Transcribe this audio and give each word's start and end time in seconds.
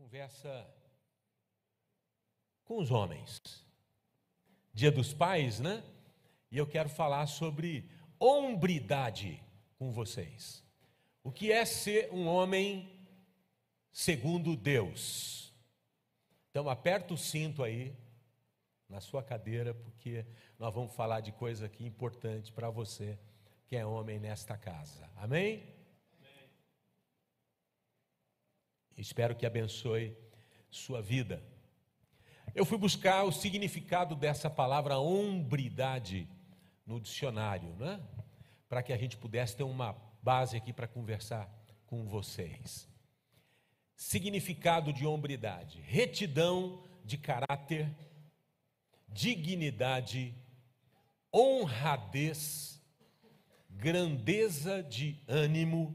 conversa 0.00 0.66
com 2.64 2.78
os 2.78 2.90
homens. 2.90 3.38
Dia 4.72 4.90
dos 4.90 5.12
Pais, 5.12 5.60
né? 5.60 5.84
E 6.50 6.56
eu 6.56 6.66
quero 6.66 6.88
falar 6.88 7.26
sobre 7.26 7.86
hombridade 8.18 9.44
com 9.78 9.92
vocês. 9.92 10.64
O 11.22 11.30
que 11.30 11.52
é 11.52 11.66
ser 11.66 12.10
um 12.14 12.26
homem 12.26 13.06
segundo 13.92 14.56
Deus? 14.56 15.52
Então 16.48 16.66
aperta 16.70 17.12
o 17.12 17.18
cinto 17.18 17.62
aí 17.62 17.94
na 18.88 19.02
sua 19.02 19.22
cadeira, 19.22 19.74
porque 19.74 20.24
nós 20.58 20.74
vamos 20.74 20.94
falar 20.94 21.20
de 21.20 21.30
coisa 21.30 21.66
aqui 21.66 21.84
importante 21.84 22.50
para 22.50 22.70
você 22.70 23.18
que 23.66 23.76
é 23.76 23.84
homem 23.84 24.18
nesta 24.18 24.56
casa. 24.56 25.10
Amém? 25.16 25.79
Espero 29.00 29.34
que 29.34 29.46
abençoe 29.46 30.14
sua 30.70 31.00
vida. 31.00 31.42
Eu 32.54 32.66
fui 32.66 32.76
buscar 32.76 33.24
o 33.24 33.32
significado 33.32 34.14
dessa 34.14 34.50
palavra 34.50 34.98
hombridade 34.98 36.28
no 36.86 37.00
dicionário, 37.00 37.74
né? 37.76 37.98
Para 38.68 38.82
que 38.82 38.92
a 38.92 38.98
gente 38.98 39.16
pudesse 39.16 39.56
ter 39.56 39.62
uma 39.62 39.96
base 40.22 40.54
aqui 40.54 40.70
para 40.70 40.86
conversar 40.86 41.50
com 41.86 42.06
vocês. 42.06 42.86
Significado 43.96 44.92
de 44.92 45.06
hombridade: 45.06 45.80
retidão 45.80 46.84
de 47.02 47.16
caráter, 47.16 47.90
dignidade, 49.08 50.34
honradez, 51.34 52.78
grandeza 53.70 54.82
de 54.82 55.18
ânimo, 55.26 55.94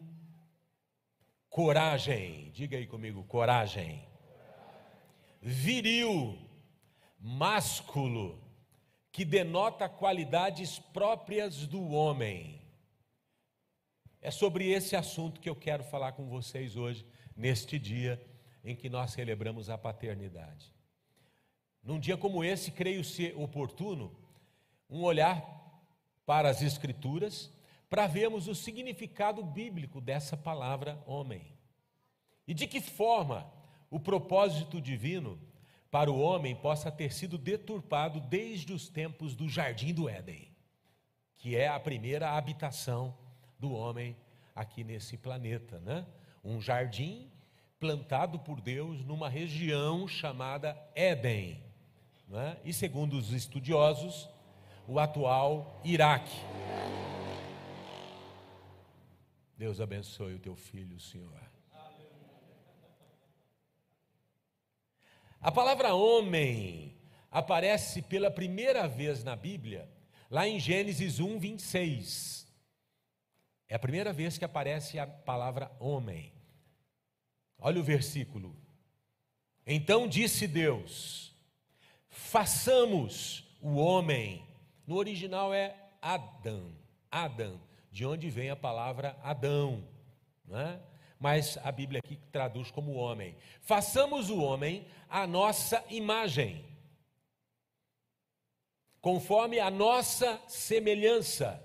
Coragem, 1.56 2.52
diga 2.52 2.76
aí 2.76 2.86
comigo, 2.86 3.24
coragem. 3.24 4.06
Viril, 5.42 6.38
másculo, 7.18 8.44
que 9.10 9.24
denota 9.24 9.88
qualidades 9.88 10.80
próprias 10.80 11.66
do 11.66 11.94
homem. 11.94 12.62
É 14.22 14.30
sobre 14.32 14.70
esse 14.70 14.98
assunto 14.98 15.40
que 15.40 15.50
eu 15.50 15.56
quero 15.56 15.82
falar 15.86 16.12
com 16.12 16.28
vocês 16.28 16.76
hoje, 16.76 17.06
neste 17.38 17.80
dia 17.80 18.22
em 18.62 18.76
que 18.76 18.90
nós 18.90 19.12
celebramos 19.12 19.70
a 19.70 19.78
paternidade. 19.78 20.74
Num 21.82 22.02
dia 22.02 22.18
como 22.18 22.44
esse, 22.44 22.70
creio 22.70 23.02
ser 23.02 23.34
oportuno 23.40 24.14
um 24.90 25.04
olhar 25.04 25.42
para 26.26 26.50
as 26.50 26.62
Escrituras 26.62 27.50
para 27.96 28.08
vermos 28.08 28.50
o 28.50 28.54
significado 28.54 29.42
bíblico 29.42 30.02
dessa 30.02 30.36
palavra 30.36 31.02
homem. 31.08 31.48
E 32.46 32.54
de 32.54 32.68
que 32.68 32.82
forma 32.82 33.50
o 33.90 34.02
propósito 34.02 34.82
divino 34.82 35.40
para 35.90 36.12
o 36.12 36.20
homem 36.20 36.54
possa 36.54 36.92
ter 36.92 37.14
sido 37.14 37.38
deturpado 37.38 38.20
desde 38.20 38.74
os 38.74 38.90
tempos 38.90 39.34
do 39.34 39.48
jardim 39.48 39.94
do 39.94 40.10
Éden, 40.10 40.46
que 41.38 41.56
é 41.56 41.70
a 41.70 41.80
primeira 41.80 42.32
habitação 42.32 43.18
do 43.58 43.72
homem 43.72 44.14
aqui 44.54 44.84
nesse 44.84 45.16
planeta, 45.16 45.80
né? 45.80 46.06
Um 46.44 46.60
jardim 46.60 47.32
plantado 47.80 48.40
por 48.40 48.60
Deus 48.60 49.06
numa 49.06 49.30
região 49.30 50.06
chamada 50.06 50.78
Éden, 50.94 51.64
né? 52.28 52.58
e 52.66 52.74
segundo 52.74 53.14
os 53.14 53.32
estudiosos, 53.32 54.28
o 54.86 55.00
atual 55.00 55.80
Iraque. 55.86 56.42
Deus 59.58 59.80
abençoe 59.80 60.36
o 60.36 60.40
teu 60.40 60.56
filho, 60.56 61.00
Senhor. 61.00 61.42
A 65.40 65.52
palavra 65.52 65.94
homem 65.94 66.98
aparece 67.32 68.02
pela 68.02 68.30
primeira 68.30 68.88
vez 68.88 69.24
na 69.24 69.36
Bíblia, 69.36 69.90
lá 70.30 70.48
em 70.48 70.60
Gênesis 70.60 71.20
1, 71.20 71.40
26. 71.40 72.48
É 73.70 73.76
a 73.76 73.80
primeira 73.80 74.12
vez 74.12 74.38
que 74.38 74.44
aparece 74.44 75.00
a 75.00 75.08
palavra 75.08 75.72
homem. 75.80 76.34
Olha 77.58 77.80
o 77.80 77.84
versículo. 77.84 78.56
Então 79.66 80.08
disse 80.08 80.48
Deus: 80.48 81.34
façamos 82.10 83.46
o 83.62 83.76
homem. 83.76 84.46
No 84.86 84.98
original 84.98 85.54
é 85.54 85.76
Adão. 86.02 86.76
Adão 87.10 87.62
de 87.96 88.06
onde 88.06 88.30
vem 88.30 88.50
a 88.50 88.58
palavra 88.58 89.18
Adão, 89.24 89.88
né? 90.44 90.82
mas 91.18 91.58
a 91.64 91.72
Bíblia 91.72 92.02
aqui 92.04 92.18
traduz 92.30 92.70
como 92.70 92.92
homem. 92.92 93.38
Façamos 93.62 94.30
o 94.30 94.38
homem 94.38 94.86
a 95.08 95.26
nossa 95.26 95.82
imagem, 95.90 96.66
conforme 99.00 99.62
a 99.62 99.72
nossa 99.72 100.42
semelhança. 100.46 101.64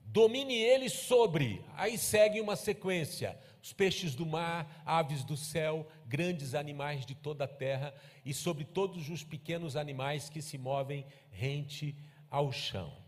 Domine 0.00 0.56
ele 0.56 0.88
sobre, 0.88 1.64
aí 1.76 1.96
segue 1.96 2.40
uma 2.40 2.56
sequência: 2.56 3.38
os 3.62 3.72
peixes 3.72 4.16
do 4.16 4.26
mar, 4.26 4.82
aves 4.84 5.22
do 5.22 5.36
céu, 5.36 5.86
grandes 6.04 6.52
animais 6.52 7.06
de 7.06 7.14
toda 7.14 7.44
a 7.44 7.48
terra 7.48 7.94
e 8.24 8.34
sobre 8.34 8.64
todos 8.64 9.08
os 9.08 9.22
pequenos 9.22 9.76
animais 9.76 10.28
que 10.28 10.42
se 10.42 10.58
movem 10.58 11.06
rente 11.30 11.96
ao 12.28 12.50
chão. 12.50 13.03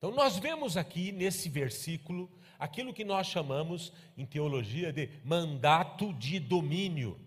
Então, 0.00 0.12
nós 0.12 0.38
vemos 0.38 0.78
aqui 0.78 1.12
nesse 1.12 1.50
versículo 1.50 2.30
aquilo 2.58 2.94
que 2.94 3.04
nós 3.04 3.26
chamamos 3.26 3.92
em 4.16 4.24
teologia 4.24 4.90
de 4.90 5.10
mandato 5.22 6.14
de 6.14 6.40
domínio, 6.40 7.20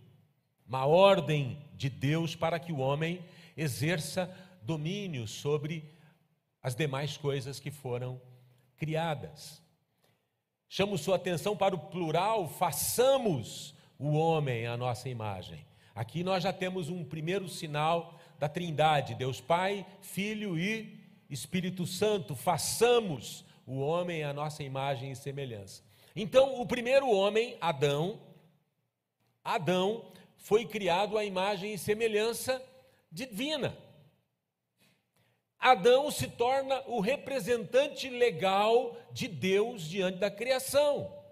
uma 0.68 0.84
ordem 0.88 1.64
de 1.76 1.88
Deus 1.88 2.36
para 2.36 2.58
que 2.58 2.72
o 2.72 2.80
homem 2.80 3.24
exerça 3.56 4.36
domínio 4.64 5.28
sobre 5.28 5.88
as 6.64 6.74
demais 6.74 7.16
coisas 7.16 7.60
que 7.60 7.70
foram 7.70 8.20
criadas. 8.76 9.62
Chamo 10.68 10.98
sua 10.98 11.18
atenção 11.18 11.56
para 11.56 11.76
o 11.76 11.80
plural, 11.80 12.50
façamos 12.50 13.76
o 14.00 14.14
homem 14.14 14.66
à 14.66 14.76
nossa 14.76 15.08
imagem. 15.08 15.64
Aqui 15.94 16.24
nós 16.24 16.42
já 16.42 16.52
temos 16.52 16.90
um 16.90 17.06
primeiro 17.06 17.48
sinal 17.48 18.20
da 18.40 18.50
Trindade, 18.50 19.14
Deus 19.14 19.40
Pai, 19.40 19.86
Filho 20.02 20.58
e 20.58 21.03
Espírito 21.30 21.86
Santo, 21.86 22.36
façamos 22.36 23.46
o 23.66 23.80
homem 23.80 24.24
à 24.24 24.34
nossa 24.34 24.64
imagem 24.64 25.12
e 25.12 25.16
semelhança. 25.16 25.84
Então, 26.16 26.62
o 26.62 26.66
primeiro 26.66 27.10
homem, 27.10 27.58
Adão, 27.60 28.22
Adão 29.44 30.12
foi 30.38 30.66
criado 30.66 31.18
à 31.18 31.26
imagem 31.26 31.74
e 31.74 31.78
semelhança 31.78 32.62
divina. 33.12 33.78
Adão 35.60 36.12
se 36.12 36.28
torna 36.28 36.82
o 36.88 37.00
representante 37.00 38.10
legal 38.10 38.98
de 39.12 39.28
Deus 39.28 39.84
diante 39.84 40.18
da 40.18 40.30
criação. 40.30 41.24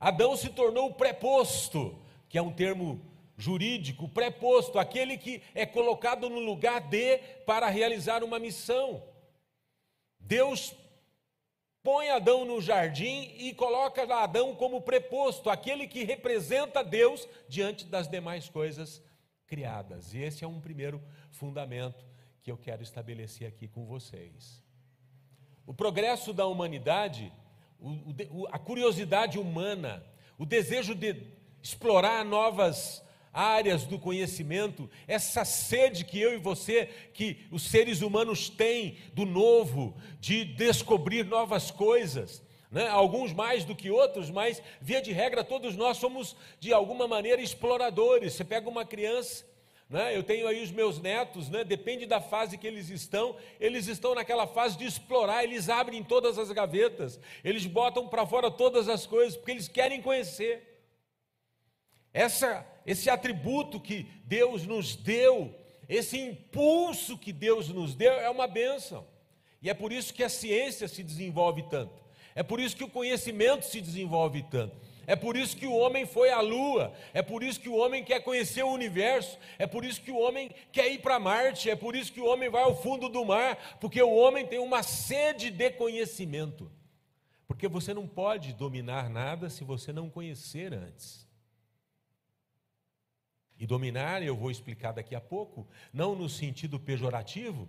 Adão 0.00 0.36
se 0.36 0.48
tornou 0.48 0.88
o 0.88 0.94
preposto, 0.94 1.98
que 2.28 2.38
é 2.38 2.42
um 2.42 2.52
termo 2.52 3.00
jurídico, 3.36 4.08
preposto, 4.08 4.78
aquele 4.78 5.18
que 5.18 5.42
é 5.54 5.66
colocado 5.66 6.30
no 6.30 6.40
lugar 6.40 6.80
de 6.80 7.18
para 7.44 7.68
realizar 7.68 8.24
uma 8.24 8.38
missão. 8.38 9.02
Deus 10.18 10.74
põe 11.82 12.10
Adão 12.10 12.44
no 12.44 12.60
jardim 12.60 13.34
e 13.38 13.54
coloca 13.54 14.02
Adão 14.02 14.54
como 14.56 14.80
preposto, 14.80 15.50
aquele 15.50 15.86
que 15.86 16.02
representa 16.02 16.82
Deus 16.82 17.28
diante 17.48 17.84
das 17.84 18.08
demais 18.08 18.48
coisas 18.48 19.02
criadas. 19.46 20.12
E 20.12 20.18
esse 20.18 20.42
é 20.42 20.48
um 20.48 20.60
primeiro 20.60 21.00
fundamento 21.30 22.04
que 22.42 22.50
eu 22.50 22.56
quero 22.56 22.82
estabelecer 22.82 23.46
aqui 23.46 23.68
com 23.68 23.84
vocês. 23.84 24.60
O 25.66 25.74
progresso 25.74 26.32
da 26.32 26.46
humanidade, 26.46 27.32
a 28.50 28.58
curiosidade 28.58 29.38
humana, 29.38 30.04
o 30.38 30.46
desejo 30.46 30.94
de 30.94 31.22
explorar 31.62 32.24
novas 32.24 33.04
áreas 33.36 33.84
do 33.84 33.98
conhecimento, 33.98 34.88
essa 35.06 35.44
sede 35.44 36.06
que 36.06 36.18
eu 36.18 36.32
e 36.32 36.38
você, 36.38 36.88
que 37.12 37.44
os 37.50 37.64
seres 37.64 38.00
humanos 38.00 38.48
têm 38.48 38.96
do 39.12 39.26
novo, 39.26 39.94
de 40.18 40.42
descobrir 40.42 41.22
novas 41.26 41.70
coisas. 41.70 42.42
Né? 42.70 42.88
Alguns 42.88 43.34
mais 43.34 43.62
do 43.62 43.76
que 43.76 43.90
outros, 43.90 44.30
mas 44.30 44.62
via 44.80 45.02
de 45.02 45.12
regra 45.12 45.44
todos 45.44 45.76
nós 45.76 45.98
somos 45.98 46.34
de 46.58 46.72
alguma 46.72 47.06
maneira 47.06 47.42
exploradores. 47.42 48.32
Você 48.32 48.42
pega 48.42 48.70
uma 48.70 48.86
criança, 48.86 49.44
né? 49.90 50.16
eu 50.16 50.22
tenho 50.22 50.48
aí 50.48 50.62
os 50.62 50.70
meus 50.70 50.98
netos, 50.98 51.50
né? 51.50 51.62
depende 51.62 52.06
da 52.06 52.22
fase 52.22 52.56
que 52.56 52.66
eles 52.66 52.88
estão, 52.88 53.36
eles 53.60 53.86
estão 53.86 54.14
naquela 54.14 54.46
fase 54.46 54.78
de 54.78 54.86
explorar, 54.86 55.44
eles 55.44 55.68
abrem 55.68 56.02
todas 56.02 56.38
as 56.38 56.50
gavetas, 56.50 57.20
eles 57.44 57.66
botam 57.66 58.08
para 58.08 58.24
fora 58.24 58.50
todas 58.50 58.88
as 58.88 59.06
coisas, 59.06 59.36
porque 59.36 59.50
eles 59.50 59.68
querem 59.68 60.00
conhecer. 60.00 60.72
Essa, 62.14 62.66
esse 62.86 63.10
atributo 63.10 63.80
que 63.80 64.06
Deus 64.24 64.64
nos 64.64 64.94
deu, 64.94 65.52
esse 65.88 66.18
impulso 66.18 67.18
que 67.18 67.32
Deus 67.32 67.68
nos 67.68 67.94
deu, 67.94 68.12
é 68.12 68.30
uma 68.30 68.46
bênção. 68.46 69.04
E 69.60 69.68
é 69.68 69.74
por 69.74 69.92
isso 69.92 70.14
que 70.14 70.22
a 70.22 70.28
ciência 70.28 70.86
se 70.86 71.02
desenvolve 71.02 71.64
tanto. 71.68 72.04
É 72.34 72.42
por 72.42 72.60
isso 72.60 72.76
que 72.76 72.84
o 72.84 72.88
conhecimento 72.88 73.64
se 73.64 73.80
desenvolve 73.80 74.44
tanto. 74.50 74.76
É 75.06 75.16
por 75.16 75.36
isso 75.36 75.56
que 75.56 75.66
o 75.66 75.74
homem 75.74 76.04
foi 76.04 76.30
à 76.30 76.40
lua, 76.40 76.92
é 77.14 77.22
por 77.22 77.42
isso 77.42 77.60
que 77.60 77.68
o 77.68 77.76
homem 77.76 78.02
quer 78.02 78.20
conhecer 78.22 78.64
o 78.64 78.72
universo, 78.72 79.38
é 79.56 79.66
por 79.66 79.84
isso 79.84 80.00
que 80.00 80.10
o 80.10 80.18
homem 80.18 80.50
quer 80.72 80.90
ir 80.90 80.98
para 80.98 81.18
Marte, 81.18 81.70
é 81.70 81.76
por 81.76 81.94
isso 81.94 82.12
que 82.12 82.20
o 82.20 82.26
homem 82.26 82.50
vai 82.50 82.62
ao 82.62 82.80
fundo 82.82 83.08
do 83.08 83.24
mar, 83.24 83.78
porque 83.80 84.02
o 84.02 84.14
homem 84.14 84.44
tem 84.44 84.58
uma 84.58 84.82
sede 84.82 85.48
de 85.50 85.70
conhecimento. 85.70 86.70
Porque 87.46 87.68
você 87.68 87.94
não 87.94 88.06
pode 88.06 88.52
dominar 88.52 89.08
nada 89.08 89.48
se 89.48 89.62
você 89.62 89.92
não 89.92 90.10
conhecer 90.10 90.74
antes. 90.74 91.25
E 93.58 93.66
dominar, 93.66 94.22
eu 94.22 94.36
vou 94.36 94.50
explicar 94.50 94.92
daqui 94.92 95.14
a 95.14 95.20
pouco, 95.20 95.66
não 95.92 96.14
no 96.14 96.28
sentido 96.28 96.78
pejorativo, 96.78 97.68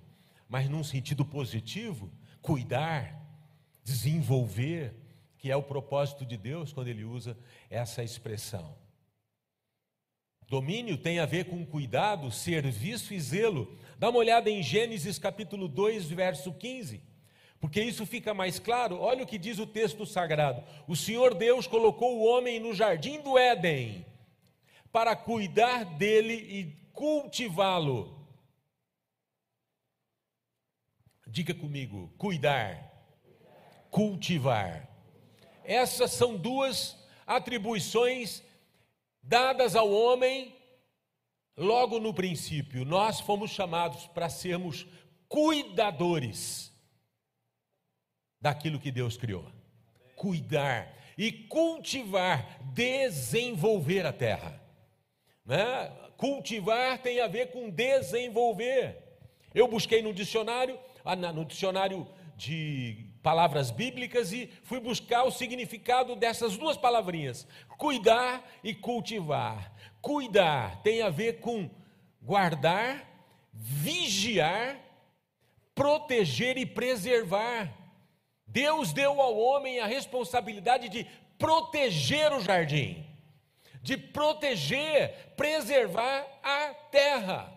mas 0.50 0.70
num 0.70 0.84
sentido 0.84 1.24
positivo, 1.24 2.12
cuidar, 2.42 3.22
desenvolver, 3.84 4.94
que 5.38 5.50
é 5.50 5.56
o 5.56 5.64
propósito 5.64 6.26
de 6.26 6.36
Deus 6.36 6.74
quando 6.74 6.90
ele 6.90 7.06
usa 7.06 7.38
essa 7.70 8.04
expressão. 8.04 8.76
Domínio 10.50 10.98
tem 10.98 11.20
a 11.20 11.26
ver 11.26 11.46
com 11.46 11.66
cuidado, 11.66 12.32
serviço 12.32 13.14
e 13.14 13.20
zelo. 13.20 13.78
Dá 13.98 14.10
uma 14.10 14.20
olhada 14.20 14.50
em 14.50 14.64
Gênesis 14.64 15.20
capítulo 15.20 15.68
2, 15.68 16.10
verso 16.10 16.54
15. 16.54 17.02
Porque 17.60 17.82
isso 17.82 18.06
fica 18.06 18.34
mais 18.34 18.60
claro. 18.60 19.00
Olha 19.00 19.24
o 19.24 19.28
que 19.28 19.38
diz 19.38 19.60
o 19.60 19.68
texto 19.68 20.06
sagrado: 20.06 20.64
O 20.88 20.96
Senhor 20.96 21.34
Deus 21.34 21.68
colocou 21.68 22.18
o 22.18 22.26
homem 22.26 22.60
no 22.60 22.74
jardim 22.74 23.22
do 23.22 23.38
Éden 23.38 24.06
para 24.98 25.16
cuidar 25.16 25.86
dele 25.86 26.34
e 26.34 26.90
cultivá-lo. 26.92 28.28
Diga 31.28 31.54
comigo: 31.54 32.12
cuidar, 32.18 33.06
cultivar. 33.92 34.90
Essas 35.64 36.14
são 36.14 36.36
duas 36.36 36.98
atribuições 37.28 38.42
dadas 39.22 39.76
ao 39.76 39.92
homem 39.92 40.56
logo 41.56 42.00
no 42.00 42.12
princípio. 42.12 42.84
Nós 42.84 43.20
fomos 43.20 43.52
chamados 43.52 44.08
para 44.08 44.30
sermos 44.30 44.88
cuidadores 45.30 46.74
daquilo 48.42 48.80
que 48.80 48.92
Deus 48.92 49.16
criou. 49.16 49.46
Cuidar 50.16 50.92
e 51.16 51.32
cultivar, 51.32 52.60
desenvolver 52.74 54.04
a 54.04 54.12
terra. 54.12 54.66
Né? 55.48 55.90
Cultivar 56.18 56.98
tem 57.00 57.22
a 57.22 57.28
ver 57.28 57.52
com 57.52 57.70
desenvolver. 57.70 58.98
Eu 59.56 59.68
busquei 59.68 60.02
no 60.02 60.14
dicionário, 60.14 60.78
ah, 61.06 61.16
no 61.16 61.46
dicionário 61.46 62.06
de 62.36 63.08
palavras 63.24 63.72
bíblicas 63.72 64.32
e 64.32 64.52
fui 64.64 64.80
buscar 64.80 65.24
o 65.24 65.32
significado 65.32 66.16
dessas 66.16 66.58
duas 66.58 66.76
palavrinhas: 66.76 67.48
cuidar 67.78 68.44
e 68.62 68.74
cultivar. 68.74 69.74
Cuidar 70.02 70.82
tem 70.84 71.02
a 71.02 71.10
ver 71.10 71.40
com 71.40 71.70
guardar, 72.22 73.06
vigiar, 73.54 74.78
proteger 75.74 76.58
e 76.58 76.66
preservar. 76.66 77.74
Deus 78.46 78.92
deu 78.92 79.22
ao 79.22 79.38
homem 79.38 79.80
a 79.80 79.86
responsabilidade 79.86 80.90
de 80.90 81.06
proteger 81.38 82.34
o 82.34 82.42
jardim, 82.42 83.06
de 83.82 83.98
proteger, 83.98 85.34
preservar 85.36 86.26
a 86.44 86.74
terra. 86.92 87.54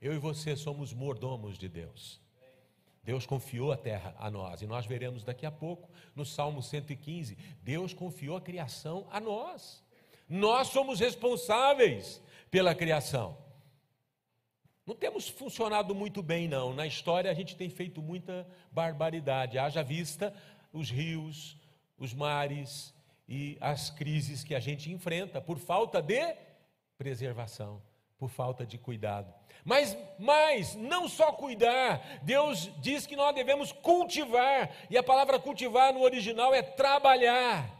Eu 0.00 0.14
e 0.14 0.18
você 0.18 0.56
somos 0.56 0.92
mordomos 0.92 1.58
de 1.58 1.68
Deus. 1.68 2.20
Deus 3.02 3.24
confiou 3.24 3.72
a 3.72 3.76
terra 3.76 4.14
a 4.18 4.30
nós, 4.30 4.60
e 4.60 4.66
nós 4.66 4.84
veremos 4.84 5.24
daqui 5.24 5.46
a 5.46 5.50
pouco, 5.50 5.88
no 6.14 6.26
Salmo 6.26 6.62
115, 6.62 7.38
Deus 7.62 7.94
confiou 7.94 8.36
a 8.36 8.40
criação 8.40 9.06
a 9.10 9.18
nós. 9.18 9.82
Nós 10.28 10.68
somos 10.68 11.00
responsáveis 11.00 12.20
pela 12.50 12.74
criação. 12.74 13.38
Não 14.84 14.94
temos 14.94 15.28
funcionado 15.28 15.94
muito 15.94 16.22
bem, 16.22 16.48
não. 16.48 16.74
Na 16.74 16.86
história 16.86 17.30
a 17.30 17.34
gente 17.34 17.56
tem 17.56 17.70
feito 17.70 18.02
muita 18.02 18.46
barbaridade. 18.70 19.58
Haja 19.58 19.82
vista 19.82 20.34
os 20.72 20.90
rios, 20.90 21.56
os 21.98 22.14
mares 22.14 22.94
e 23.28 23.58
as 23.60 23.90
crises 23.90 24.42
que 24.42 24.54
a 24.54 24.60
gente 24.60 24.90
enfrenta 24.90 25.40
por 25.40 25.58
falta 25.58 26.00
de 26.00 26.34
preservação, 26.96 27.82
por 28.18 28.30
falta 28.30 28.64
de 28.64 28.78
cuidado. 28.78 29.32
Mas 29.64 29.96
mais, 30.18 30.74
não 30.74 31.08
só 31.08 31.32
cuidar, 31.32 32.20
Deus 32.22 32.70
diz 32.80 33.06
que 33.06 33.14
nós 33.14 33.34
devemos 33.34 33.70
cultivar, 33.70 34.70
e 34.88 34.96
a 34.96 35.02
palavra 35.02 35.38
cultivar 35.38 35.92
no 35.92 36.00
original 36.00 36.54
é 36.54 36.62
trabalhar. 36.62 37.70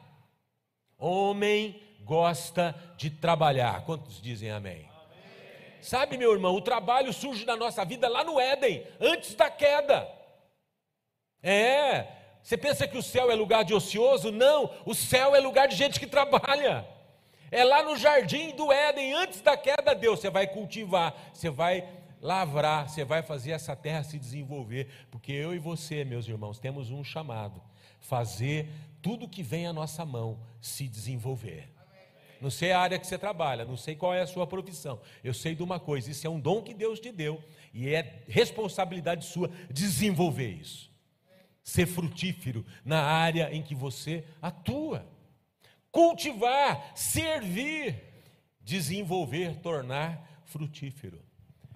Homem 0.98 1.80
gosta 2.02 2.74
de 2.96 3.08
trabalhar. 3.08 3.84
Quantos 3.84 4.20
dizem 4.20 4.50
amém? 4.50 4.88
amém? 4.90 5.78
Sabe, 5.80 6.18
meu 6.18 6.32
irmão, 6.32 6.54
o 6.54 6.60
trabalho 6.60 7.12
surge 7.12 7.46
na 7.46 7.56
nossa 7.56 7.84
vida 7.84 8.08
lá 8.08 8.22
no 8.22 8.38
Éden, 8.38 8.86
antes 9.00 9.34
da 9.34 9.48
queda. 9.50 10.06
É, 11.42 12.17
você 12.48 12.56
pensa 12.56 12.88
que 12.88 12.96
o 12.96 13.02
céu 13.02 13.30
é 13.30 13.34
lugar 13.34 13.62
de 13.62 13.74
ocioso? 13.74 14.32
Não, 14.32 14.70
o 14.86 14.94
céu 14.94 15.36
é 15.36 15.38
lugar 15.38 15.68
de 15.68 15.76
gente 15.76 16.00
que 16.00 16.06
trabalha. 16.06 16.88
É 17.50 17.62
lá 17.62 17.82
no 17.82 17.94
jardim 17.94 18.56
do 18.56 18.72
Éden, 18.72 19.12
antes 19.12 19.42
da 19.42 19.54
queda, 19.54 19.94
Deus, 19.94 20.18
você 20.18 20.30
vai 20.30 20.46
cultivar, 20.46 21.14
você 21.30 21.50
vai 21.50 21.86
lavrar, 22.22 22.88
você 22.88 23.04
vai 23.04 23.20
fazer 23.22 23.50
essa 23.50 23.76
terra 23.76 24.02
se 24.02 24.18
desenvolver, 24.18 24.88
porque 25.10 25.30
eu 25.30 25.54
e 25.54 25.58
você, 25.58 26.06
meus 26.06 26.26
irmãos, 26.26 26.58
temos 26.58 26.88
um 26.88 27.04
chamado: 27.04 27.60
fazer 28.00 28.70
tudo 29.02 29.28
que 29.28 29.42
vem 29.42 29.66
à 29.66 29.72
nossa 29.74 30.06
mão 30.06 30.40
se 30.58 30.88
desenvolver. 30.88 31.70
Não 32.40 32.48
sei 32.48 32.72
a 32.72 32.80
área 32.80 32.98
que 32.98 33.06
você 33.06 33.18
trabalha, 33.18 33.66
não 33.66 33.76
sei 33.76 33.94
qual 33.94 34.14
é 34.14 34.22
a 34.22 34.26
sua 34.26 34.46
profissão. 34.46 34.98
Eu 35.22 35.34
sei 35.34 35.54
de 35.54 35.62
uma 35.62 35.78
coisa: 35.78 36.10
isso 36.10 36.26
é 36.26 36.30
um 36.30 36.40
dom 36.40 36.62
que 36.62 36.72
Deus 36.72 36.98
te 36.98 37.12
deu 37.12 37.44
e 37.74 37.94
é 37.94 38.22
responsabilidade 38.26 39.26
sua 39.26 39.50
desenvolver 39.70 40.48
isso. 40.48 40.87
Ser 41.68 41.84
frutífero 41.84 42.64
na 42.82 43.02
área 43.02 43.54
em 43.54 43.62
que 43.62 43.74
você 43.74 44.24
atua 44.40 45.06
cultivar, 45.92 46.96
servir, 46.96 48.02
desenvolver, 48.62 49.56
tornar 49.60 50.42
frutífero. 50.46 51.20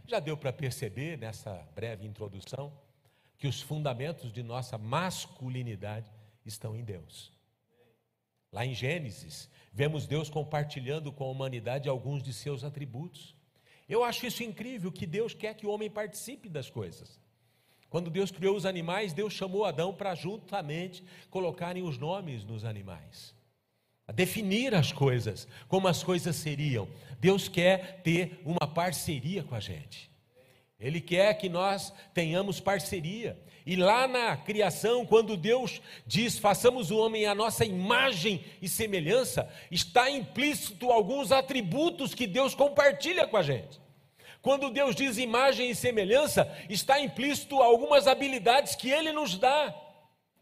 Já 0.07 0.19
deu 0.19 0.35
para 0.35 0.51
perceber 0.51 1.19
nessa 1.19 1.53
breve 1.75 2.07
introdução 2.07 2.73
que 3.37 3.47
os 3.47 3.61
fundamentos 3.61 4.33
de 4.33 4.43
nossa 4.43 4.79
masculinidade 4.79 6.11
estão 6.47 6.75
em 6.75 6.83
Deus. 6.83 7.31
Lá 8.51 8.65
em 8.65 8.73
Gênesis, 8.73 9.47
vemos 9.75 10.07
Deus 10.07 10.31
compartilhando 10.31 11.13
com 11.13 11.25
a 11.25 11.31
humanidade 11.31 11.87
alguns 11.87 12.23
de 12.23 12.33
seus 12.33 12.65
atributos. 12.65 13.37
Eu 13.87 14.03
acho 14.03 14.27
isso 14.27 14.43
incrível 14.43 14.91
que 14.91 15.07
Deus 15.07 15.35
quer 15.35 15.55
que 15.55 15.67
o 15.67 15.71
homem 15.71 15.91
participe 15.91 16.49
das 16.49 16.71
coisas. 16.71 17.21
Quando 17.93 18.11
Deus 18.11 18.31
criou 18.31 18.57
os 18.57 18.65
animais, 18.65 19.13
Deus 19.13 19.35
chamou 19.35 19.67
Adão 19.67 19.93
para 19.93 20.15
juntamente 20.15 21.05
colocarem 21.29 21.83
os 21.83 21.99
nomes 21.99 22.43
nos 22.43 22.65
animais 22.65 23.35
a 24.09 24.13
definir 24.13 24.75
as 24.75 24.93
coisas, 24.93 25.47
como 25.69 25.87
as 25.87 26.03
coisas 26.03 26.35
seriam. 26.37 26.89
Deus 27.21 27.49
quer 27.49 28.01
ter 28.03 28.41
uma 28.47 28.67
parceria 28.67 29.43
com 29.43 29.55
a 29.55 29.61
gente. 29.61 30.11
Ele 30.81 31.03
quer 31.03 31.35
que 31.35 31.51
nós 31.51 31.93
tenhamos 32.15 32.59
parceria. 32.59 33.39
E 33.67 33.77
lá 33.77 34.09
na 34.09 34.39
criação, 34.39 35.05
quando 35.05 35.37
Deus 35.37 35.83
diz 36.07 36.39
façamos 36.39 36.91
o 36.91 36.97
homem 36.97 37.27
à 37.27 37.35
nossa 37.35 37.63
imagem 37.63 38.43
e 38.63 38.69
semelhança, 38.71 39.49
está 39.71 40.11
implícito 40.11 40.91
alguns 40.91 41.31
atributos 41.31 42.15
que 42.15 42.27
Deus 42.27 42.55
compartilha 42.55 43.27
com 43.27 43.37
a 43.37 43.43
gente. 43.43 43.82
Quando 44.43 44.71
Deus 44.71 44.97
diz 44.97 45.17
imagem 45.19 45.71
e 45.71 45.75
semelhança, 45.75 46.53
está 46.69 47.01
implícito 47.01 47.63
algumas 47.63 48.09
habilidades 48.09 48.75
que 48.75 48.91
Ele 48.91 49.13
nos 49.13 49.39
dá, 49.39 49.73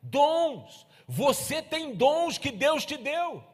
dons. 0.02 0.86
Você 1.06 1.60
tem 1.60 1.94
dons 1.94 2.38
que 2.38 2.50
Deus 2.50 2.86
te 2.86 2.96
deu. 2.96 3.44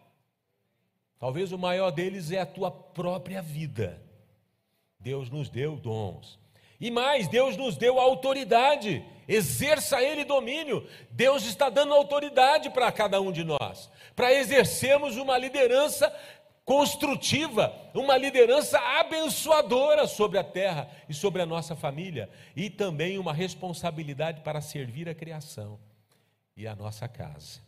Talvez 1.19 1.51
o 1.51 1.59
maior 1.59 1.91
deles 1.91 2.31
é 2.31 2.39
a 2.39 2.47
tua 2.47 2.71
própria 2.71 3.43
vida. 3.43 4.01
Deus 5.01 5.29
nos 5.29 5.49
deu 5.49 5.77
dons. 5.77 6.39
E 6.79 6.91
mais, 6.91 7.27
Deus 7.27 7.57
nos 7.57 7.77
deu 7.77 7.99
autoridade. 7.99 9.05
Exerça 9.27 10.01
Ele 10.01 10.25
domínio. 10.25 10.87
Deus 11.11 11.45
está 11.45 11.69
dando 11.69 11.95
autoridade 11.95 12.71
para 12.71 12.93
cada 12.93 13.21
um 13.21 13.33
de 13.33 13.43
nós, 13.43 13.91
para 14.15 14.33
exercermos 14.33 15.17
uma 15.17 15.37
liderança 15.39 16.15
construtiva, 16.67 17.73
uma 17.95 18.19
liderança 18.19 18.79
abençoadora 18.79 20.07
sobre 20.07 20.39
a 20.39 20.45
terra 20.45 20.91
e 21.09 21.15
sobre 21.15 21.41
a 21.41 21.47
nossa 21.47 21.75
família, 21.75 22.29
e 22.55 22.69
também 22.69 23.19
uma 23.19 23.33
responsabilidade 23.33 24.43
para 24.43 24.61
servir 24.61 25.09
a 25.09 25.15
criação 25.15 25.79
e 26.55 26.67
a 26.67 26.75
nossa 26.75 27.09
casa. 27.09 27.61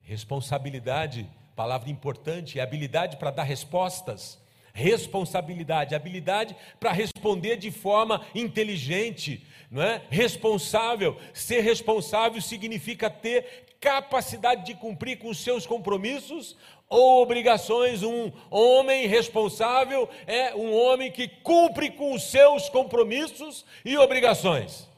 Responsabilidade 0.00 1.28
palavra 1.60 1.90
importante, 1.90 2.58
é 2.58 2.62
habilidade 2.62 3.18
para 3.18 3.30
dar 3.30 3.42
respostas, 3.42 4.38
responsabilidade, 4.72 5.94
habilidade 5.94 6.56
para 6.80 6.90
responder 6.90 7.58
de 7.58 7.70
forma 7.70 8.24
inteligente, 8.34 9.46
não 9.70 9.82
é? 9.82 10.00
Responsável. 10.08 11.20
Ser 11.34 11.60
responsável 11.60 12.40
significa 12.40 13.10
ter 13.10 13.66
capacidade 13.78 14.64
de 14.64 14.74
cumprir 14.74 15.18
com 15.18 15.28
os 15.28 15.38
seus 15.38 15.66
compromissos 15.66 16.56
ou 16.90 17.22
obrigações. 17.22 18.02
Um 18.02 18.32
homem 18.50 19.06
responsável 19.06 20.10
é 20.26 20.54
um 20.54 20.74
homem 20.74 21.10
que 21.10 21.28
cumpre 21.28 21.92
com 21.92 22.12
os 22.12 22.24
seus 22.24 22.68
compromissos 22.68 23.64
e 23.84 23.96
obrigações. 23.96 24.90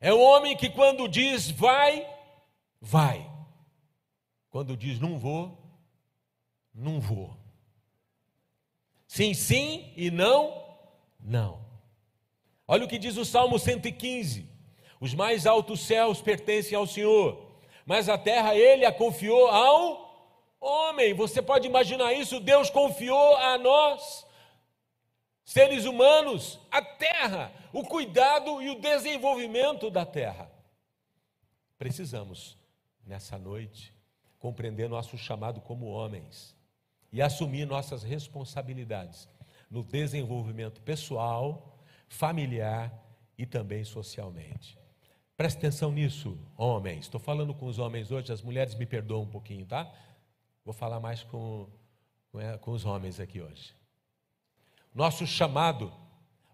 É 0.00 0.12
um 0.12 0.20
homem 0.20 0.56
que, 0.56 0.68
quando 0.68 1.08
diz 1.08 1.50
vai, 1.50 2.06
vai. 2.80 3.30
Quando 4.50 4.76
diz 4.76 5.00
não 5.00 5.18
vou, 5.18 5.56
não 6.74 7.00
vou. 7.00 7.34
Sim, 9.06 9.32
sim 9.32 9.92
e 9.96 10.10
não, 10.10 10.62
não. 11.20 11.64
Olha 12.68 12.84
o 12.84 12.88
que 12.88 12.98
diz 12.98 13.16
o 13.16 13.24
Salmo 13.24 13.58
115: 13.58 14.46
Os 15.00 15.14
mais 15.14 15.46
altos 15.46 15.80
céus 15.80 16.20
pertencem 16.20 16.76
ao 16.76 16.86
Senhor, 16.86 17.46
mas 17.86 18.08
a 18.08 18.18
terra 18.18 18.54
ele 18.54 18.84
a 18.84 18.92
confiou 18.92 19.48
ao 19.48 20.05
homem. 20.66 21.14
Você 21.14 21.40
pode 21.40 21.66
imaginar 21.66 22.12
isso? 22.12 22.40
Deus 22.40 22.70
confiou 22.70 23.36
a 23.36 23.56
nós, 23.58 24.26
seres 25.44 25.84
humanos, 25.84 26.58
a 26.70 26.82
terra, 26.82 27.52
o 27.72 27.84
cuidado 27.84 28.60
e 28.60 28.70
o 28.70 28.80
desenvolvimento 28.80 29.90
da 29.90 30.04
terra. 30.04 30.50
Precisamos, 31.78 32.56
nessa 33.06 33.38
noite, 33.38 33.92
compreender 34.38 34.88
nosso 34.88 35.16
chamado 35.16 35.60
como 35.60 35.86
homens 35.86 36.54
e 37.12 37.22
assumir 37.22 37.66
nossas 37.66 38.02
responsabilidades 38.02 39.28
no 39.70 39.82
desenvolvimento 39.82 40.80
pessoal, 40.80 41.78
familiar 42.08 42.92
e 43.36 43.44
também 43.44 43.84
socialmente. 43.84 44.78
Preste 45.36 45.58
atenção 45.58 45.92
nisso, 45.92 46.38
homens. 46.56 47.00
Estou 47.00 47.20
falando 47.20 47.52
com 47.52 47.66
os 47.66 47.78
homens 47.78 48.10
hoje, 48.10 48.32
as 48.32 48.40
mulheres 48.40 48.74
me 48.74 48.86
perdoam 48.86 49.22
um 49.22 49.28
pouquinho, 49.28 49.66
tá? 49.66 49.92
Vou 50.66 50.74
falar 50.74 50.98
mais 50.98 51.22
com, 51.22 51.68
com, 52.32 52.40
com 52.60 52.70
os 52.72 52.84
homens 52.84 53.20
aqui 53.20 53.40
hoje. 53.40 53.72
Nosso 54.92 55.24
chamado, 55.24 55.92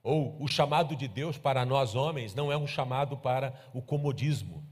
ou 0.02 0.37
o 0.38 0.47
chamado 0.47 0.95
de 0.95 1.09
Deus 1.09 1.38
para 1.38 1.64
nós 1.64 1.95
homens, 1.95 2.35
não 2.35 2.52
é 2.52 2.57
um 2.57 2.66
chamado 2.66 3.16
para 3.16 3.59
o 3.73 3.81
comodismo, 3.81 4.62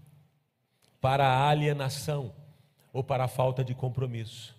para 1.00 1.26
a 1.26 1.48
alienação 1.48 2.34
ou 2.92 3.02
para 3.02 3.24
a 3.24 3.28
falta 3.28 3.64
de 3.64 3.74
compromisso. 3.74 4.54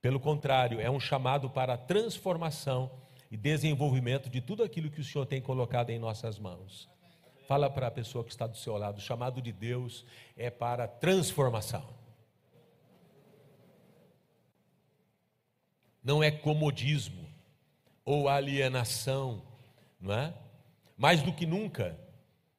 Pelo 0.00 0.20
contrário, 0.20 0.80
é 0.80 0.88
um 0.88 1.00
chamado 1.00 1.50
para 1.50 1.74
a 1.74 1.78
transformação 1.78 2.88
e 3.28 3.36
desenvolvimento 3.36 4.30
de 4.30 4.40
tudo 4.40 4.62
aquilo 4.62 4.88
que 4.88 5.00
o 5.00 5.04
Senhor 5.04 5.26
tem 5.26 5.40
colocado 5.40 5.90
em 5.90 5.98
nossas 5.98 6.38
mãos. 6.38 6.88
Fala 7.48 7.68
para 7.68 7.88
a 7.88 7.90
pessoa 7.90 8.22
que 8.22 8.30
está 8.30 8.46
do 8.46 8.56
seu 8.56 8.76
lado: 8.78 8.98
o 8.98 9.00
chamado 9.00 9.42
de 9.42 9.50
Deus 9.50 10.04
é 10.36 10.48
para 10.48 10.86
transformação. 10.86 11.95
Não 16.06 16.22
é 16.22 16.30
comodismo 16.30 17.28
ou 18.04 18.28
alienação, 18.28 19.42
não 20.00 20.14
é? 20.14 20.32
Mais 20.96 21.20
do 21.20 21.32
que 21.32 21.44
nunca, 21.44 21.98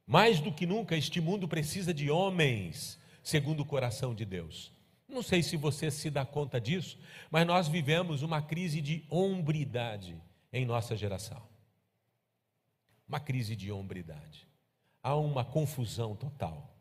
mais 0.05 0.41
do 0.41 0.51
que 0.51 0.65
nunca, 0.65 0.97
este 0.97 1.21
mundo 1.21 1.47
precisa 1.47 1.93
de 1.93 2.11
homens 2.11 2.99
segundo 3.23 3.61
o 3.61 3.65
coração 3.65 4.13
de 4.13 4.25
Deus. 4.25 4.69
Não 5.07 5.23
sei 5.23 5.41
se 5.41 5.55
você 5.55 5.89
se 5.89 6.09
dá 6.09 6.25
conta 6.25 6.59
disso, 6.59 6.99
mas 7.31 7.47
nós 7.47 7.69
vivemos 7.69 8.21
uma 8.21 8.41
crise 8.41 8.81
de 8.81 9.05
hombridade 9.09 10.21
em 10.51 10.65
nossa 10.65 10.97
geração. 10.97 11.41
Uma 13.07 13.21
crise 13.21 13.55
de 13.55 13.71
hombridade. 13.71 14.45
Há 15.01 15.15
uma 15.15 15.45
confusão 15.45 16.17
total. 16.17 16.75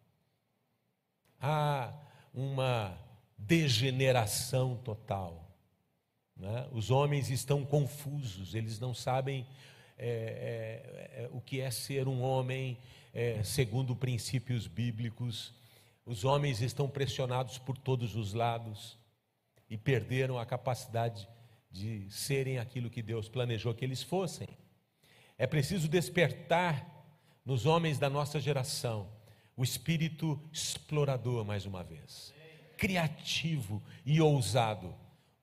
Há 1.40 1.94
uma 2.34 2.98
degeneração 3.38 4.76
total. 4.78 5.45
Né? 6.36 6.68
Os 6.72 6.90
homens 6.90 7.30
estão 7.30 7.64
confusos, 7.64 8.54
eles 8.54 8.78
não 8.78 8.92
sabem 8.92 9.46
é, 9.98 10.06
é, 11.18 11.22
é, 11.24 11.28
o 11.32 11.40
que 11.40 11.60
é 11.60 11.70
ser 11.70 12.06
um 12.06 12.20
homem 12.20 12.78
é, 13.14 13.42
segundo 13.42 13.96
princípios 13.96 14.66
bíblicos 14.66 15.54
os 16.06 16.24
homens 16.24 16.62
estão 16.62 16.88
pressionados 16.88 17.58
por 17.58 17.76
todos 17.76 18.14
os 18.14 18.32
lados 18.32 18.96
e 19.68 19.76
perderam 19.76 20.38
a 20.38 20.46
capacidade 20.46 21.28
de 21.68 22.08
serem 22.08 22.58
aquilo 22.58 22.88
que 22.88 23.02
Deus 23.02 23.28
planejou 23.28 23.74
que 23.74 23.84
eles 23.84 24.04
fossem. 24.04 24.46
É 25.36 25.48
preciso 25.48 25.88
despertar 25.88 27.04
nos 27.44 27.66
homens 27.66 27.98
da 27.98 28.08
nossa 28.08 28.38
geração 28.38 29.08
o 29.56 29.64
espírito 29.64 30.40
explorador, 30.52 31.44
mais 31.44 31.66
uma 31.66 31.82
vez, 31.82 32.32
criativo 32.76 33.82
e 34.04 34.20
ousado 34.20 34.94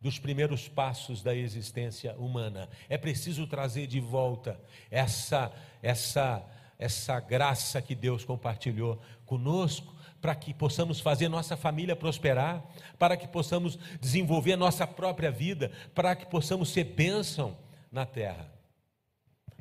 dos 0.04 0.20
primeiros 0.20 0.68
passos 0.68 1.24
da 1.24 1.34
existência 1.34 2.14
humana. 2.18 2.68
É 2.90 2.98
preciso 2.98 3.48
trazer 3.48 3.88
de 3.88 4.02
volta 4.02 4.60
essa 4.92 5.50
essa 5.82 6.46
essa 6.78 7.18
graça 7.22 7.82
que 7.82 7.96
Deus 7.96 8.26
compartilhou 8.26 9.02
conosco 9.26 9.96
para 10.20 10.36
que 10.36 10.54
possamos 10.54 11.00
fazer 11.00 11.30
nossa 11.30 11.56
família 11.56 11.96
prosperar, 11.96 12.62
para 13.00 13.16
que 13.16 13.28
possamos 13.28 13.80
desenvolver 14.02 14.58
nossa 14.58 14.86
própria 14.86 15.32
vida, 15.32 15.72
para 15.96 16.16
que 16.16 16.26
possamos 16.26 16.70
ser 16.70 16.84
bênção 16.84 17.58
na 17.90 18.06
terra. 18.06 18.52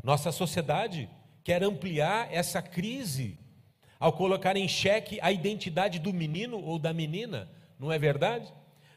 Nossa 0.03 0.33
sociedade 0.33 1.09
quer 1.45 1.63
ampliar 1.63 2.33
essa 2.33 2.61
crise 2.61 3.39
ao 4.01 4.13
colocar 4.13 4.57
em 4.57 4.67
xeque 4.67 5.21
a 5.23 5.31
identidade 5.31 6.01
do 6.01 6.13
menino 6.13 6.61
ou 6.61 6.79
da 6.79 6.93
menina, 6.93 7.49
não 7.79 7.93
é 7.93 7.99
verdade? 7.99 8.53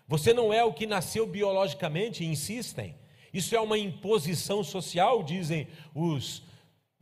Você 0.07 0.33
não 0.33 0.53
é 0.53 0.63
o 0.63 0.73
que 0.73 0.85
nasceu 0.85 1.25
biologicamente, 1.25 2.23
insistem. 2.23 2.95
Isso 3.33 3.55
é 3.55 3.59
uma 3.59 3.77
imposição 3.77 4.63
social, 4.63 5.23
dizem 5.23 5.67
os 5.93 6.43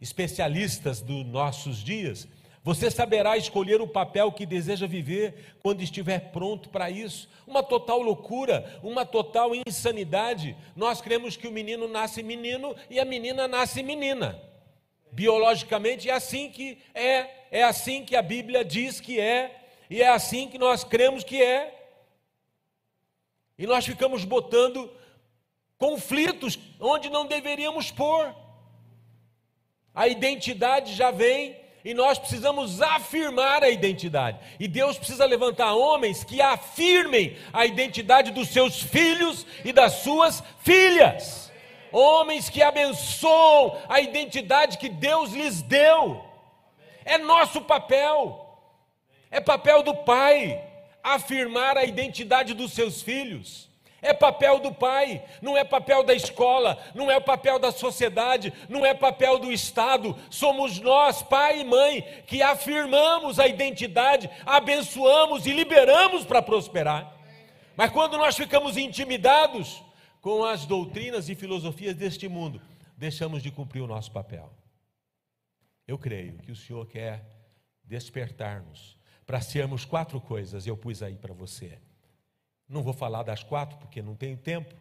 especialistas 0.02 1.02
dos 1.02 1.26
nossos 1.26 1.84
dias. 1.84 2.28
Você 2.64 2.90
saberá 2.90 3.38
escolher 3.38 3.82
o 3.82 3.88
papel 3.88 4.32
que 4.32 4.46
deseja 4.46 4.88
viver 4.88 5.58
quando 5.62 5.82
estiver 5.82 6.32
pronto 6.32 6.70
para 6.70 6.90
isso. 6.90 7.30
Uma 7.46 7.62
total 7.62 8.02
loucura, 8.02 8.80
uma 8.82 9.06
total 9.06 9.52
insanidade. 9.54 10.56
Nós 10.74 11.02
cremos 11.02 11.36
que 11.36 11.48
o 11.48 11.52
menino 11.52 11.90
nasce 11.90 12.24
menino 12.24 12.74
e 12.90 13.02
a 13.02 13.06
menina 13.06 13.50
nasce 13.50 13.84
menina. 13.84 14.42
Biologicamente 15.12 16.10
é 16.10 16.14
assim 16.14 16.50
que 16.50 16.78
é, 16.96 17.30
é 17.52 17.64
assim 17.64 18.06
que 18.06 18.16
a 18.16 18.22
Bíblia 18.22 18.64
diz 18.64 19.02
que 19.02 19.20
é, 19.20 19.60
e 19.90 20.02
é 20.02 20.08
assim 20.08 20.48
que 20.48 20.58
nós 20.58 20.86
cremos 20.86 21.24
que 21.24 21.44
é. 21.44 21.83
E 23.64 23.66
nós 23.66 23.86
ficamos 23.86 24.26
botando 24.26 24.92
conflitos 25.78 26.60
onde 26.82 27.10
não 27.10 27.26
deveríamos 27.26 27.90
pôr. 27.90 28.36
A 29.96 30.06
identidade 30.06 30.94
já 30.94 31.12
vem 31.12 31.58
e 31.82 31.94
nós 31.94 32.20
precisamos 32.20 32.82
afirmar 32.82 33.64
a 33.64 33.70
identidade. 33.70 34.38
E 34.60 34.68
Deus 34.68 34.98
precisa 34.98 35.24
levantar 35.24 35.74
homens 35.76 36.26
que 36.26 36.42
afirmem 36.42 37.38
a 37.54 37.66
identidade 37.66 38.32
dos 38.32 38.50
seus 38.50 38.82
filhos 38.82 39.48
e 39.64 39.72
das 39.72 39.94
suas 39.94 40.44
filhas. 40.60 41.50
Homens 41.90 42.50
que 42.50 42.62
abençoam 42.62 43.82
a 43.88 44.02
identidade 44.02 44.78
que 44.78 44.90
Deus 44.90 45.32
lhes 45.32 45.62
deu. 45.62 46.22
É 47.06 47.18
nosso 47.18 47.62
papel. 47.62 48.46
É 49.32 49.40
papel 49.40 49.84
do 49.84 49.96
pai 49.96 50.73
afirmar 51.04 51.78
a 51.78 51.84
identidade 51.84 52.54
dos 52.54 52.72
seus 52.72 53.02
filhos. 53.02 53.70
É 54.02 54.14
papel 54.14 54.60
do 54.60 54.74
pai, 54.74 55.24
não 55.42 55.58
é 55.58 55.64
papel 55.64 56.04
da 56.04 56.14
escola, 56.14 56.78
não 56.94 57.10
é 57.10 57.20
papel 57.22 57.58
da 57.58 57.72
sociedade, 57.72 58.52
não 58.68 58.86
é 58.86 58.94
papel 58.94 59.40
do 59.40 59.52
Estado. 59.52 60.18
Somos 60.30 60.80
nós, 60.80 61.22
pai 61.24 61.62
e 61.62 61.64
mãe, 61.64 62.02
que 62.28 62.42
afirmamos 62.42 63.40
a 63.40 63.48
identidade, 63.48 64.30
abençoamos 64.46 65.46
e 65.46 65.54
liberamos 65.54 66.26
para 66.26 66.42
prosperar. 66.42 67.18
Mas 67.78 67.92
quando 67.92 68.18
nós 68.18 68.36
ficamos 68.36 68.76
intimidados 68.76 69.82
com 70.20 70.44
as 70.44 70.66
doutrinas 70.66 71.30
e 71.30 71.36
filosofias 71.36 71.96
deste 71.96 72.28
mundo, 72.28 72.62
deixamos 72.98 73.42
de 73.42 73.52
cumprir 73.52 73.82
o 73.82 73.88
nosso 73.88 74.12
papel. 74.12 74.52
Eu 75.88 75.98
creio 75.98 76.40
que 76.40 76.52
o 76.52 76.56
Senhor 76.56 76.86
quer 76.88 77.26
despertar-nos 77.86 78.98
para 79.26 79.42
sermos 79.42 79.86
quatro 79.86 80.20
coisas, 80.20 80.68
eu 80.68 80.76
pus 80.76 81.02
aí 81.02 81.16
para 81.16 81.34
você. 81.34 81.80
Não 82.68 82.82
vou 82.82 82.94
falar 82.94 83.24
das 83.24 83.44
quatro 83.44 83.78
porque 83.78 84.02
não 84.02 84.16
tenho 84.16 84.38
tempo. 84.38 84.74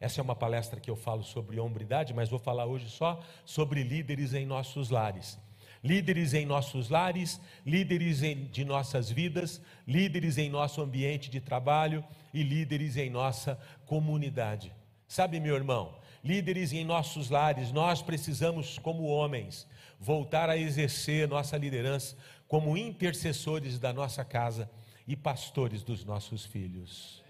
Essa 0.00 0.20
é 0.20 0.22
uma 0.22 0.34
palestra 0.34 0.80
que 0.80 0.90
eu 0.90 0.96
falo 0.96 1.22
sobre 1.22 1.60
hombridade, 1.60 2.12
mas 2.12 2.28
vou 2.28 2.38
falar 2.38 2.66
hoje 2.66 2.88
só 2.90 3.22
sobre 3.44 3.82
líderes 3.82 4.34
em 4.34 4.44
nossos 4.44 4.90
lares. 4.90 5.38
Líderes 5.82 6.34
em 6.34 6.44
nossos 6.44 6.88
lares, 6.88 7.40
líderes 7.64 8.22
em, 8.22 8.44
de 8.46 8.64
nossas 8.64 9.10
vidas, 9.10 9.60
líderes 9.86 10.38
em 10.38 10.48
nosso 10.48 10.80
ambiente 10.80 11.30
de 11.30 11.40
trabalho 11.40 12.04
e 12.32 12.42
líderes 12.42 12.96
em 12.96 13.10
nossa 13.10 13.58
comunidade. 13.86 14.72
Sabe, 15.06 15.38
meu 15.38 15.54
irmão, 15.54 15.94
líderes 16.22 16.72
em 16.72 16.84
nossos 16.84 17.30
lares, 17.30 17.72
nós 17.72 18.00
precisamos, 18.00 18.78
como 18.78 19.04
homens, 19.04 19.66
voltar 19.98 20.48
a 20.48 20.56
exercer 20.56 21.28
nossa 21.28 21.56
liderança 21.56 22.16
como 22.52 22.76
intercessores 22.76 23.78
da 23.78 23.94
nossa 23.94 24.22
casa 24.22 24.70
e 25.08 25.16
pastores 25.16 25.82
dos 25.82 26.04
nossos 26.04 26.44
filhos. 26.44 27.22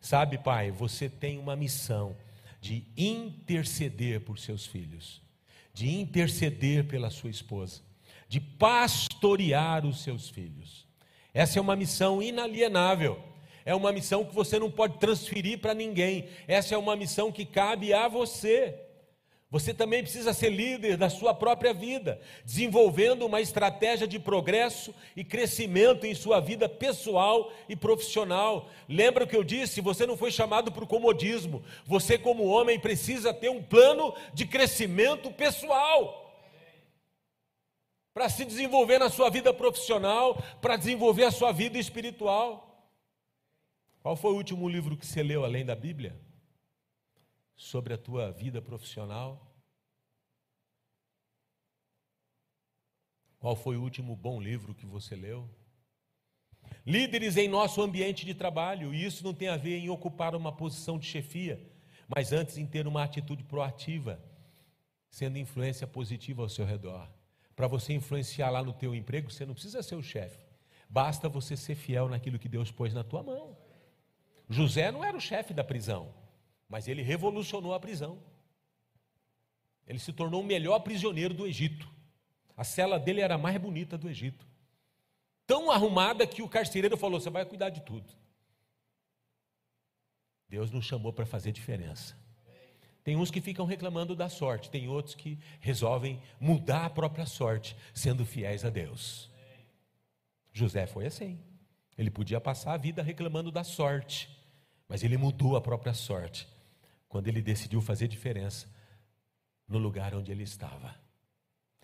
Sabe, 0.00 0.38
pai, 0.38 0.72
você 0.72 1.08
tem 1.08 1.38
uma 1.38 1.54
missão 1.54 2.16
de 2.60 2.84
interceder 2.96 4.22
por 4.22 4.40
seus 4.40 4.66
filhos, 4.66 5.22
de 5.72 5.88
interceder 5.88 6.84
pela 6.88 7.10
sua 7.10 7.30
esposa, 7.30 7.80
de 8.28 8.40
pastorear 8.40 9.86
os 9.86 10.02
seus 10.02 10.28
filhos. 10.28 10.84
Essa 11.32 11.60
é 11.60 11.62
uma 11.62 11.76
missão 11.76 12.20
inalienável. 12.20 13.22
É 13.64 13.72
uma 13.72 13.92
missão 13.92 14.24
que 14.24 14.34
você 14.34 14.58
não 14.58 14.68
pode 14.68 14.98
transferir 14.98 15.60
para 15.60 15.74
ninguém. 15.74 16.26
Essa 16.48 16.74
é 16.74 16.78
uma 16.78 16.96
missão 16.96 17.30
que 17.30 17.44
cabe 17.44 17.94
a 17.94 18.08
você. 18.08 18.76
Você 19.50 19.74
também 19.74 20.00
precisa 20.00 20.32
ser 20.32 20.50
líder 20.50 20.96
da 20.96 21.10
sua 21.10 21.34
própria 21.34 21.74
vida, 21.74 22.20
desenvolvendo 22.44 23.26
uma 23.26 23.40
estratégia 23.40 24.06
de 24.06 24.16
progresso 24.16 24.94
e 25.16 25.24
crescimento 25.24 26.06
em 26.06 26.14
sua 26.14 26.38
vida 26.38 26.68
pessoal 26.68 27.52
e 27.68 27.74
profissional. 27.74 28.70
Lembra 28.88 29.24
o 29.24 29.26
que 29.26 29.36
eu 29.36 29.42
disse? 29.42 29.80
Você 29.80 30.06
não 30.06 30.16
foi 30.16 30.30
chamado 30.30 30.70
para 30.70 30.84
o 30.84 30.86
comodismo. 30.86 31.64
Você, 31.84 32.16
como 32.16 32.44
homem, 32.44 32.78
precisa 32.78 33.34
ter 33.34 33.50
um 33.50 33.60
plano 33.60 34.14
de 34.32 34.46
crescimento 34.46 35.32
pessoal 35.32 36.32
para 38.14 38.28
se 38.28 38.44
desenvolver 38.44 38.98
na 38.98 39.10
sua 39.10 39.30
vida 39.30 39.52
profissional, 39.52 40.40
para 40.60 40.76
desenvolver 40.76 41.24
a 41.24 41.32
sua 41.32 41.50
vida 41.50 41.76
espiritual. 41.76 42.88
Qual 44.00 44.14
foi 44.14 44.30
o 44.30 44.36
último 44.36 44.68
livro 44.68 44.96
que 44.96 45.06
você 45.06 45.24
leu 45.24 45.44
além 45.44 45.64
da 45.64 45.74
Bíblia? 45.74 46.29
Sobre 47.60 47.92
a 47.92 47.98
tua 47.98 48.32
vida 48.32 48.62
profissional? 48.62 49.46
Qual 53.38 53.54
foi 53.54 53.76
o 53.76 53.82
último 53.82 54.16
bom 54.16 54.40
livro 54.40 54.74
que 54.74 54.86
você 54.86 55.14
leu? 55.14 55.46
Líderes 56.86 57.36
em 57.36 57.48
nosso 57.48 57.82
ambiente 57.82 58.24
de 58.24 58.34
trabalho, 58.34 58.94
e 58.94 59.04
isso 59.04 59.22
não 59.22 59.34
tem 59.34 59.48
a 59.48 59.58
ver 59.58 59.76
em 59.76 59.90
ocupar 59.90 60.34
uma 60.34 60.50
posição 60.50 60.98
de 60.98 61.06
chefia, 61.06 61.60
mas 62.08 62.32
antes 62.32 62.56
em 62.56 62.66
ter 62.66 62.86
uma 62.86 63.04
atitude 63.04 63.44
proativa, 63.44 64.18
sendo 65.10 65.36
influência 65.36 65.86
positiva 65.86 66.40
ao 66.40 66.48
seu 66.48 66.64
redor. 66.64 67.06
Para 67.54 67.68
você 67.68 67.92
influenciar 67.92 68.48
lá 68.48 68.64
no 68.64 68.72
teu 68.72 68.94
emprego, 68.94 69.30
você 69.30 69.44
não 69.44 69.52
precisa 69.52 69.82
ser 69.82 69.96
o 69.96 70.02
chefe. 70.02 70.46
Basta 70.88 71.28
você 71.28 71.58
ser 71.58 71.74
fiel 71.74 72.08
naquilo 72.08 72.38
que 72.38 72.48
Deus 72.48 72.72
pôs 72.72 72.94
na 72.94 73.04
tua 73.04 73.22
mão. 73.22 73.54
José 74.48 74.90
não 74.90 75.04
era 75.04 75.16
o 75.16 75.20
chefe 75.20 75.52
da 75.52 75.62
prisão. 75.62 76.14
Mas 76.70 76.86
ele 76.86 77.02
revolucionou 77.02 77.74
a 77.74 77.80
prisão. 77.80 78.22
Ele 79.84 79.98
se 79.98 80.12
tornou 80.12 80.40
o 80.40 80.46
melhor 80.46 80.78
prisioneiro 80.78 81.34
do 81.34 81.44
Egito. 81.44 81.90
A 82.56 82.62
cela 82.62 82.96
dele 82.96 83.20
era 83.20 83.34
a 83.34 83.38
mais 83.38 83.60
bonita 83.60 83.98
do 83.98 84.08
Egito. 84.08 84.46
Tão 85.48 85.68
arrumada 85.68 86.24
que 86.24 86.42
o 86.42 86.48
carcereiro 86.48 86.96
falou: 86.96 87.20
Você 87.20 87.28
vai 87.28 87.44
cuidar 87.44 87.70
de 87.70 87.80
tudo. 87.80 88.08
Deus 90.48 90.70
nos 90.70 90.84
chamou 90.84 91.12
para 91.12 91.26
fazer 91.26 91.50
diferença. 91.50 92.16
Tem 93.02 93.16
uns 93.16 93.32
que 93.32 93.40
ficam 93.40 93.66
reclamando 93.66 94.14
da 94.14 94.28
sorte, 94.28 94.70
tem 94.70 94.86
outros 94.86 95.16
que 95.16 95.40
resolvem 95.58 96.22
mudar 96.38 96.84
a 96.84 96.90
própria 96.90 97.26
sorte, 97.26 97.76
sendo 97.92 98.24
fiéis 98.24 98.64
a 98.64 98.70
Deus. 98.70 99.28
José 100.52 100.86
foi 100.86 101.06
assim. 101.06 101.40
Ele 101.98 102.10
podia 102.10 102.40
passar 102.40 102.74
a 102.74 102.76
vida 102.76 103.02
reclamando 103.02 103.50
da 103.50 103.64
sorte, 103.64 104.30
mas 104.86 105.02
ele 105.02 105.16
mudou 105.16 105.56
a 105.56 105.60
própria 105.60 105.94
sorte 105.94 106.46
quando 107.10 107.26
ele 107.28 107.42
decidiu 107.42 107.82
fazer 107.82 108.08
diferença 108.08 108.66
no 109.68 109.76
lugar 109.76 110.14
onde 110.14 110.32
ele 110.32 110.44
estava. 110.44 110.94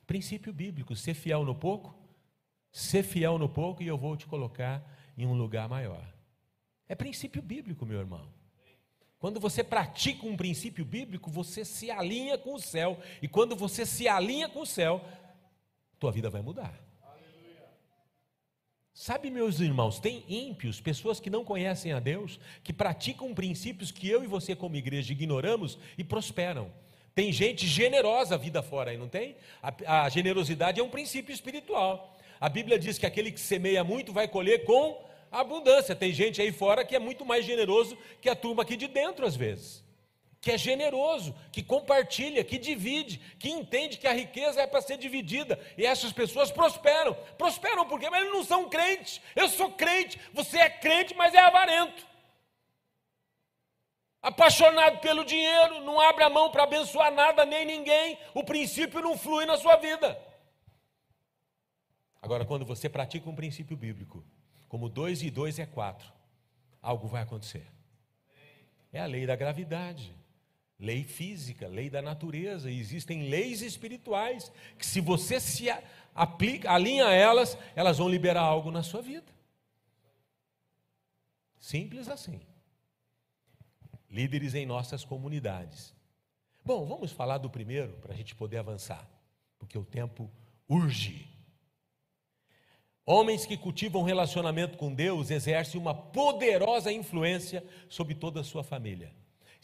Princípio 0.07 0.53
bíblico: 0.53 0.97
ser 0.97 1.13
fiel 1.13 1.45
no 1.45 1.55
pouco, 1.55 1.95
ser 2.71 3.03
fiel 3.03 3.37
no 3.37 3.49
pouco 3.49 3.83
e 3.83 3.89
eu 3.89 3.99
vou 3.99 4.17
te 4.17 4.27
colocar 4.27 4.83
em 5.19 5.27
um 5.27 5.35
lugar 5.35 5.69
maior. 5.69 6.07
É 6.89 6.95
princípio 6.95 7.43
bíblico, 7.43 7.85
meu 7.85 7.99
irmão. 7.99 8.27
Quando 9.19 9.41
você 9.41 9.65
pratica 9.65 10.25
um 10.25 10.37
princípio 10.37 10.85
bíblico, 10.85 11.29
você 11.29 11.65
se 11.65 11.91
alinha 11.91 12.39
com 12.39 12.55
o 12.55 12.61
céu. 12.61 13.01
E 13.21 13.27
quando 13.27 13.57
você 13.57 13.85
se 13.85 14.07
alinha 14.07 14.49
com 14.49 14.61
o 14.61 14.67
céu, 14.67 15.05
tua 15.99 16.13
vida 16.13 16.31
vai 16.31 16.43
mudar. 16.43 16.86
Sabe, 18.99 19.31
meus 19.31 19.61
irmãos, 19.61 20.01
tem 20.01 20.25
ímpios, 20.27 20.81
pessoas 20.81 21.21
que 21.21 21.29
não 21.29 21.45
conhecem 21.45 21.93
a 21.93 22.01
Deus, 22.01 22.41
que 22.65 22.73
praticam 22.73 23.35
princípios 23.35 23.91
que 23.91 24.09
eu 24.09 24.25
e 24.25 24.27
você, 24.27 24.57
como 24.57 24.75
igreja, 24.75 25.13
ignoramos 25.13 25.79
e 25.99 26.03
prosperam. 26.03 26.73
Tem 27.15 27.31
gente 27.31 27.67
generosa 27.67 28.39
vida 28.39 28.63
fora 28.63 28.93
aí, 28.93 28.97
não 28.97 29.07
tem? 29.07 29.37
A, 29.63 30.05
a, 30.05 30.09
generosidade 30.09 30.81
é 30.81 30.83
um 30.83 30.89
princípio 30.89 31.31
espiritual. 31.31 32.17
A 32.41 32.49
Bíblia 32.49 32.79
diz 32.79 32.97
que 32.97 33.05
aquele 33.05 33.31
que 33.31 33.39
semeia 33.39 33.85
muito 33.85 34.15
vai 34.15 34.27
colher 34.27 34.65
com 34.65 35.05
abundância. 35.31 35.95
Tem 35.95 36.11
gente 36.11 36.41
aí 36.41 36.51
fora 36.51 36.83
que 36.83 36.97
é 36.97 36.99
muito 36.99 37.23
mais 37.23 37.45
generoso 37.45 37.99
que 38.23 38.31
a 38.31 38.35
turma 38.35 38.63
aqui 38.63 38.79
de 38.79 38.89
dentro, 38.89 39.27
às 39.27 39.37
vezes 39.37 39.85
que 40.47 40.53
é 40.53 40.57
generoso, 40.57 41.35
que 41.51 41.61
compartilha, 41.61 42.45
que 42.45 42.57
divide, 42.57 43.19
que 43.37 43.51
entende 43.51 43.99
que 43.99 44.07
a 44.07 44.13
riqueza 44.13 44.61
é 44.61 44.67
para 44.69 44.81
ser 44.81 44.97
dividida. 44.97 45.59
E 45.77 45.85
essas 45.85 46.13
pessoas 46.13 46.53
prosperam. 46.53 47.15
Prosperam 47.37 47.85
por 47.85 47.99
quê? 47.99 48.09
Mas 48.09 48.21
eles 48.21 48.33
não 48.33 48.45
são 48.45 48.69
crentes. 48.69 49.21
Eu 49.35 49.49
sou 49.49 49.73
crente, 49.73 50.21
você 50.33 50.59
é 50.59 50.71
crente, 50.71 51.17
mas 51.17 51.35
é 51.35 51.41
avarento. 51.41 52.07
Apaixonado 54.23 55.01
pelo 55.01 55.25
dinheiro, 55.25 55.81
não 55.81 55.99
abre 56.01 56.23
a 56.23 56.31
mão 56.31 56.49
para 56.49 56.63
abençoar 56.63 57.11
nada 57.11 57.45
nem 57.45 57.67
ninguém. 57.67 58.17
O 58.33 58.45
princípio 58.45 59.01
não 59.01 59.19
flui 59.19 59.47
na 59.47 59.59
sua 59.59 59.75
vida. 59.75 60.17
Agora, 62.23 62.45
quando 62.45 62.65
você 62.65 62.89
pratica 62.89 63.29
um 63.29 63.35
princípio 63.35 63.77
bíblico, 63.77 64.25
como 64.69 64.89
dois 64.89 65.23
e 65.23 65.29
dois 65.29 65.59
é 65.59 65.67
quatro, 65.67 66.13
algo 66.81 67.09
vai 67.09 67.23
acontecer. 67.23 67.67
É 68.93 69.01
a 69.01 69.07
lei 69.07 69.27
da 69.27 69.35
gravidade 69.35 70.15
lei 70.79 71.05
física, 71.05 71.67
lei 71.67 71.89
da 71.89 72.03
natureza, 72.03 72.71
existem 72.71 73.29
leis 73.29 73.63
espirituais 73.63 74.53
que 74.79 74.85
se 74.85 75.01
você 75.01 75.41
se 75.41 75.67
aplica, 76.15 76.71
alinha 76.71 77.07
a 77.07 77.13
elas, 77.13 77.57
elas 77.75 77.99
vão 77.99 78.09
liberar 78.09 78.43
algo 78.43 78.71
na 78.71 78.83
sua 78.83 79.01
vida. 79.01 79.35
Simples 81.59 82.09
assim. 82.09 82.41
Líderes 84.11 84.55
em 84.55 84.67
nossas 84.67 85.05
comunidades. 85.05 85.95
Bom, 86.65 86.87
vamos 86.87 87.13
falar 87.13 87.39
do 87.39 87.51
primeiro 87.51 87.93
para 87.95 88.13
a 88.13 88.17
gente 88.17 88.35
poder 88.35 88.59
avançar, 88.59 89.09
porque 89.59 89.79
o 89.79 89.85
tempo 89.85 90.31
urge. 90.69 91.29
Homens 93.05 93.47
que 93.47 93.57
cultivam 93.57 94.03
relacionamento 94.03 94.77
com 94.77 94.93
Deus 94.93 95.31
exercem 95.31 95.81
uma 95.81 95.95
poderosa 95.95 96.93
influência 96.93 97.65
sobre 97.89 98.15
toda 98.15 98.41
a 98.41 98.45
sua 98.45 98.65
família. 98.65 99.15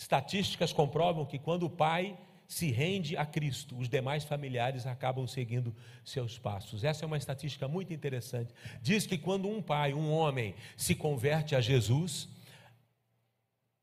Estatísticas 0.02 0.72
comprovam 0.72 1.24
que 1.24 1.38
quando 1.38 1.62
o 1.64 1.70
pai 1.70 2.18
se 2.48 2.72
rende 2.72 3.16
a 3.16 3.24
Cristo, 3.24 3.78
os 3.78 3.88
demais 3.88 4.24
familiares 4.24 4.84
acabam 4.84 5.28
seguindo 5.28 5.74
seus 6.04 6.38
passos. 6.38 6.82
Essa 6.82 7.04
é 7.04 7.06
uma 7.06 7.16
estatística 7.16 7.68
muito 7.68 7.92
interessante. 7.92 8.52
Diz 8.82 9.06
que 9.06 9.16
quando 9.16 9.48
um 9.48 9.62
pai, 9.62 9.94
um 9.94 10.12
homem, 10.12 10.56
se 10.76 10.96
converte 10.96 11.54
a 11.54 11.60
Jesus, 11.60 12.28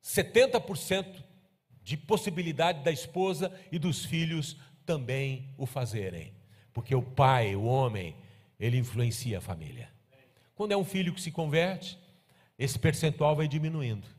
70% 0.04 1.24
de 1.82 1.96
possibilidade 1.96 2.84
da 2.84 2.92
esposa 2.92 3.50
e 3.72 3.80
dos 3.80 4.04
filhos 4.04 4.58
também 4.86 5.50
o 5.58 5.66
fazerem. 5.66 6.34
Porque 6.74 6.94
o 6.94 7.02
pai, 7.02 7.56
o 7.56 7.64
homem, 7.64 8.14
ele 8.60 8.78
influencia 8.78 9.38
a 9.38 9.42
família. 9.42 9.90
Quando 10.54 10.74
é 10.74 10.78
um 10.78 10.84
filho 10.84 11.14
que 11.14 11.22
se 11.22 11.32
converte, 11.32 11.98
esse 12.58 12.78
percentual 12.78 13.38
vai 13.38 13.48
diminuindo. 13.48 14.19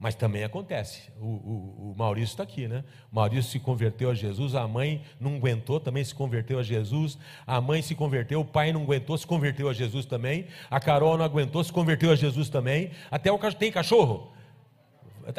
Mas 0.00 0.14
também 0.14 0.42
acontece. 0.42 1.12
O, 1.20 1.26
o, 1.26 1.92
o 1.92 1.94
Maurício 1.94 2.32
está 2.32 2.42
aqui, 2.42 2.66
né? 2.66 2.82
O 3.12 3.16
Maurício 3.16 3.50
se 3.50 3.60
converteu 3.60 4.10
a 4.10 4.14
Jesus, 4.14 4.54
a 4.54 4.66
mãe 4.66 5.02
não 5.20 5.36
aguentou, 5.36 5.78
também 5.78 6.02
se 6.02 6.14
converteu 6.14 6.58
a 6.58 6.62
Jesus. 6.62 7.18
A 7.46 7.60
mãe 7.60 7.82
se 7.82 7.94
converteu, 7.94 8.40
o 8.40 8.44
pai 8.44 8.72
não 8.72 8.82
aguentou, 8.82 9.18
se 9.18 9.26
converteu 9.26 9.68
a 9.68 9.74
Jesus 9.74 10.06
também. 10.06 10.46
A 10.70 10.80
Carol 10.80 11.18
não 11.18 11.24
aguentou, 11.26 11.62
se 11.62 11.70
converteu 11.70 12.10
a 12.10 12.16
Jesus 12.16 12.48
também. 12.48 12.92
Até 13.10 13.30
o 13.30 13.38
tem 13.52 13.70
cachorro? 13.70 14.32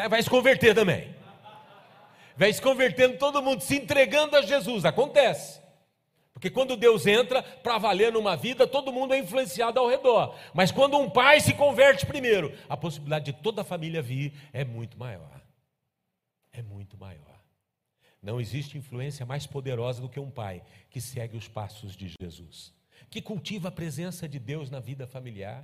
Vai 0.07 0.21
se 0.21 0.29
converter 0.29 0.75
também. 0.75 1.09
Vai 2.37 2.53
se 2.53 2.61
convertendo 2.61 3.17
todo 3.17 3.41
mundo, 3.41 3.61
se 3.61 3.77
entregando 3.77 4.35
a 4.37 4.43
Jesus. 4.43 4.85
Acontece. 4.85 5.60
Porque 6.41 6.49
quando 6.49 6.75
Deus 6.75 7.05
entra 7.05 7.43
para 7.43 7.77
valer 7.77 8.11
numa 8.11 8.35
vida, 8.35 8.65
todo 8.65 8.91
mundo 8.91 9.13
é 9.13 9.19
influenciado 9.19 9.79
ao 9.79 9.87
redor. 9.87 10.35
Mas 10.55 10.71
quando 10.71 10.97
um 10.97 11.07
pai 11.07 11.39
se 11.39 11.53
converte 11.53 12.03
primeiro, 12.03 12.51
a 12.67 12.75
possibilidade 12.75 13.25
de 13.25 13.33
toda 13.33 13.61
a 13.61 13.63
família 13.63 14.01
vir 14.01 14.33
é 14.51 14.65
muito 14.65 14.97
maior. 14.97 15.39
É 16.51 16.63
muito 16.63 16.97
maior. 16.97 17.39
Não 18.23 18.41
existe 18.41 18.75
influência 18.75 19.23
mais 19.23 19.45
poderosa 19.45 20.01
do 20.01 20.09
que 20.09 20.19
um 20.19 20.31
pai 20.31 20.63
que 20.89 20.99
segue 20.99 21.37
os 21.37 21.47
passos 21.47 21.95
de 21.95 22.11
Jesus, 22.19 22.73
que 23.11 23.21
cultiva 23.21 23.67
a 23.67 23.71
presença 23.71 24.27
de 24.27 24.39
Deus 24.39 24.71
na 24.71 24.79
vida 24.79 25.05
familiar, 25.05 25.63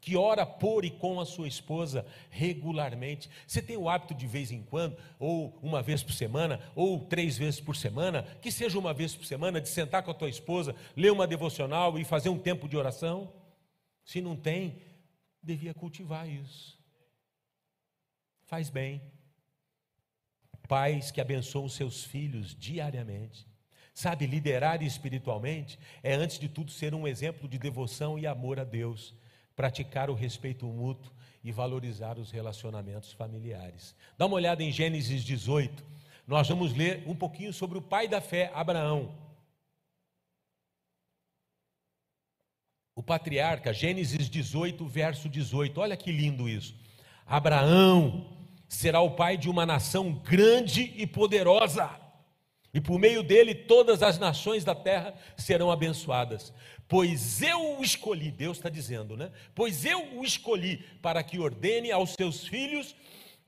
que 0.00 0.16
ora 0.16 0.46
por 0.46 0.84
e 0.84 0.90
com 0.90 1.20
a 1.20 1.26
sua 1.26 1.48
esposa 1.48 2.06
regularmente. 2.30 3.28
Você 3.46 3.60
tem 3.60 3.76
o 3.76 3.88
hábito 3.88 4.14
de 4.14 4.26
vez 4.26 4.50
em 4.50 4.62
quando, 4.62 4.96
ou 5.18 5.58
uma 5.62 5.82
vez 5.82 6.02
por 6.02 6.12
semana, 6.12 6.60
ou 6.74 7.00
três 7.06 7.36
vezes 7.36 7.60
por 7.60 7.76
semana, 7.76 8.22
que 8.40 8.50
seja 8.50 8.78
uma 8.78 8.94
vez 8.94 9.14
por 9.14 9.24
semana, 9.24 9.60
de 9.60 9.68
sentar 9.68 10.02
com 10.02 10.10
a 10.10 10.14
tua 10.14 10.28
esposa, 10.28 10.74
ler 10.96 11.12
uma 11.12 11.26
devocional 11.26 11.98
e 11.98 12.04
fazer 12.04 12.28
um 12.28 12.38
tempo 12.38 12.68
de 12.68 12.76
oração? 12.76 13.32
Se 14.04 14.20
não 14.20 14.36
tem, 14.36 14.80
devia 15.42 15.74
cultivar 15.74 16.28
isso. 16.28 16.78
Faz 18.44 18.70
bem. 18.70 19.02
Pais 20.66 21.10
que 21.10 21.20
abençoam 21.20 21.68
seus 21.68 22.04
filhos 22.04 22.54
diariamente. 22.54 23.46
Sabe, 23.92 24.26
liderar 24.26 24.80
espiritualmente 24.82 25.78
é, 26.04 26.14
antes 26.14 26.38
de 26.38 26.48
tudo, 26.48 26.70
ser 26.70 26.94
um 26.94 27.06
exemplo 27.06 27.48
de 27.48 27.58
devoção 27.58 28.16
e 28.16 28.26
amor 28.26 28.60
a 28.60 28.64
Deus 28.64 29.12
praticar 29.58 30.08
o 30.08 30.14
respeito 30.14 30.66
mútuo 30.66 31.12
e 31.42 31.50
valorizar 31.50 32.16
os 32.16 32.30
relacionamentos 32.30 33.12
familiares. 33.12 33.92
Dá 34.16 34.24
uma 34.24 34.36
olhada 34.36 34.62
em 34.62 34.70
Gênesis 34.70 35.24
18. 35.24 35.84
Nós 36.28 36.48
vamos 36.48 36.72
ler 36.72 37.02
um 37.08 37.14
pouquinho 37.16 37.52
sobre 37.52 37.76
o 37.76 37.82
pai 37.82 38.06
da 38.06 38.20
fé, 38.20 38.52
Abraão. 38.54 39.12
O 42.94 43.02
patriarca, 43.02 43.72
Gênesis 43.72 44.30
18, 44.30 44.86
verso 44.86 45.28
18. 45.28 45.80
Olha 45.80 45.96
que 45.96 46.12
lindo 46.12 46.48
isso. 46.48 46.76
Abraão 47.26 48.28
será 48.68 49.00
o 49.00 49.16
pai 49.16 49.36
de 49.36 49.50
uma 49.50 49.66
nação 49.66 50.12
grande 50.12 50.94
e 50.96 51.04
poderosa. 51.04 51.90
E 52.78 52.80
por 52.80 52.96
meio 52.96 53.24
dele 53.24 53.56
todas 53.56 54.04
as 54.04 54.20
nações 54.20 54.62
da 54.62 54.72
terra 54.72 55.12
serão 55.36 55.68
abençoadas. 55.68 56.52
Pois 56.86 57.42
eu 57.42 57.76
o 57.76 57.82
escolhi, 57.82 58.30
Deus 58.30 58.56
está 58.56 58.68
dizendo, 58.68 59.16
né? 59.16 59.32
Pois 59.52 59.84
eu 59.84 60.16
o 60.16 60.24
escolhi 60.24 60.76
para 61.02 61.20
que 61.24 61.40
ordene 61.40 61.90
aos 61.90 62.12
seus 62.12 62.46
filhos 62.46 62.94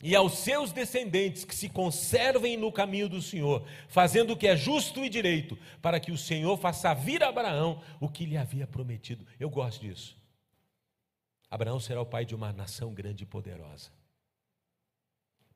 e 0.03 0.17
aos 0.17 0.33
seus 0.39 0.73
descendentes 0.73 1.45
que 1.45 1.55
se 1.55 1.69
conservem 1.69 2.57
no 2.57 2.73
caminho 2.73 3.09
do 3.09 3.23
Senhor, 3.23 3.65
fazendo 3.87 4.33
o 4.33 4.37
que 4.37 4.49
é 4.49 4.57
justo 4.57 5.05
e 5.05 5.09
direito, 5.09 5.57
para 5.81 6.01
que 6.01 6.11
o 6.11 6.19
Senhor 6.19 6.59
faça 6.59 6.93
vir 6.93 7.23
a 7.23 7.29
Abraão 7.29 7.81
o 8.01 8.09
que 8.09 8.27
lhe 8.27 8.37
havia 8.37 8.67
prometido. 8.67 9.25
Eu 9.39 9.49
gosto 9.49 9.81
disso. 9.81 10.19
Abraão 11.49 11.79
será 11.79 12.03
o 12.03 12.07
pai 12.07 12.25
de 12.25 12.35
uma 12.35 12.53
nação 12.53 12.93
grande 12.93 13.23
e 13.23 13.27
poderosa 13.27 14.00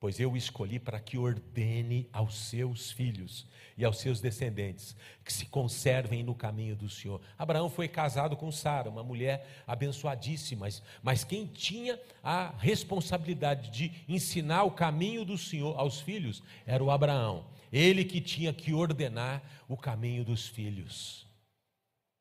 pois 0.05 0.21
eu 0.21 0.33
o 0.33 0.37
escolhi 0.37 0.79
para 0.79 1.01
que 1.01 1.17
ordene 1.17 2.07
aos 2.13 2.37
seus 2.37 2.91
filhos 2.91 3.47
e 3.75 3.87
aos 3.87 4.01
seus 4.01 4.21
descendentes 4.21 4.95
que 5.25 5.33
se 5.33 5.47
conservem 5.47 6.23
no 6.23 6.35
caminho 6.35 6.77
do 6.77 6.91
Senhor. 6.91 7.23
Abraão 7.39 7.71
foi 7.71 7.89
casado 7.89 8.37
com 8.37 8.53
Sara, 8.53 8.91
uma 8.91 9.03
mulher 9.03 9.65
abençoadíssima, 9.67 10.69
mas 11.03 11.25
quem 11.25 11.47
tinha 11.47 11.99
a 12.23 12.53
responsabilidade 12.59 13.71
de 13.71 14.05
ensinar 14.07 14.65
o 14.65 14.73
caminho 14.73 15.25
do 15.25 15.39
Senhor 15.39 15.75
aos 15.81 16.03
filhos 16.03 16.43
era 16.67 16.85
o 16.85 16.91
Abraão. 16.91 17.47
Ele 17.73 18.05
que 18.05 18.21
tinha 18.21 18.53
que 18.53 18.75
ordenar 18.75 19.43
o 19.67 19.75
caminho 19.75 20.23
dos 20.23 20.47
filhos. 20.47 21.27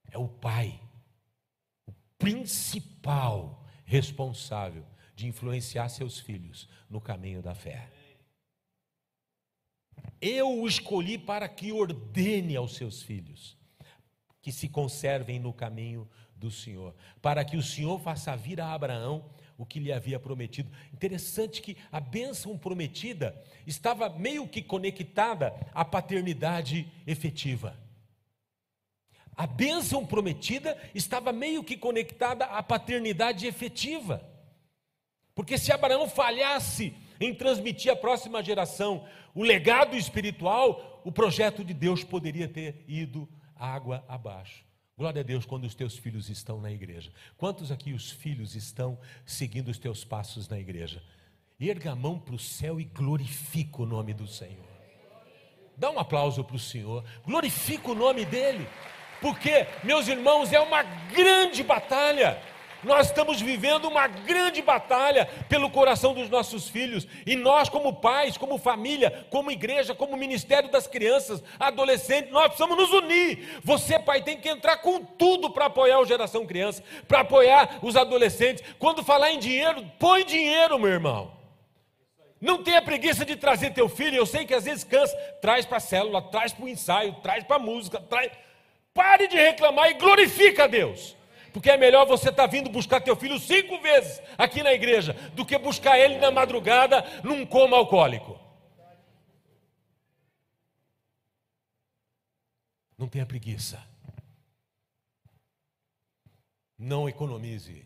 É 0.10 0.18
o 0.18 0.30
pai, 0.30 0.80
o 1.86 1.92
principal 2.18 3.62
responsável 3.84 4.86
de 5.24 5.30
influenciar 5.30 5.88
seus 5.88 6.20
filhos 6.20 6.68
no 6.90 7.00
caminho 7.00 7.42
da 7.42 7.56
fé. 7.56 7.90
Eu 10.22 10.60
o 10.60 10.68
escolhi 10.68 11.18
para 11.18 11.48
que 11.48 11.72
ordene 11.72 12.58
aos 12.58 12.76
seus 12.76 13.02
filhos 13.02 13.58
que 14.42 14.52
se 14.52 14.68
conservem 14.68 15.40
no 15.40 15.54
caminho 15.54 16.10
do 16.36 16.52
Senhor, 16.52 16.94
para 17.22 17.46
que 17.46 17.56
o 17.56 17.64
Senhor 17.64 17.98
faça 18.02 18.36
vir 18.36 18.60
a 18.60 18.74
Abraão 18.74 19.32
o 19.58 19.66
que 19.66 19.80
lhe 19.80 19.94
havia 19.94 20.20
prometido. 20.20 20.70
Interessante 20.92 21.62
que 21.62 21.78
a 21.90 22.02
bênção 22.02 22.58
prometida 22.58 23.42
estava 23.66 24.10
meio 24.10 24.46
que 24.46 24.62
conectada 24.62 25.56
à 25.74 25.86
paternidade 25.86 26.92
efetiva. 27.08 27.80
A 29.38 29.48
bênção 29.48 30.06
prometida 30.06 30.78
estava 30.94 31.32
meio 31.32 31.64
que 31.64 31.78
conectada 31.78 32.44
à 32.46 32.62
paternidade 32.62 33.48
efetiva. 33.48 34.33
Porque 35.36 35.58
se 35.58 35.72
Abraão 35.72 36.08
falhasse 36.08 36.96
em 37.20 37.34
transmitir 37.34 37.92
à 37.92 37.96
próxima 37.96 38.44
geração 38.44 39.06
o 39.34 39.44
legado 39.44 39.96
espiritual, 39.96 41.02
o 41.04 41.12
projeto 41.12 41.64
de 41.64 41.74
Deus 41.74 42.04
poderia 42.04 42.48
ter 42.48 42.84
ido 42.88 43.28
água 43.56 44.04
abaixo. 44.08 44.64
Glória 44.96 45.22
a 45.22 45.24
Deus 45.24 45.46
quando 45.46 45.64
os 45.64 45.74
teus 45.74 45.98
filhos 45.98 46.30
estão 46.30 46.62
na 46.62 46.72
igreja. 46.72 47.12
Quantos 47.36 47.72
aqui 47.72 47.94
os 47.94 48.12
filhos 48.12 48.56
estão 48.56 49.00
seguindo 49.26 49.70
os 49.70 49.80
teus 49.80 50.06
passos 50.06 50.48
na 50.48 50.60
igreja? 50.60 51.02
Erga 51.60 51.92
a 51.92 51.96
mão 51.96 52.20
para 52.20 52.36
o 52.36 52.40
céu 52.40 52.80
e 52.80 52.84
glorifica 52.84 53.82
o 53.82 53.86
nome 53.86 54.14
do 54.14 54.28
Senhor. 54.28 54.74
Dá 55.76 55.90
um 55.90 55.98
aplauso 55.98 56.44
para 56.44 56.56
o 56.56 56.60
Senhor, 56.60 57.04
glorifica 57.26 57.90
o 57.90 57.96
nome 57.96 58.24
dEle, 58.26 58.68
porque, 59.20 59.66
meus 59.84 60.08
irmãos, 60.08 60.54
é 60.54 60.60
uma 60.60 60.84
grande 60.84 61.64
batalha. 61.64 62.40
Nós 62.84 63.08
estamos 63.08 63.42
vivendo 63.42 63.86
uma 63.86 64.08
grande 64.08 64.62
batalha 64.62 65.26
pelo 65.48 65.70
coração 65.70 66.14
dos 66.14 66.30
nossos 66.30 66.68
filhos, 66.68 67.08
e 67.26 67.36
nós, 67.36 67.70
como 67.70 67.94
pais, 67.94 68.38
como 68.38 68.58
família, 68.58 69.26
como 69.30 69.52
igreja, 69.52 69.96
como 69.96 70.18
ministério 70.18 70.70
das 70.70 70.88
crianças, 70.88 71.44
adolescentes, 71.60 72.32
nós 72.32 72.48
precisamos 72.48 72.78
nos 72.78 72.92
unir. 72.92 73.60
Você, 73.64 73.98
pai, 74.00 74.22
tem 74.22 74.38
que 74.38 74.50
entrar 74.50 74.78
com 74.78 75.04
tudo 75.04 75.50
para 75.50 75.66
apoiar 75.66 76.00
o 76.00 76.06
Geração 76.06 76.46
Criança, 76.46 76.84
para 77.08 77.22
apoiar 77.22 77.80
os 77.82 77.96
adolescentes. 77.96 78.64
Quando 78.78 79.04
falar 79.04 79.32
em 79.32 79.40
dinheiro, 79.40 79.86
põe 79.98 80.26
dinheiro, 80.26 80.78
meu 80.78 80.90
irmão. 80.90 81.44
Não 82.44 82.62
tenha 82.62 82.82
preguiça 82.82 83.24
de 83.24 83.38
trazer 83.38 83.72
teu 83.72 83.88
filho, 83.88 84.18
eu 84.18 84.26
sei 84.26 84.46
que 84.46 84.54
às 84.54 84.66
vezes 84.66 84.84
cansa. 84.84 85.16
Traz 85.42 85.66
para 85.66 85.78
a 85.78 85.80
célula, 85.80 86.22
traz 86.22 86.52
para 86.52 86.66
o 86.66 86.68
ensaio, 86.68 87.16
traz 87.24 87.42
para 87.46 87.56
a 87.56 87.60
música, 87.60 88.02
traz. 88.02 88.32
Pare 88.94 89.28
de 89.28 89.38
reclamar 89.38 89.90
e 89.90 89.94
glorifica 89.94 90.66
a 90.66 90.68
Deus. 90.68 91.16
Porque 91.54 91.70
é 91.70 91.78
melhor 91.78 92.08
você 92.08 92.30
estar 92.30 92.44
tá 92.44 92.48
vindo 92.48 92.70
buscar 92.70 93.00
teu 93.00 93.16
filho 93.16 93.40
cinco 93.40 93.80
vezes 93.80 94.20
aqui 94.38 94.64
na 94.64 94.74
igreja 94.74 95.14
do 95.34 95.46
que 95.46 95.56
buscar 95.58 96.00
ele 96.00 96.18
na 96.18 96.32
madrugada 96.32 97.06
num 97.24 97.46
coma 97.46 97.78
alcoólico. 97.78 98.40
Não 102.98 103.08
tenha 103.08 103.26
preguiça. 103.26 103.82
Não 106.78 107.08
economize. 107.08 107.86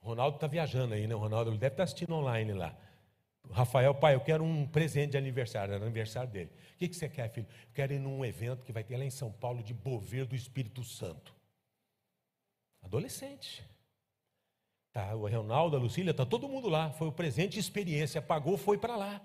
O 0.00 0.08
Ronaldo 0.08 0.36
está 0.36 0.46
viajando 0.48 0.94
aí, 0.94 1.06
né? 1.06 1.14
Ronaldo 1.14 1.50
ele 1.50 1.58
deve 1.58 1.74
estar 1.74 1.82
tá 1.82 1.84
assistindo 1.84 2.14
online 2.14 2.52
lá. 2.52 2.76
Rafael, 3.52 3.94
pai, 3.94 4.14
eu 4.14 4.20
quero 4.20 4.42
um 4.42 4.66
presente 4.66 5.12
de 5.12 5.16
aniversário, 5.16 5.74
era 5.74 5.84
aniversário 5.84 6.30
dele. 6.30 6.50
O 6.76 6.78
que, 6.78 6.88
que 6.88 6.94
você 6.94 7.08
quer, 7.08 7.30
filho? 7.30 7.46
Eu 7.48 7.72
quero 7.72 7.94
ir 7.94 7.98
num 7.98 8.22
evento 8.22 8.62
que 8.62 8.70
vai 8.70 8.84
ter 8.84 8.98
lá 8.98 9.04
em 9.04 9.10
São 9.10 9.32
Paulo 9.32 9.62
de 9.62 9.72
Bover 9.72 10.26
do 10.26 10.36
Espírito 10.36 10.84
Santo. 10.84 11.34
Adolescente. 12.82 13.64
Tá, 14.92 15.14
o 15.14 15.26
Ronaldo, 15.26 15.74
a 15.74 15.80
Lucília, 15.80 16.12
tá 16.12 16.26
todo 16.26 16.46
mundo 16.46 16.68
lá. 16.68 16.90
Foi 16.90 17.08
o 17.08 17.12
presente 17.12 17.54
de 17.54 17.60
experiência, 17.60 18.20
pagou, 18.20 18.58
foi 18.58 18.76
para 18.76 18.94
lá. 18.94 19.22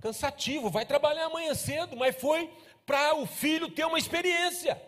Cansativo, 0.00 0.70
vai 0.70 0.86
trabalhar 0.86 1.26
amanhã 1.26 1.52
cedo, 1.52 1.96
mas 1.96 2.14
foi 2.14 2.48
para 2.86 3.16
o 3.16 3.26
filho 3.26 3.68
ter 3.68 3.84
uma 3.84 3.98
experiência. 3.98 4.80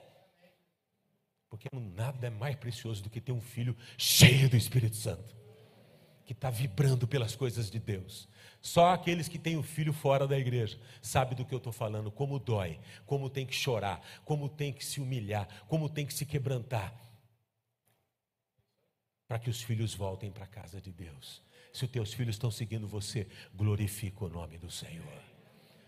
Porque 1.50 1.68
nada 1.72 2.28
é 2.28 2.30
mais 2.30 2.54
precioso 2.54 3.02
do 3.02 3.10
que 3.10 3.20
ter 3.20 3.32
um 3.32 3.40
filho 3.40 3.76
cheio 3.98 4.48
do 4.48 4.56
Espírito 4.56 4.94
Santo 4.94 5.34
que 6.26 6.32
está 6.32 6.50
vibrando 6.50 7.06
pelas 7.06 7.36
coisas 7.36 7.70
de 7.70 7.78
Deus. 7.78 8.28
Só 8.60 8.92
aqueles 8.92 9.28
que 9.28 9.38
têm 9.38 9.56
o 9.56 9.62
filho 9.62 9.92
fora 9.92 10.26
da 10.26 10.36
igreja 10.36 10.76
sabem 11.00 11.36
do 11.36 11.44
que 11.44 11.54
eu 11.54 11.58
estou 11.58 11.72
falando, 11.72 12.10
como 12.10 12.38
dói, 12.40 12.80
como 13.06 13.30
tem 13.30 13.46
que 13.46 13.54
chorar, 13.54 14.02
como 14.24 14.48
tem 14.48 14.72
que 14.72 14.84
se 14.84 15.00
humilhar, 15.00 15.46
como 15.68 15.88
tem 15.88 16.04
que 16.04 16.12
se 16.12 16.26
quebrantar, 16.26 16.92
para 19.28 19.38
que 19.38 19.48
os 19.48 19.62
filhos 19.62 19.94
voltem 19.94 20.32
para 20.32 20.44
a 20.44 20.48
casa 20.48 20.80
de 20.80 20.90
Deus. 20.90 21.40
Se 21.72 21.84
os 21.84 21.90
teus 21.90 22.12
filhos 22.12 22.34
estão 22.34 22.50
seguindo 22.50 22.88
você, 22.88 23.28
glorifica 23.54 24.24
o 24.24 24.28
nome 24.28 24.58
do 24.58 24.70
Senhor. 24.70 25.22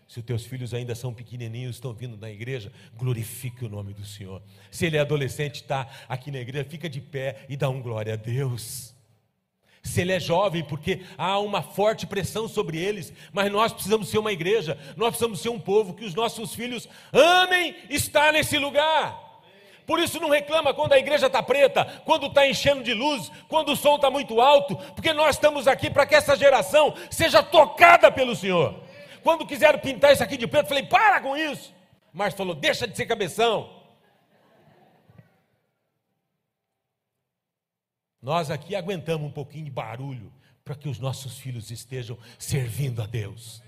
Se 0.07 0.19
os 0.19 0.25
teus 0.25 0.45
filhos 0.45 0.73
ainda 0.73 0.95
são 0.95 1.13
pequenininhos, 1.13 1.75
estão 1.75 1.93
vindo 1.93 2.15
na 2.15 2.31
igreja, 2.31 2.71
glorifique 2.95 3.65
o 3.65 3.69
nome 3.69 3.93
do 3.93 4.05
Senhor. 4.05 4.41
Se 4.71 4.85
ele 4.85 4.97
é 4.97 5.01
adolescente, 5.01 5.55
está 5.55 5.87
aqui 6.07 6.31
na 6.31 6.39
igreja, 6.39 6.67
fica 6.67 6.89
de 6.89 7.01
pé 7.01 7.45
e 7.49 7.57
dá 7.57 7.69
um 7.69 7.81
glória 7.81 8.13
a 8.13 8.15
Deus 8.15 8.95
se 9.81 10.01
ele 10.01 10.13
é 10.13 10.19
jovem, 10.19 10.63
porque 10.63 11.01
há 11.17 11.39
uma 11.39 11.61
forte 11.61 12.05
pressão 12.05 12.47
sobre 12.47 12.77
eles, 12.77 13.13
mas 13.31 13.51
nós 13.51 13.71
precisamos 13.71 14.09
ser 14.09 14.17
uma 14.17 14.31
igreja, 14.31 14.77
nós 14.95 15.09
precisamos 15.09 15.39
ser 15.39 15.49
um 15.49 15.59
povo 15.59 15.93
que 15.93 16.05
os 16.05 16.13
nossos 16.13 16.53
filhos 16.53 16.87
amem 17.13 17.75
estar 17.89 18.33
nesse 18.33 18.57
lugar. 18.57 19.27
Por 19.85 19.99
isso 19.99 20.19
não 20.19 20.29
reclama 20.29 20.71
quando 20.71 20.93
a 20.93 20.99
igreja 20.99 21.25
está 21.25 21.41
preta, 21.41 21.83
quando 22.05 22.27
está 22.27 22.45
enchendo 22.45 22.83
de 22.83 22.93
luz, 22.93 23.31
quando 23.47 23.71
o 23.71 23.75
som 23.75 23.95
está 23.95 24.11
muito 24.11 24.39
alto, 24.39 24.75
porque 24.93 25.13
nós 25.13 25.35
estamos 25.35 25.67
aqui 25.67 25.89
para 25.89 26.05
que 26.05 26.13
essa 26.13 26.35
geração 26.35 26.93
seja 27.09 27.41
tocada 27.41 28.11
pelo 28.11 28.35
Senhor. 28.35 28.75
Quando 29.23 29.47
quiseram 29.47 29.79
pintar 29.79 30.13
isso 30.13 30.23
aqui 30.23 30.37
de 30.37 30.45
preto, 30.45 30.67
falei, 30.67 30.83
para 30.83 31.19
com 31.21 31.35
isso. 31.35 31.73
Mas 32.13 32.35
falou, 32.35 32.53
deixa 32.53 32.87
de 32.87 32.95
ser 32.95 33.07
cabeção. 33.07 33.78
Nós 38.21 38.51
aqui 38.51 38.75
aguentamos 38.75 39.27
um 39.27 39.31
pouquinho 39.31 39.65
de 39.65 39.71
barulho 39.71 40.31
para 40.63 40.75
que 40.75 40.89
os 40.89 40.99
nossos 40.99 41.37
filhos 41.37 41.71
estejam 41.71 42.17
servindo 42.37 43.01
a 43.01 43.07
Deus, 43.07 43.63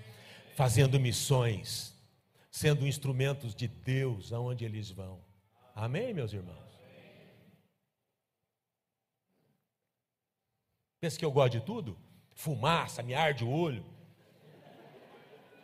fazendo 0.54 1.00
missões, 1.00 1.94
sendo 2.50 2.86
instrumentos 2.86 3.54
de 3.54 3.66
Deus 3.66 4.32
aonde 4.32 4.64
eles 4.64 4.90
vão. 4.90 5.18
Amém, 5.74 6.12
meus 6.12 6.32
irmãos? 6.32 6.72
Pensa 11.00 11.18
que 11.18 11.24
eu 11.24 11.32
gosto 11.32 11.54
de 11.54 11.60
tudo? 11.60 11.98
Fumaça, 12.34 13.02
me 13.02 13.14
arde 13.14 13.42
o 13.42 13.50
olho. 13.50 13.84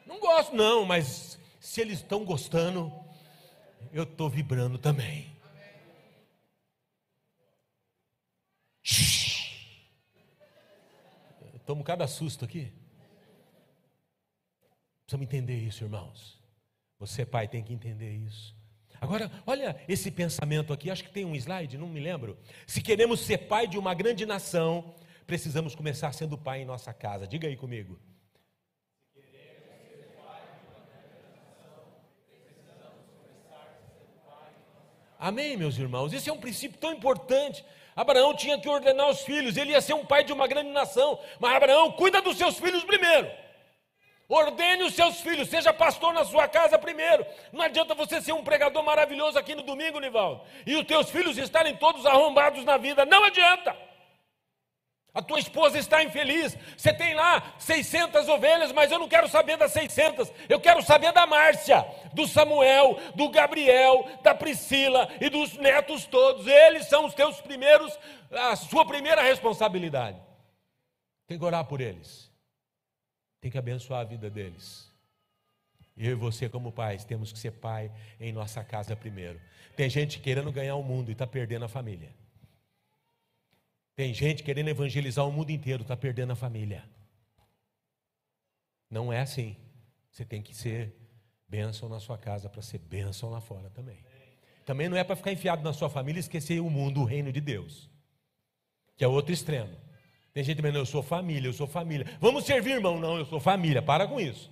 Não 0.05 0.19
gosto, 0.19 0.57
não, 0.57 0.85
mas 0.85 1.39
se 1.61 1.81
eles 1.81 1.99
estão 1.99 2.25
gostando, 2.25 2.93
eu 3.93 4.03
estou 4.03 4.29
vibrando 4.29 4.79
também. 4.79 5.38
Tomo 11.69 11.85
cada 11.85 12.07
susto 12.09 12.47
aqui. 12.47 12.73
Precisamos 15.03 15.27
entender 15.27 15.59
isso, 15.59 15.85
irmãos. 15.85 16.41
Você, 16.99 17.27
pai, 17.27 17.47
tem 17.47 17.63
que 17.63 17.75
entender 17.75 18.11
isso. 18.11 18.57
Agora, 18.99 19.31
olha 19.47 19.79
esse 19.87 20.11
pensamento 20.11 20.73
aqui, 20.73 20.91
acho 20.91 21.05
que 21.05 21.13
tem 21.13 21.27
um 21.27 21.37
slide, 21.37 21.77
não 21.77 21.87
me 21.87 22.01
lembro. 22.01 22.39
Se 22.67 22.81
queremos 22.81 23.21
ser 23.21 23.37
pai 23.49 23.69
de 23.69 23.77
uma 23.77 23.93
grande 23.93 24.25
nação, 24.25 24.95
precisamos 25.27 25.75
começar 25.75 26.11
sendo 26.15 26.39
pai 26.39 26.63
em 26.63 26.65
nossa 26.65 26.91
casa. 26.95 27.27
Diga 27.27 27.47
aí 27.47 27.55
comigo. 27.55 28.01
Amém, 35.19 35.55
meus 35.55 35.77
irmãos? 35.77 36.15
Esse 36.15 36.31
é 36.31 36.33
um 36.33 36.41
princípio 36.41 36.79
tão 36.79 36.95
importante. 36.95 37.63
Abraão 37.99 38.33
tinha 38.33 38.57
que 38.57 38.69
ordenar 38.69 39.09
os 39.09 39.23
filhos, 39.23 39.57
ele 39.57 39.73
ia 39.73 39.81
ser 39.81 39.93
um 39.93 40.07
pai 40.07 40.23
de 40.23 40.33
uma 40.33 40.47
grande 40.47 40.71
nação. 40.71 41.19
Mas 41.41 41.57
Abraão, 41.57 41.91
cuida 41.91 42.23
dos 42.23 42.39
seus 42.39 42.57
filhos 42.57 42.85
primeiro. 42.85 43.29
Ordene 44.29 44.85
os 44.85 44.95
seus 44.95 45.21
filhos, 45.21 45.49
seja 45.49 45.73
pastor 45.73 46.15
na 46.15 46.25
sua 46.25 46.47
casa 46.47 46.79
primeiro. 46.79 47.27
Não 47.53 47.63
adianta 47.63 47.97
você 47.97 48.21
ser 48.21 48.31
um 48.31 48.45
pregador 48.45 48.85
maravilhoso 48.85 49.37
aqui 49.37 49.53
no 49.53 49.63
domingo, 49.65 49.99
Nivaldo, 49.99 50.43
e 50.65 50.77
os 50.77 50.87
teus 50.87 51.11
filhos 51.11 51.37
estarem 51.39 51.75
todos 51.75 52.07
arrombados 52.07 52.65
na 52.65 52.77
vida. 52.77 53.05
Não 53.05 53.25
adianta. 53.25 53.75
A 55.15 55.23
tua 55.23 55.39
esposa 55.39 55.79
está 55.79 56.03
infeliz. 56.03 56.57
Você 56.77 56.93
tem 56.93 57.15
lá 57.15 57.55
600 57.59 58.29
ovelhas, 58.29 58.73
mas 58.73 58.93
eu 58.93 58.99
não 58.99 59.09
quero 59.09 59.29
saber 59.29 59.57
das 59.57 59.73
600. 59.73 60.31
Eu 60.49 60.61
quero 60.61 60.83
saber 60.83 61.13
da 61.13 61.27
Márcia, 61.27 61.85
do 62.13 62.27
Samuel, 62.27 62.99
do 63.15 63.29
Gabriel, 63.31 64.07
da 64.23 64.35
Priscila 64.35 65.09
e 65.21 65.29
dos 65.29 65.55
netos 65.55 66.07
todos. 66.07 66.47
Eles 66.47 66.87
são 66.87 67.07
os 67.07 67.15
teus 67.15 67.41
primeiros, 67.41 67.99
a 68.31 68.55
sua 68.55 68.85
primeira 68.87 69.23
responsabilidade. 69.23 70.21
Tem 71.27 71.39
que 71.39 71.45
orar 71.45 71.65
por 71.65 71.81
eles. 71.81 72.31
Tem 73.41 73.51
que 73.51 73.59
abençoar 73.59 74.01
a 74.01 74.05
vida 74.05 74.31
deles. 74.31 74.89
Eu 75.97 76.13
e 76.13 76.15
você, 76.15 76.49
como 76.49 76.71
pais, 76.71 77.05
temos 77.05 77.33
que 77.33 77.39
ser 77.39 77.51
pai 77.53 77.91
em 78.21 78.33
nossa 78.33 78.63
casa 78.63 78.95
primeiro. 78.95 79.41
Tem 79.75 79.91
gente 79.91 80.21
querendo 80.21 80.53
ganhar 80.53 80.77
o 80.77 80.83
mundo 80.83 81.09
e 81.09 81.13
está 81.13 81.27
perdendo 81.27 81.65
a 81.65 81.69
família. 81.69 82.11
Tem 83.99 84.15
gente 84.15 84.45
querendo 84.45 84.69
evangelizar 84.69 85.27
o 85.27 85.33
mundo 85.33 85.51
inteiro, 85.51 85.83
está 85.83 85.97
perdendo 85.97 86.31
a 86.33 86.37
família. 86.37 86.89
Não 88.89 89.13
é 89.13 89.19
assim. 89.19 89.57
Você 90.09 90.25
tem 90.25 90.41
que 90.41 90.55
ser 90.55 90.95
bênção 91.49 91.89
na 91.89 91.99
sua 91.99 92.17
casa 92.17 92.49
para 92.49 92.63
ser 92.63 92.79
bênção 92.79 93.29
lá 93.29 93.41
fora 93.41 93.69
também. 93.71 94.05
Também 94.65 94.89
não 94.89 94.97
é 94.97 95.03
para 95.03 95.17
ficar 95.17 95.33
enfiado 95.33 95.65
na 95.65 95.73
sua 95.73 95.91
família 95.91 96.21
e 96.21 96.23
esquecer 96.23 96.61
o 96.61 96.71
mundo, 96.71 97.01
o 97.01 97.05
reino 97.05 97.33
de 97.33 97.41
Deus, 97.41 97.91
que 98.97 99.03
é 99.03 99.09
outro 99.09 99.33
extremo. 99.33 99.77
Tem 100.33 100.45
gente 100.45 100.59
dizendo, 100.59 100.79
eu 100.79 100.87
sou 100.87 101.03
família, 101.03 101.49
eu 101.49 101.53
sou 101.53 101.67
família. 101.67 102.07
Vamos 102.21 102.45
servir, 102.45 102.75
irmão? 102.75 103.01
Não, 103.01 103.19
eu 103.19 103.27
sou 103.27 103.41
família. 103.41 103.83
Para 103.83 104.07
com 104.07 104.21
isso. 104.21 104.49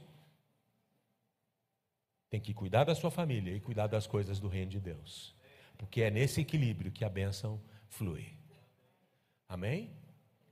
Tem 2.29 2.41
que 2.41 2.53
cuidar 2.53 2.83
da 2.83 2.97
sua 2.97 3.13
família 3.13 3.55
e 3.55 3.61
cuidar 3.61 3.87
das 3.87 4.09
coisas 4.09 4.41
do 4.41 4.49
reino 4.49 4.73
de 4.73 4.81
Deus. 4.81 5.37
Porque 5.79 6.03
é 6.03 6.11
nesse 6.11 6.41
equilíbrio 6.41 6.91
que 6.91 7.05
a 7.05 7.09
bênção 7.09 7.63
flui. 7.89 8.35
Amém? 9.49 9.91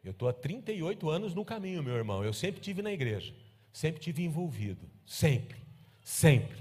Eu 0.02 0.10
estou 0.10 0.28
há 0.28 0.32
38 0.32 1.08
anos 1.08 1.34
no 1.34 1.44
caminho, 1.44 1.82
meu 1.82 1.94
irmão. 1.94 2.22
Eu 2.22 2.32
sempre 2.32 2.60
tive 2.60 2.82
na 2.82 2.92
igreja, 2.92 3.34
sempre 3.72 4.00
tive 4.00 4.22
envolvido, 4.22 4.88
sempre, 5.06 5.58
sempre. 6.02 6.58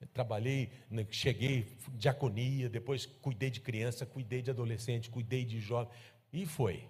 Eu 0.00 0.06
trabalhei, 0.08 0.70
né, 0.88 1.04
cheguei 1.10 1.76
diaconia, 1.94 2.68
depois 2.68 3.04
cuidei 3.04 3.50
de 3.50 3.60
criança, 3.60 4.06
cuidei 4.06 4.40
de 4.40 4.50
adolescente, 4.50 5.10
cuidei 5.10 5.44
de 5.44 5.58
jovem 5.58 5.92
e 6.32 6.46
foi. 6.46 6.86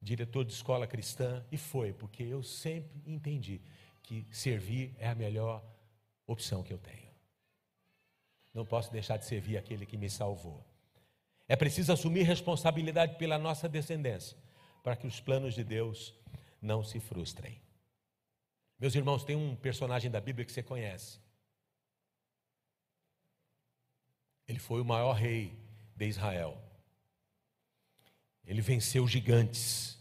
Diretor 0.00 0.44
de 0.44 0.52
escola 0.52 0.86
cristã 0.86 1.44
e 1.50 1.56
foi, 1.56 1.92
porque 1.92 2.24
eu 2.24 2.42
sempre 2.42 3.00
entendi 3.06 3.60
que 4.02 4.26
servir 4.30 4.94
é 4.98 5.08
a 5.08 5.14
melhor 5.14 5.64
opção 6.26 6.62
que 6.62 6.72
eu 6.72 6.78
tenho. 6.78 7.08
Não 8.52 8.66
posso 8.66 8.90
deixar 8.90 9.16
de 9.16 9.24
servir 9.24 9.56
aquele 9.56 9.86
que 9.86 9.96
me 9.96 10.10
salvou. 10.10 10.67
É 11.48 11.56
preciso 11.56 11.92
assumir 11.92 12.24
responsabilidade 12.24 13.16
pela 13.16 13.38
nossa 13.38 13.68
descendência, 13.68 14.36
para 14.82 14.94
que 14.94 15.06
os 15.06 15.18
planos 15.18 15.54
de 15.54 15.64
Deus 15.64 16.14
não 16.60 16.84
se 16.84 17.00
frustrem. 17.00 17.60
Meus 18.78 18.94
irmãos, 18.94 19.24
tem 19.24 19.34
um 19.34 19.56
personagem 19.56 20.10
da 20.10 20.20
Bíblia 20.20 20.44
que 20.44 20.52
você 20.52 20.62
conhece. 20.62 21.18
Ele 24.46 24.58
foi 24.58 24.80
o 24.80 24.84
maior 24.84 25.12
rei 25.12 25.58
de 25.96 26.06
Israel. 26.06 26.62
Ele 28.46 28.60
venceu 28.60 29.06
gigantes. 29.06 29.98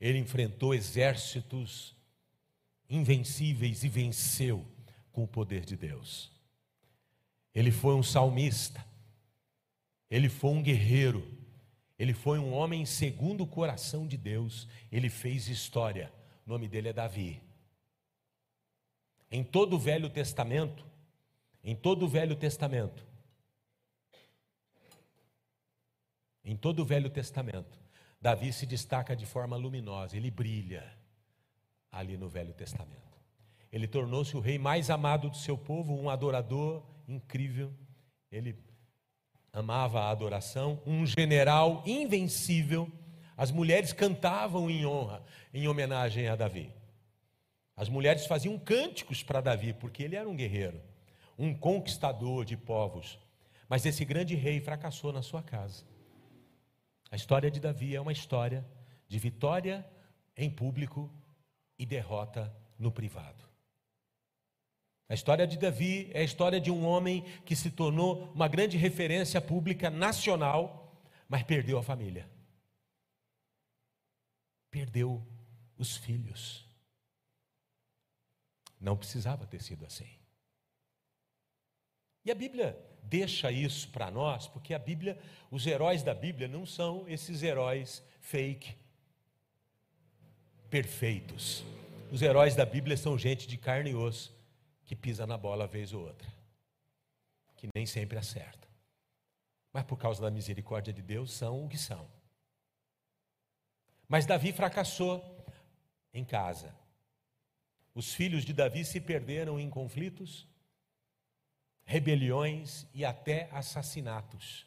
Ele 0.00 0.18
enfrentou 0.18 0.74
exércitos 0.74 1.94
invencíveis 2.88 3.84
e 3.84 3.88
venceu 3.88 4.66
com 5.12 5.22
o 5.24 5.28
poder 5.28 5.64
de 5.64 5.76
Deus. 5.76 6.30
Ele 7.54 7.70
foi 7.70 7.94
um 7.94 8.02
salmista. 8.02 8.84
Ele 10.12 10.28
foi 10.28 10.50
um 10.50 10.62
guerreiro, 10.62 11.26
ele 11.98 12.12
foi 12.12 12.38
um 12.38 12.52
homem 12.52 12.84
segundo 12.84 13.44
o 13.44 13.46
coração 13.46 14.06
de 14.06 14.18
Deus, 14.18 14.68
ele 14.90 15.08
fez 15.08 15.48
história. 15.48 16.12
O 16.46 16.50
nome 16.50 16.68
dele 16.68 16.90
é 16.90 16.92
Davi. 16.92 17.40
Em 19.30 19.42
todo 19.42 19.76
o 19.76 19.78
Velho 19.78 20.10
Testamento, 20.10 20.84
em 21.64 21.74
todo 21.74 22.04
o 22.04 22.08
Velho 22.08 22.36
Testamento, 22.36 23.06
em 26.44 26.58
todo 26.58 26.80
o 26.80 26.84
Velho 26.84 27.08
Testamento, 27.08 27.80
Davi 28.20 28.52
se 28.52 28.66
destaca 28.66 29.16
de 29.16 29.24
forma 29.24 29.56
luminosa, 29.56 30.14
ele 30.14 30.30
brilha 30.30 30.92
ali 31.90 32.18
no 32.18 32.28
Velho 32.28 32.52
Testamento. 32.52 33.18
Ele 33.72 33.88
tornou-se 33.88 34.36
o 34.36 34.40
rei 34.40 34.58
mais 34.58 34.90
amado 34.90 35.30
do 35.30 35.38
seu 35.38 35.56
povo, 35.56 35.94
um 35.94 36.10
adorador 36.10 36.84
incrível. 37.08 37.72
Ele 38.30 38.54
amava 39.52 40.00
a 40.00 40.10
adoração, 40.10 40.80
um 40.86 41.04
general 41.04 41.82
invencível. 41.84 42.90
As 43.36 43.50
mulheres 43.50 43.92
cantavam 43.92 44.70
em 44.70 44.86
honra, 44.86 45.22
em 45.52 45.68
homenagem 45.68 46.28
a 46.28 46.36
Davi. 46.36 46.72
As 47.76 47.88
mulheres 47.88 48.26
faziam 48.26 48.58
cânticos 48.58 49.22
para 49.22 49.40
Davi, 49.40 49.72
porque 49.72 50.02
ele 50.02 50.16
era 50.16 50.28
um 50.28 50.36
guerreiro, 50.36 50.80
um 51.38 51.54
conquistador 51.54 52.44
de 52.44 52.56
povos. 52.56 53.18
Mas 53.68 53.84
esse 53.84 54.04
grande 54.04 54.34
rei 54.34 54.60
fracassou 54.60 55.12
na 55.12 55.22
sua 55.22 55.42
casa. 55.42 55.84
A 57.10 57.16
história 57.16 57.50
de 57.50 57.60
Davi 57.60 57.94
é 57.94 58.00
uma 58.00 58.12
história 58.12 58.64
de 59.08 59.18
vitória 59.18 59.86
em 60.36 60.48
público 60.48 61.10
e 61.78 61.84
derrota 61.84 62.54
no 62.78 62.90
privado. 62.90 63.51
A 65.12 65.14
história 65.14 65.46
de 65.46 65.58
Davi 65.58 66.10
é 66.14 66.20
a 66.20 66.24
história 66.24 66.58
de 66.58 66.70
um 66.70 66.86
homem 66.86 67.22
que 67.44 67.54
se 67.54 67.70
tornou 67.70 68.32
uma 68.34 68.48
grande 68.48 68.78
referência 68.78 69.42
pública 69.42 69.90
nacional, 69.90 70.90
mas 71.28 71.42
perdeu 71.42 71.76
a 71.76 71.82
família. 71.82 72.26
Perdeu 74.70 75.22
os 75.76 75.98
filhos. 75.98 76.64
Não 78.80 78.96
precisava 78.96 79.46
ter 79.46 79.60
sido 79.60 79.84
assim. 79.84 80.08
E 82.24 82.30
a 82.30 82.34
Bíblia 82.34 82.82
deixa 83.02 83.52
isso 83.52 83.90
para 83.90 84.10
nós, 84.10 84.48
porque 84.48 84.72
a 84.72 84.78
Bíblia, 84.78 85.20
os 85.50 85.66
heróis 85.66 86.02
da 86.02 86.14
Bíblia 86.14 86.48
não 86.48 86.64
são 86.64 87.06
esses 87.06 87.42
heróis 87.42 88.02
fake, 88.18 88.74
perfeitos. 90.70 91.62
Os 92.10 92.22
heróis 92.22 92.56
da 92.56 92.64
Bíblia 92.64 92.96
são 92.96 93.18
gente 93.18 93.46
de 93.46 93.58
carne 93.58 93.90
e 93.90 93.94
osso 93.94 94.40
que 94.92 94.96
pisa 94.96 95.26
na 95.26 95.38
bola 95.38 95.66
vez 95.66 95.94
ou 95.94 96.04
outra, 96.06 96.30
que 97.56 97.66
nem 97.74 97.86
sempre 97.86 98.18
acerta. 98.18 98.68
Mas 99.72 99.84
por 99.84 99.96
causa 99.96 100.20
da 100.20 100.30
misericórdia 100.30 100.92
de 100.92 101.00
Deus, 101.00 101.32
são 101.32 101.64
o 101.64 101.68
que 101.70 101.78
são. 101.78 102.06
Mas 104.06 104.26
Davi 104.26 104.52
fracassou 104.52 105.46
em 106.12 106.22
casa. 106.26 106.76
Os 107.94 108.12
filhos 108.12 108.44
de 108.44 108.52
Davi 108.52 108.84
se 108.84 109.00
perderam 109.00 109.58
em 109.58 109.70
conflitos, 109.70 110.46
rebeliões 111.86 112.86
e 112.92 113.02
até 113.02 113.48
assassinatos. 113.50 114.66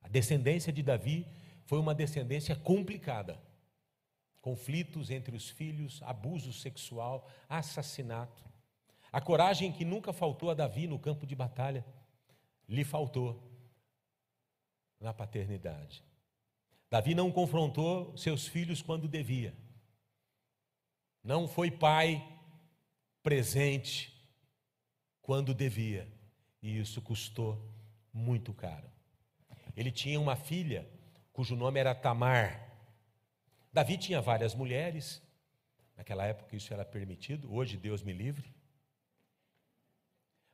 A 0.00 0.08
descendência 0.08 0.72
de 0.72 0.82
Davi 0.82 1.24
foi 1.64 1.78
uma 1.78 1.94
descendência 1.94 2.56
complicada. 2.56 3.40
Conflitos 4.40 5.10
entre 5.12 5.36
os 5.36 5.48
filhos, 5.48 6.02
abuso 6.02 6.52
sexual, 6.52 7.30
assassinato. 7.48 8.55
A 9.16 9.20
coragem 9.22 9.72
que 9.72 9.82
nunca 9.82 10.12
faltou 10.12 10.50
a 10.50 10.54
Davi 10.54 10.86
no 10.86 10.98
campo 10.98 11.26
de 11.26 11.34
batalha, 11.34 11.82
lhe 12.68 12.84
faltou 12.84 13.42
na 15.00 15.14
paternidade. 15.14 16.04
Davi 16.90 17.14
não 17.14 17.32
confrontou 17.32 18.14
seus 18.14 18.46
filhos 18.46 18.82
quando 18.82 19.08
devia. 19.08 19.56
Não 21.24 21.48
foi 21.48 21.70
pai 21.70 22.22
presente 23.22 24.14
quando 25.22 25.54
devia. 25.54 26.06
E 26.60 26.78
isso 26.78 27.00
custou 27.00 27.58
muito 28.12 28.52
caro. 28.52 28.90
Ele 29.74 29.90
tinha 29.90 30.20
uma 30.20 30.36
filha 30.36 30.86
cujo 31.32 31.56
nome 31.56 31.80
era 31.80 31.94
Tamar. 31.94 32.70
Davi 33.72 33.96
tinha 33.96 34.20
várias 34.20 34.54
mulheres. 34.54 35.22
Naquela 35.96 36.26
época 36.26 36.54
isso 36.54 36.70
era 36.74 36.84
permitido, 36.84 37.50
hoje 37.50 37.78
Deus 37.78 38.02
me 38.02 38.12
livre. 38.12 38.54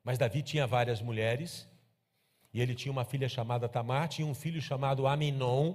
Mas 0.04 0.18
Davi 0.18 0.42
tinha 0.42 0.66
várias 0.66 1.00
mulheres, 1.00 1.68
e 2.52 2.60
ele 2.60 2.74
tinha 2.74 2.92
uma 2.92 3.04
filha 3.04 3.28
chamada 3.28 3.68
Tamar, 3.68 4.08
tinha 4.08 4.26
um 4.26 4.34
filho 4.34 4.60
chamado 4.60 5.06
Aminon, 5.06 5.74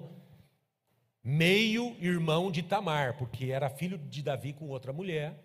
meio 1.24 1.96
irmão 2.00 2.52
de 2.52 2.62
Tamar, 2.62 3.18
porque 3.18 3.46
era 3.46 3.70
filho 3.70 3.98
de 3.98 4.22
Davi 4.22 4.54
com 4.54 4.70
outra 4.70 4.94
mulher. 4.94 5.44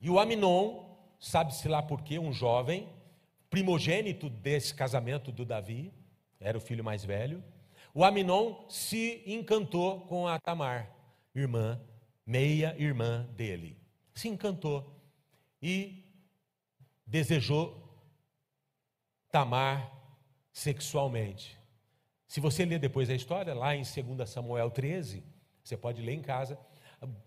E 0.00 0.08
o 0.08 0.18
Aminon, 0.18 0.84
sabe-se 1.18 1.68
lá 1.68 1.82
por 1.82 2.02
quê, 2.02 2.18
um 2.18 2.32
jovem, 2.32 2.88
primogênito 3.50 4.30
desse 4.30 4.74
casamento 4.74 5.32
do 5.32 5.44
Davi, 5.44 5.92
era 6.40 6.56
o 6.56 6.60
filho 6.60 6.84
mais 6.84 7.04
velho. 7.04 7.42
O 7.94 8.04
Aminon 8.04 8.66
se 8.68 9.22
encantou 9.26 10.00
com 10.02 10.26
a 10.26 10.38
Tamar, 10.38 10.90
irmã, 11.34 11.80
meia 12.24 12.74
irmã 12.78 13.28
dele. 13.36 13.76
Se 14.14 14.28
encantou 14.28 14.98
e 15.60 16.01
desejou 17.12 17.78
Tamar 19.30 19.92
sexualmente. 20.50 21.58
Se 22.26 22.40
você 22.40 22.64
ler 22.64 22.78
depois 22.78 23.10
a 23.10 23.14
história, 23.14 23.54
lá 23.54 23.76
em 23.76 23.82
2 23.82 24.28
Samuel 24.28 24.70
13, 24.70 25.22
você 25.62 25.76
pode 25.76 26.00
ler 26.00 26.14
em 26.14 26.22
casa, 26.22 26.58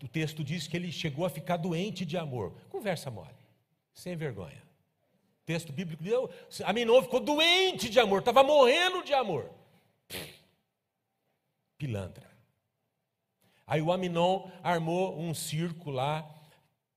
o 0.02 0.08
texto 0.08 0.42
diz 0.42 0.66
que 0.66 0.76
ele 0.76 0.90
chegou 0.90 1.24
a 1.24 1.30
ficar 1.30 1.56
doente 1.56 2.04
de 2.04 2.16
amor. 2.16 2.52
Conversa 2.68 3.12
mole, 3.12 3.36
sem 3.94 4.16
vergonha. 4.16 4.60
O 5.42 5.46
texto 5.46 5.72
bíblico 5.72 6.02
diz: 6.02 6.60
Aminon 6.62 7.02
ficou 7.02 7.20
doente 7.20 7.88
de 7.88 8.00
amor, 8.00 8.18
estava 8.18 8.42
morrendo 8.42 9.04
de 9.04 9.14
amor. 9.14 9.48
Pilantra. 11.78 12.28
Aí 13.64 13.80
o 13.80 13.92
Aminon 13.92 14.50
armou 14.62 15.16
um 15.16 15.32
circo 15.32 15.90
lá, 15.90 16.28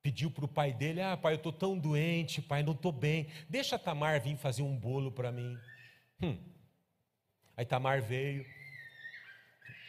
pediu 0.02 0.32
para 0.32 0.46
o 0.46 0.48
pai 0.48 0.74
dele: 0.74 1.02
Ah, 1.02 1.18
pai, 1.18 1.34
eu 1.34 1.38
estou 1.38 1.52
tão 1.52 1.78
doente, 1.78 2.42
pai, 2.42 2.64
não 2.64 2.74
estou 2.74 2.92
bem. 2.92 3.28
Deixa 3.48 3.78
Tamar 3.78 4.22
vir 4.22 4.38
fazer 4.38 4.62
um 4.62 4.76
bolo 4.76 5.12
para 5.12 5.32
mim. 5.32 5.58
Hum. 6.22 6.38
Aí 7.56 7.66
Tamar 7.66 8.02
veio. 8.02 8.46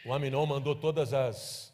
O 0.05 0.13
Aminon 0.13 0.45
mandou 0.45 0.75
todas 0.75 1.13
as 1.13 1.71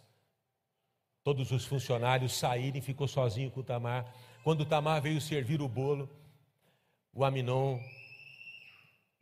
todos 1.24 1.52
os 1.52 1.66
funcionários 1.66 2.38
saírem, 2.38 2.82
ficou 2.82 3.08
sozinho 3.08 3.52
com 3.52 3.60
o 3.60 3.64
Tamar. 3.64 4.14
Quando 4.44 4.62
o 4.62 4.66
Tamar 4.66 5.02
veio 5.02 5.20
servir 5.20 5.62
o 5.62 5.68
bolo, 5.68 6.10
o 7.14 7.26
Aminon 7.26 7.80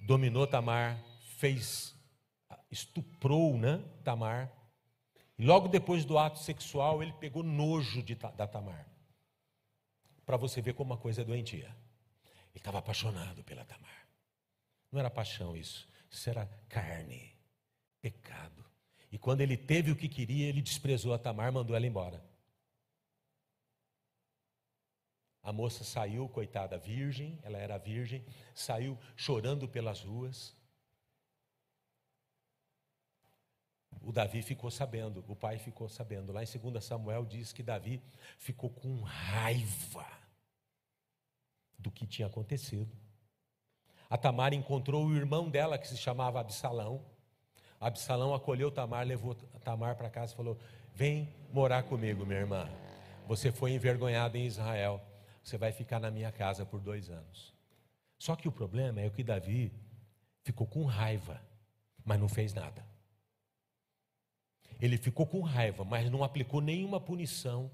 dominou 0.05 0.45
Tamar, 0.45 1.03
fez 1.37 1.95
estuprou, 2.69 3.57
né, 3.57 3.81
Tamar. 4.03 4.51
Logo 5.39 5.67
depois 5.67 6.05
do 6.05 6.17
ato 6.17 6.39
sexual, 6.39 7.01
ele 7.01 7.13
pegou 7.13 7.41
nojo 7.41 8.03
de, 8.03 8.15
da 8.15 8.47
Tamar. 8.47 8.85
Para 10.25 10.37
você 10.37 10.61
ver 10.61 10.73
como 10.73 10.93
uma 10.93 10.99
coisa 10.99 11.21
é 11.21 11.25
doentia. 11.25 11.67
Ele 12.49 12.57
estava 12.57 12.79
apaixonado 12.79 13.43
pela 13.43 13.65
Tamar. 13.65 14.07
Não 14.91 14.99
era 14.99 15.09
paixão 15.09 15.55
isso. 15.55 15.87
Isso 16.09 16.29
era 16.29 16.45
carne, 16.69 17.35
pecado. 18.01 18.65
E 19.11 19.17
quando 19.17 19.41
ele 19.41 19.57
teve 19.57 19.91
o 19.91 19.95
que 19.95 20.09
queria, 20.09 20.47
ele 20.47 20.61
desprezou 20.61 21.13
a 21.13 21.19
Tamar, 21.19 21.51
mandou 21.51 21.75
ela 21.75 21.85
embora. 21.85 22.23
A 25.43 25.53
moça 25.53 25.83
saiu, 25.83 26.27
coitada, 26.27 26.77
virgem, 26.77 27.39
ela 27.43 27.59
era 27.59 27.77
virgem, 27.77 28.25
saiu 28.53 28.97
chorando 29.15 29.67
pelas 29.67 30.01
ruas. 30.01 30.55
O 34.01 34.11
Davi 34.11 34.41
ficou 34.41 34.69
sabendo, 34.69 35.23
o 35.27 35.35
pai 35.35 35.57
ficou 35.57 35.89
sabendo. 35.89 36.31
Lá 36.31 36.43
em 36.43 36.71
2 36.71 36.83
Samuel 36.83 37.25
diz 37.25 37.51
que 37.51 37.63
Davi 37.63 38.01
ficou 38.37 38.69
com 38.69 39.01
raiva 39.01 40.05
do 41.77 41.91
que 41.91 42.05
tinha 42.05 42.27
acontecido. 42.27 42.91
A 44.09 44.17
Tamar 44.17 44.53
encontrou 44.53 45.05
o 45.05 45.15
irmão 45.15 45.49
dela, 45.49 45.77
que 45.77 45.87
se 45.87 45.97
chamava 45.97 46.39
Absalão. 46.39 47.03
Absalão 47.79 48.33
acolheu 48.33 48.71
Tamar, 48.71 49.05
levou 49.05 49.35
Tamar 49.63 49.95
para 49.95 50.09
casa 50.09 50.33
e 50.33 50.35
falou: 50.35 50.57
Vem 50.93 51.33
morar 51.51 51.83
comigo, 51.83 52.25
minha 52.25 52.39
irmã. 52.39 52.69
Você 53.27 53.51
foi 53.51 53.71
envergonhada 53.71 54.37
em 54.37 54.45
Israel. 54.45 55.01
Você 55.43 55.57
vai 55.57 55.71
ficar 55.71 55.99
na 55.99 56.09
minha 56.09 56.31
casa 56.31 56.65
por 56.65 56.79
dois 56.79 57.09
anos. 57.09 57.53
Só 58.17 58.35
que 58.35 58.47
o 58.47 58.51
problema 58.51 59.01
é 59.01 59.09
que 59.09 59.23
Davi 59.23 59.71
ficou 60.41 60.65
com 60.65 60.85
raiva, 60.85 61.41
mas 62.03 62.19
não 62.19 62.29
fez 62.29 62.53
nada. 62.53 62.85
Ele 64.79 64.97
ficou 64.97 65.25
com 65.25 65.41
raiva, 65.41 65.83
mas 65.83 66.09
não 66.09 66.23
aplicou 66.23 66.61
nenhuma 66.61 66.99
punição 66.99 67.71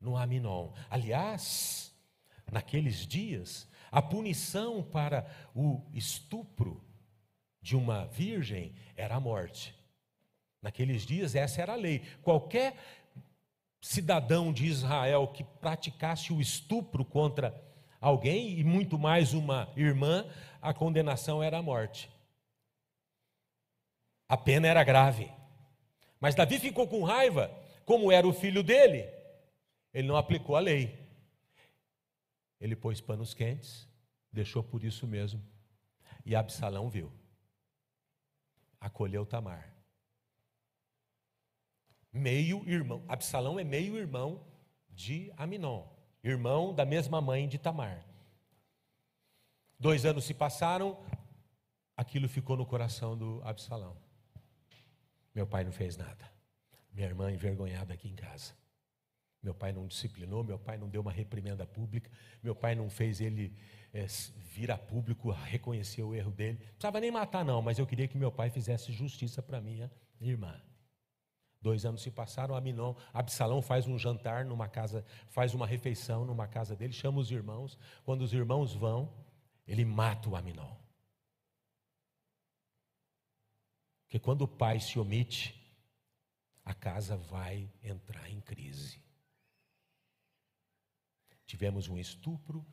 no 0.00 0.16
Aminon. 0.16 0.72
Aliás, 0.88 1.94
naqueles 2.50 3.06
dias, 3.06 3.68
a 3.90 4.00
punição 4.00 4.82
para 4.82 5.26
o 5.54 5.82
estupro 5.92 6.84
de 7.60 7.76
uma 7.76 8.06
virgem 8.06 8.74
era 8.96 9.16
a 9.16 9.20
morte. 9.20 9.74
Naqueles 10.62 11.06
dias, 11.06 11.34
essa 11.34 11.62
era 11.62 11.72
a 11.72 11.76
lei. 11.76 12.02
Qualquer 12.22 12.76
cidadão 13.80 14.52
de 14.52 14.66
Israel 14.66 15.28
que 15.28 15.42
praticasse 15.42 16.32
o 16.32 16.40
estupro 16.40 17.04
contra 17.04 17.54
alguém, 18.00 18.58
e 18.58 18.64
muito 18.64 18.98
mais 18.98 19.32
uma 19.32 19.72
irmã, 19.76 20.26
a 20.60 20.72
condenação 20.72 21.42
era 21.42 21.58
a 21.58 21.62
morte. 21.62 22.10
A 24.28 24.36
pena 24.36 24.68
era 24.68 24.84
grave. 24.84 25.30
Mas 26.20 26.34
Davi 26.34 26.58
ficou 26.58 26.86
com 26.86 27.02
raiva, 27.02 27.50
como 27.86 28.12
era 28.12 28.28
o 28.28 28.32
filho 28.32 28.62
dele, 28.62 29.08
ele 29.92 30.06
não 30.06 30.16
aplicou 30.16 30.54
a 30.54 30.60
lei. 30.60 30.96
Ele 32.60 32.76
pôs 32.76 33.00
panos 33.00 33.32
quentes, 33.32 33.88
deixou 34.30 34.62
por 34.62 34.84
isso 34.84 35.06
mesmo. 35.06 35.42
E 36.24 36.36
Absalão 36.36 36.90
viu. 36.90 37.10
Acolheu 38.78 39.24
Tamar. 39.24 39.74
Meio 42.12 42.68
irmão. 42.68 43.02
Absalão 43.08 43.58
é 43.58 43.64
meio 43.64 43.96
irmão 43.96 44.44
de 44.90 45.32
Aminon, 45.36 45.86
irmão 46.22 46.74
da 46.74 46.84
mesma 46.84 47.20
mãe 47.20 47.48
de 47.48 47.58
Tamar. 47.58 48.04
Dois 49.78 50.04
anos 50.04 50.24
se 50.24 50.34
passaram, 50.34 51.02
aquilo 51.96 52.28
ficou 52.28 52.56
no 52.56 52.66
coração 52.66 53.16
do 53.16 53.40
Absalão. 53.42 53.96
Meu 55.34 55.46
pai 55.46 55.64
não 55.64 55.72
fez 55.72 55.96
nada. 55.96 56.30
Minha 56.92 57.06
irmã 57.06 57.30
envergonhada 57.30 57.94
aqui 57.94 58.08
em 58.08 58.14
casa. 58.14 58.52
Meu 59.42 59.54
pai 59.54 59.72
não 59.72 59.86
disciplinou, 59.86 60.44
meu 60.44 60.58
pai 60.58 60.76
não 60.76 60.88
deu 60.88 61.00
uma 61.00 61.12
reprimenda 61.12 61.66
pública, 61.66 62.10
meu 62.42 62.54
pai 62.54 62.74
não 62.74 62.90
fez 62.90 63.22
ele 63.22 63.56
é, 63.92 64.06
vir 64.36 64.70
a 64.70 64.76
público 64.76 65.30
reconhecer 65.30 66.02
o 66.02 66.14
erro 66.14 66.30
dele. 66.30 66.58
Não 66.60 66.66
precisava 66.72 67.00
nem 67.00 67.10
matar, 67.10 67.42
não, 67.42 67.62
mas 67.62 67.78
eu 67.78 67.86
queria 67.86 68.06
que 68.06 68.18
meu 68.18 68.30
pai 68.30 68.50
fizesse 68.50 68.92
justiça 68.92 69.42
para 69.42 69.60
minha 69.60 69.90
irmã. 70.20 70.60
Dois 71.62 71.84
anos 71.86 72.02
se 72.02 72.10
passaram, 72.10 72.54
Aminon, 72.54 72.94
Absalão 73.12 73.62
faz 73.62 73.86
um 73.86 73.98
jantar 73.98 74.44
numa 74.44 74.68
casa, 74.68 75.04
faz 75.28 75.54
uma 75.54 75.66
refeição 75.66 76.24
numa 76.24 76.46
casa 76.46 76.74
dele, 76.74 76.92
chama 76.92 77.20
os 77.20 77.30
irmãos. 77.30 77.78
Quando 78.04 78.22
os 78.22 78.32
irmãos 78.32 78.74
vão, 78.74 79.12
ele 79.66 79.84
mata 79.84 80.28
o 80.28 80.36
Aminon. 80.36 80.79
Porque 84.10 84.18
quando 84.18 84.42
o 84.42 84.48
pai 84.48 84.80
se 84.80 84.98
omite, 84.98 85.54
a 86.64 86.74
casa 86.74 87.16
vai 87.16 87.70
entrar 87.80 88.28
em 88.28 88.40
crise. 88.40 89.00
Tivemos 91.46 91.88
um 91.88 91.96
estupro, 91.96 92.66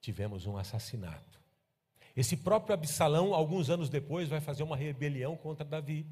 tivemos 0.00 0.44
um 0.44 0.56
assassinato. 0.56 1.40
Esse 2.16 2.36
próprio 2.36 2.74
Absalão, 2.74 3.34
alguns 3.34 3.70
anos 3.70 3.88
depois, 3.88 4.28
vai 4.28 4.40
fazer 4.40 4.64
uma 4.64 4.76
rebelião 4.76 5.36
contra 5.36 5.64
Davi. 5.64 6.04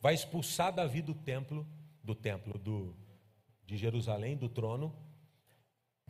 Vai 0.00 0.14
expulsar 0.14 0.72
Davi 0.72 1.00
do 1.00 1.14
templo, 1.14 1.64
do 2.02 2.12
templo 2.16 2.58
do, 2.58 2.92
de 3.64 3.76
Jerusalém, 3.76 4.36
do 4.36 4.48
trono. 4.48 4.92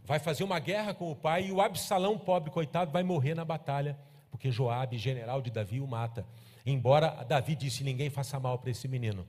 Vai 0.02 0.18
fazer 0.18 0.44
uma 0.44 0.58
guerra 0.58 0.94
com 0.94 1.12
o 1.12 1.16
pai 1.16 1.48
e 1.48 1.52
o 1.52 1.60
Absalão, 1.60 2.18
pobre 2.18 2.50
coitado, 2.50 2.90
vai 2.90 3.02
morrer 3.02 3.34
na 3.34 3.44
batalha 3.44 4.00
porque 4.34 4.50
Joabe, 4.50 4.98
general 4.98 5.40
de 5.40 5.48
Davi, 5.48 5.80
o 5.80 5.86
mata. 5.86 6.26
Embora 6.66 7.22
Davi 7.22 7.54
disse: 7.54 7.84
ninguém 7.84 8.10
faça 8.10 8.40
mal 8.40 8.58
para 8.58 8.68
esse 8.68 8.88
menino. 8.88 9.28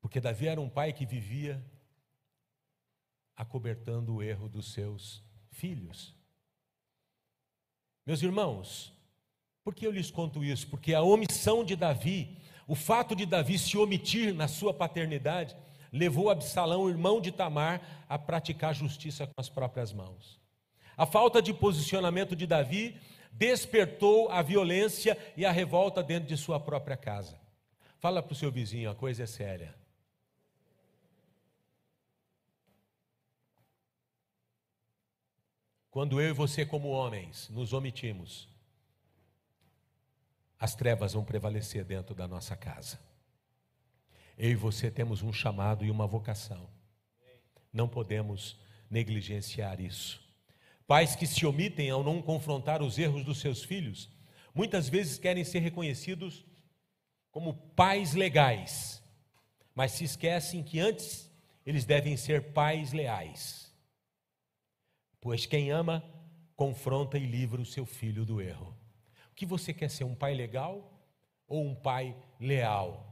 Porque 0.00 0.20
Davi 0.20 0.46
era 0.46 0.60
um 0.60 0.68
pai 0.68 0.92
que 0.92 1.04
vivia 1.04 1.60
acobertando 3.34 4.14
o 4.14 4.22
erro 4.22 4.48
dos 4.48 4.72
seus 4.72 5.20
filhos. 5.50 6.14
Meus 8.06 8.22
irmãos, 8.22 8.92
por 9.64 9.74
que 9.74 9.84
eu 9.84 9.90
lhes 9.90 10.12
conto 10.12 10.44
isso? 10.44 10.68
Porque 10.68 10.94
a 10.94 11.02
omissão 11.02 11.64
de 11.64 11.74
Davi, 11.74 12.38
o 12.68 12.76
fato 12.76 13.16
de 13.16 13.26
Davi 13.26 13.58
se 13.58 13.76
omitir 13.76 14.32
na 14.32 14.46
sua 14.46 14.72
paternidade, 14.72 15.56
levou 15.90 16.30
Absalão, 16.30 16.88
irmão 16.88 17.20
de 17.20 17.32
Tamar, 17.32 18.06
a 18.08 18.16
praticar 18.16 18.72
justiça 18.72 19.26
com 19.26 19.40
as 19.40 19.48
próprias 19.48 19.92
mãos. 19.92 20.43
A 20.96 21.06
falta 21.06 21.42
de 21.42 21.52
posicionamento 21.52 22.36
de 22.36 22.46
Davi 22.46 23.00
despertou 23.32 24.30
a 24.30 24.42
violência 24.42 25.18
e 25.36 25.44
a 25.44 25.50
revolta 25.50 26.02
dentro 26.02 26.28
de 26.28 26.36
sua 26.36 26.60
própria 26.60 26.96
casa. 26.96 27.38
Fala 27.98 28.22
para 28.22 28.32
o 28.32 28.36
seu 28.36 28.50
vizinho, 28.50 28.90
a 28.90 28.94
coisa 28.94 29.24
é 29.24 29.26
séria. 29.26 29.74
Quando 35.90 36.20
eu 36.20 36.30
e 36.30 36.32
você, 36.32 36.66
como 36.66 36.88
homens, 36.88 37.48
nos 37.50 37.72
omitimos, 37.72 38.48
as 40.58 40.74
trevas 40.74 41.12
vão 41.12 41.24
prevalecer 41.24 41.84
dentro 41.84 42.14
da 42.14 42.26
nossa 42.26 42.56
casa. 42.56 42.98
Eu 44.36 44.50
e 44.50 44.54
você 44.56 44.90
temos 44.90 45.22
um 45.22 45.32
chamado 45.32 45.84
e 45.84 45.90
uma 45.90 46.06
vocação. 46.06 46.68
Não 47.72 47.88
podemos 47.88 48.58
negligenciar 48.90 49.80
isso. 49.80 50.23
Pais 50.86 51.16
que 51.16 51.26
se 51.26 51.46
omitem 51.46 51.90
ao 51.90 52.04
não 52.04 52.20
confrontar 52.20 52.82
os 52.82 52.98
erros 52.98 53.24
dos 53.24 53.38
seus 53.38 53.62
filhos, 53.62 54.10
muitas 54.54 54.88
vezes 54.88 55.18
querem 55.18 55.44
ser 55.44 55.60
reconhecidos 55.60 56.44
como 57.30 57.54
pais 57.54 58.14
legais, 58.14 59.02
mas 59.74 59.92
se 59.92 60.04
esquecem 60.04 60.62
que 60.62 60.78
antes 60.78 61.30
eles 61.64 61.84
devem 61.84 62.16
ser 62.16 62.52
pais 62.52 62.92
leais. 62.92 63.72
Pois 65.20 65.46
quem 65.46 65.70
ama, 65.70 66.04
confronta 66.54 67.18
e 67.18 67.26
livra 67.26 67.60
o 67.60 67.66
seu 67.66 67.86
filho 67.86 68.24
do 68.24 68.40
erro. 68.40 68.76
O 69.32 69.34
que 69.34 69.46
você 69.46 69.72
quer 69.72 69.90
ser, 69.90 70.04
um 70.04 70.14
pai 70.14 70.34
legal 70.34 71.02
ou 71.48 71.64
um 71.64 71.74
pai 71.74 72.14
leal? 72.38 73.10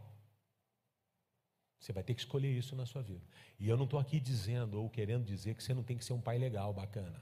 Você 1.81 1.93
vai 1.93 2.05
ter 2.05 2.15
que 2.15 2.21
escolher 2.21 2.57
isso 2.57 2.77
na 2.77 2.87
sua 2.87 3.03
vida. 3.03 3.25
E 3.59 3.69
eu 3.69 3.77
não 3.77 3.87
estou 3.87 3.99
aqui 3.99 4.21
dizendo 4.21 4.81
ou 4.81 4.89
querendo 4.89 5.25
dizer 5.25 5.57
que 5.57 5.65
você 5.65 5.75
não 5.75 5.83
tem 5.83 5.97
que 5.97 6.05
ser 6.05 6.13
um 6.13 6.21
pai 6.21 6.39
legal, 6.39 6.73
bacana. 6.73 7.21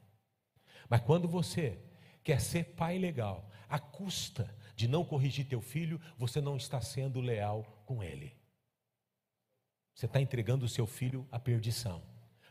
Mas 0.90 1.00
quando 1.00 1.28
você 1.28 1.78
quer 2.24 2.40
ser 2.40 2.74
pai 2.74 2.98
legal, 2.98 3.48
à 3.68 3.78
custa 3.78 4.52
de 4.74 4.88
não 4.88 5.04
corrigir 5.04 5.46
teu 5.46 5.60
filho, 5.60 6.00
você 6.18 6.40
não 6.40 6.56
está 6.56 6.80
sendo 6.80 7.20
leal 7.20 7.62
com 7.86 8.02
ele. 8.02 8.36
Você 9.94 10.06
está 10.06 10.20
entregando 10.20 10.64
o 10.64 10.68
seu 10.68 10.86
filho 10.86 11.28
à 11.30 11.38
perdição. 11.38 12.02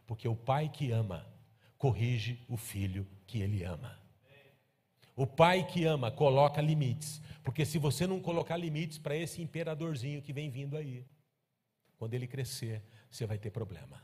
Porque 0.08 0.28
o 0.28 0.36
pai 0.36 0.70
que 0.70 0.90
ama, 0.92 1.28
corrige 1.78 2.44
o 2.48 2.56
filho 2.56 3.06
que 3.28 3.42
ele 3.42 3.64
ama. 3.64 4.00
O 5.16 5.28
pai 5.28 5.68
que 5.68 5.84
ama 5.84 6.10
coloca 6.10 6.62
limites, 6.62 7.22
porque 7.44 7.66
se 7.66 7.78
você 7.78 8.08
não 8.08 8.22
colocar 8.22 8.56
limites 8.56 8.98
para 8.98 9.18
esse 9.18 9.42
imperadorzinho 9.42 10.22
que 10.22 10.32
vem 10.32 10.50
vindo 10.50 10.78
aí, 10.78 11.06
quando 11.98 12.14
ele 12.14 12.26
crescer, 12.26 12.82
você 13.12 13.26
vai 13.26 13.38
ter 13.38 13.52
problema. 13.52 14.02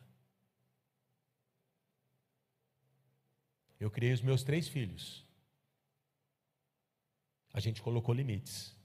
Eu 3.80 3.92
criei 3.92 4.14
os 4.14 4.22
meus 4.22 4.44
três 4.44 4.68
filhos. 4.68 5.26
A 7.54 7.60
gente 7.60 7.82
colocou 7.82 8.14
limites. 8.14 8.76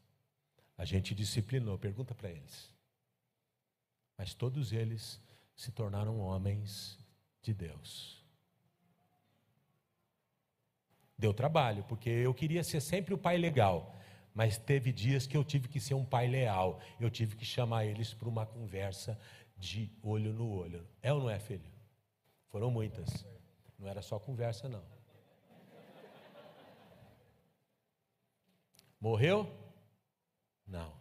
A 0.77 0.85
gente 0.85 1.15
disciplinou. 1.15 1.79
Pergunta 1.79 2.15
para 2.15 2.31
eles. 2.31 2.73
Mas 4.17 4.35
todos 4.35 4.73
eles 4.73 5.21
se 5.57 5.71
tornaram 5.71 6.19
homens 6.21 6.99
de 7.43 7.53
Deus. 7.53 8.25
Deu 11.17 11.35
trabalho, 11.35 11.85
porque 11.85 12.09
eu 12.09 12.33
queria 12.33 12.65
ser 12.65 12.81
sempre 12.81 13.13
o 13.13 13.19
pai 13.19 13.37
legal. 13.37 13.97
Mas 14.35 14.57
teve 14.57 14.93
dias 14.93 15.27
que 15.27 15.37
eu 15.37 15.45
tive 15.45 15.69
que 15.69 15.81
ser 15.81 15.95
um 15.95 16.05
pai 16.05 16.29
leal. 16.29 16.81
Eu 16.99 17.11
tive 17.11 17.37
que 17.37 17.45
chamar 17.45 17.85
eles 17.85 18.15
para 18.15 18.29
uma 18.29 18.47
conversa 18.47 19.19
de 19.57 19.91
olho 20.03 20.33
no 20.33 20.49
olho. 20.51 20.87
É 21.03 21.13
ou 21.13 21.21
não 21.21 21.31
é, 21.31 21.39
filho? 21.39 21.69
Foram 22.49 22.71
muitas. 22.71 23.27
Não 23.81 23.89
era 23.89 24.03
só 24.03 24.19
conversa, 24.19 24.69
não. 24.69 24.85
Morreu? 29.01 29.51
Não. 30.67 30.93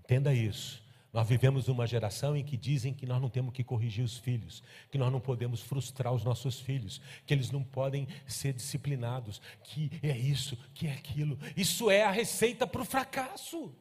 Entenda 0.00 0.34
isso. 0.34 0.84
Nós 1.10 1.26
vivemos 1.26 1.68
uma 1.68 1.86
geração 1.86 2.36
em 2.36 2.44
que 2.44 2.56
dizem 2.56 2.92
que 2.92 3.06
nós 3.06 3.20
não 3.20 3.30
temos 3.30 3.54
que 3.54 3.64
corrigir 3.64 4.04
os 4.04 4.18
filhos, 4.18 4.62
que 4.90 4.98
nós 4.98 5.10
não 5.10 5.20
podemos 5.20 5.62
frustrar 5.62 6.12
os 6.12 6.22
nossos 6.22 6.60
filhos, 6.60 7.00
que 7.26 7.32
eles 7.32 7.50
não 7.50 7.64
podem 7.64 8.06
ser 8.26 8.52
disciplinados, 8.52 9.40
que 9.64 9.90
é 10.02 10.16
isso, 10.16 10.56
que 10.74 10.86
é 10.86 10.92
aquilo. 10.92 11.38
Isso 11.56 11.90
é 11.90 12.04
a 12.04 12.10
receita 12.10 12.66
para 12.66 12.82
o 12.82 12.84
fracasso. 12.84 13.74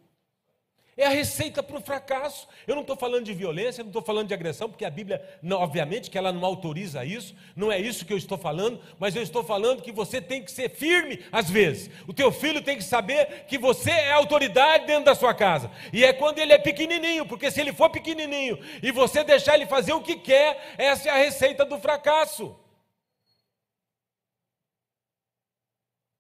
É 1.00 1.06
a 1.06 1.10
receita 1.12 1.64
para 1.64 1.78
o 1.78 1.82
fracasso. 1.82 2.46
Eu 2.68 2.76
não 2.76 2.82
estou 2.82 2.98
falando 2.98 3.24
de 3.24 3.34
violência, 3.34 3.82
não 3.82 3.90
estou 3.90 4.02
falando 4.02 4.28
de 4.28 4.34
agressão, 4.34 4.70
porque 4.70 4.84
a 4.84 4.90
Bíblia, 4.90 5.24
não, 5.42 5.62
obviamente, 5.62 6.12
que 6.12 6.18
ela 6.18 6.34
não 6.34 6.44
autoriza 6.44 7.06
isso. 7.06 7.34
Não 7.56 7.72
é 7.72 7.80
isso 7.80 8.06
que 8.06 8.12
eu 8.12 8.18
estou 8.18 8.38
falando, 8.38 8.82
mas 9.00 9.16
eu 9.16 9.24
estou 9.24 9.42
falando 9.42 9.82
que 9.82 9.94
você 9.94 10.20
tem 10.20 10.44
que 10.44 10.52
ser 10.52 10.70
firme 10.70 11.24
às 11.32 11.50
vezes. 11.50 11.90
O 12.06 12.12
teu 12.12 12.34
filho 12.34 12.62
tem 12.62 12.76
que 12.76 12.84
saber 12.84 13.46
que 13.48 13.58
você 13.58 13.92
é 13.92 14.12
autoridade 14.12 14.88
dentro 14.88 15.06
da 15.06 15.16
sua 15.16 15.34
casa. 15.34 15.72
E 15.94 16.04
é 16.04 16.12
quando 16.12 16.40
ele 16.40 16.52
é 16.52 16.58
pequenininho, 16.58 17.26
porque 17.26 17.50
se 17.50 17.62
ele 17.62 17.72
for 17.72 17.90
pequenininho 17.90 18.60
e 18.84 18.92
você 18.92 19.24
deixar 19.24 19.56
ele 19.56 19.68
fazer 19.68 19.94
o 19.94 20.02
que 20.02 20.18
quer, 20.18 20.76
essa 20.78 21.08
é 21.08 21.12
a 21.14 21.24
receita 21.24 21.64
do 21.64 21.80
fracasso. 21.80 22.54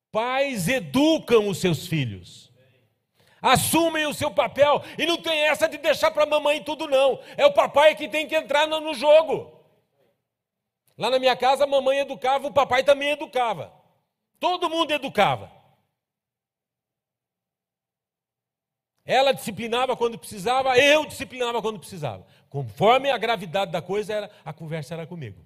Pais 0.09 0.69
educam 0.69 1.49
os 1.49 1.57
seus 1.57 1.85
filhos 1.85 2.48
assumem 3.41 4.05
o 4.05 4.13
seu 4.13 4.31
papel 4.31 4.81
e 4.97 5.05
não 5.05 5.17
tem 5.17 5.47
essa 5.47 5.67
de 5.67 5.77
deixar 5.77 6.11
para 6.11 6.23
a 6.23 6.27
mamãe 6.27 6.63
tudo, 6.63 6.87
não. 6.87 7.19
É 7.37 7.45
o 7.45 7.53
papai 7.53 7.95
que 7.95 8.07
tem 8.07 8.27
que 8.27 8.35
entrar 8.35 8.67
no 8.67 8.93
jogo. 8.93 9.59
Lá 10.97 11.09
na 11.09 11.19
minha 11.19 11.35
casa, 11.35 11.63
a 11.63 11.67
mamãe 11.67 11.99
educava, 11.99 12.47
o 12.47 12.53
papai 12.53 12.83
também 12.83 13.11
educava. 13.11 13.73
Todo 14.39 14.69
mundo 14.69 14.91
educava. 14.91 15.51
Ela 19.05 19.31
disciplinava 19.31 19.97
quando 19.97 20.19
precisava, 20.19 20.77
eu 20.77 21.05
disciplinava 21.05 21.61
quando 21.61 21.79
precisava. 21.79 22.27
Conforme 22.49 23.09
a 23.09 23.17
gravidade 23.17 23.71
da 23.71 23.81
coisa, 23.81 24.13
era, 24.13 24.31
a 24.45 24.53
conversa 24.53 24.93
era 24.93 25.07
comigo. 25.07 25.43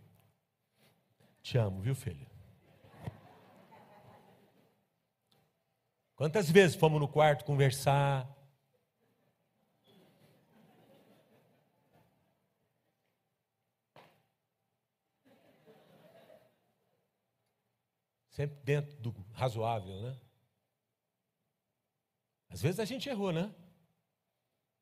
Te 1.41 1.57
amo, 1.57 1.81
viu, 1.81 1.95
filho? 1.95 2.32
Quantas 6.23 6.49
vezes 6.49 6.77
fomos 6.77 7.01
no 7.01 7.07
quarto 7.09 7.43
conversar? 7.43 8.33
Sempre 18.29 18.57
dentro 18.63 18.95
do 19.01 19.13
razoável, 19.33 20.01
né? 20.01 20.17
Às 22.47 22.61
vezes 22.61 22.79
a 22.79 22.85
gente 22.85 23.09
errou, 23.09 23.33
né? 23.33 23.53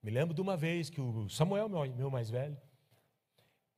Me 0.04 0.12
lembro 0.12 0.36
de 0.36 0.42
uma 0.42 0.56
vez 0.56 0.92
que 0.92 1.02
o 1.02 1.28
Samuel, 1.28 1.68
meu 1.68 2.12
mais 2.12 2.30
velho, 2.30 2.56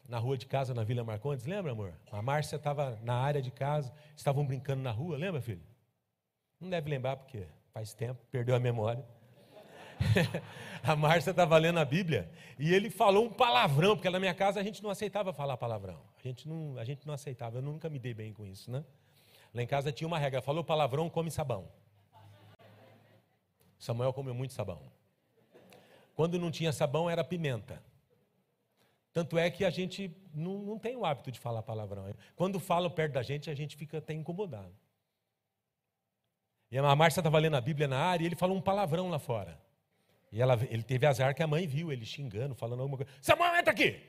na 0.09 0.19
rua 0.19 0.37
de 0.37 0.47
casa, 0.47 0.73
na 0.73 0.83
Vila 0.83 1.05
Marcondes, 1.05 1.45
lembra, 1.45 1.71
amor? 1.71 1.97
A 2.11 2.21
Márcia 2.21 2.57
estava 2.57 2.99
na 3.03 3.15
área 3.15 3.41
de 3.41 3.51
casa, 3.51 3.93
estavam 4.17 4.45
brincando 4.45 4.83
na 4.83 4.91
rua, 4.91 5.17
lembra, 5.17 5.41
filho? 5.41 5.72
Não 6.63 6.69
deve 6.69 6.89
lembrar 6.89 7.17
porque 7.17 7.45
faz 7.73 7.93
tempo, 7.93 8.25
perdeu 8.31 8.55
a 8.55 8.59
memória. 8.59 9.03
a 10.81 10.95
Márcia 10.95 11.31
estava 11.31 11.57
lendo 11.57 11.77
a 11.77 11.83
Bíblia 11.83 12.31
e 12.57 12.73
ele 12.73 12.89
falou 12.89 13.25
um 13.25 13.29
palavrão, 13.29 13.97
porque 13.97 14.09
na 14.09 14.17
minha 14.17 14.33
casa 14.33 14.61
a 14.61 14.63
gente 14.63 14.81
não 14.81 14.89
aceitava 14.89 15.33
falar 15.33 15.57
palavrão. 15.57 15.99
A 16.17 16.25
gente 16.25 16.47
não, 16.47 16.77
a 16.77 16.85
gente 16.85 17.05
não 17.05 17.13
aceitava, 17.13 17.57
eu 17.57 17.61
nunca 17.61 17.89
me 17.89 17.99
dei 17.99 18.13
bem 18.13 18.31
com 18.31 18.45
isso, 18.45 18.71
né? 18.71 18.85
Lá 19.53 19.61
em 19.61 19.67
casa 19.67 19.91
tinha 19.91 20.07
uma 20.07 20.17
regra, 20.17 20.41
falou 20.41 20.63
palavrão, 20.63 21.09
come 21.09 21.29
sabão. 21.29 21.67
Samuel 23.77 24.13
comeu 24.13 24.33
muito 24.33 24.53
sabão. 24.53 24.81
Quando 26.15 26.39
não 26.39 26.49
tinha 26.49 26.71
sabão, 26.71 27.09
era 27.09 27.25
pimenta. 27.25 27.83
Tanto 29.11 29.37
é 29.37 29.51
que 29.51 29.65
a 29.65 29.69
gente 29.69 30.15
não, 30.33 30.59
não 30.59 30.79
tem 30.79 30.95
o 30.95 31.05
hábito 31.05 31.29
de 31.29 31.39
falar 31.39 31.61
palavrão. 31.61 32.05
Quando 32.37 32.57
falam 32.57 32.89
perto 32.89 33.13
da 33.13 33.21
gente, 33.21 33.49
a 33.49 33.53
gente 33.53 33.75
fica 33.75 33.97
até 33.97 34.13
incomodado. 34.13 34.73
E 36.73 36.77
a 36.79 36.95
Márcia 36.95 37.19
estava 37.19 37.37
lendo 37.37 37.55
a 37.55 37.61
Bíblia 37.61 37.87
na 37.87 37.99
área 37.99 38.23
e 38.23 38.25
ele 38.25 38.35
falou 38.35 38.57
um 38.57 38.61
palavrão 38.61 39.07
lá 39.07 39.19
fora. 39.19 39.59
E 40.31 40.41
ela, 40.41 40.59
ele 40.71 40.81
teve 40.81 41.05
azar 41.05 41.35
que 41.35 41.43
a 41.43 41.45
mãe 41.45 41.67
viu 41.67 41.91
ele 41.91 42.03
xingando, 42.03 42.55
falando 42.55 42.79
alguma 42.79 42.97
coisa. 42.97 43.11
Samuel, 43.21 43.55
entra 43.55 43.71
aqui! 43.71 44.01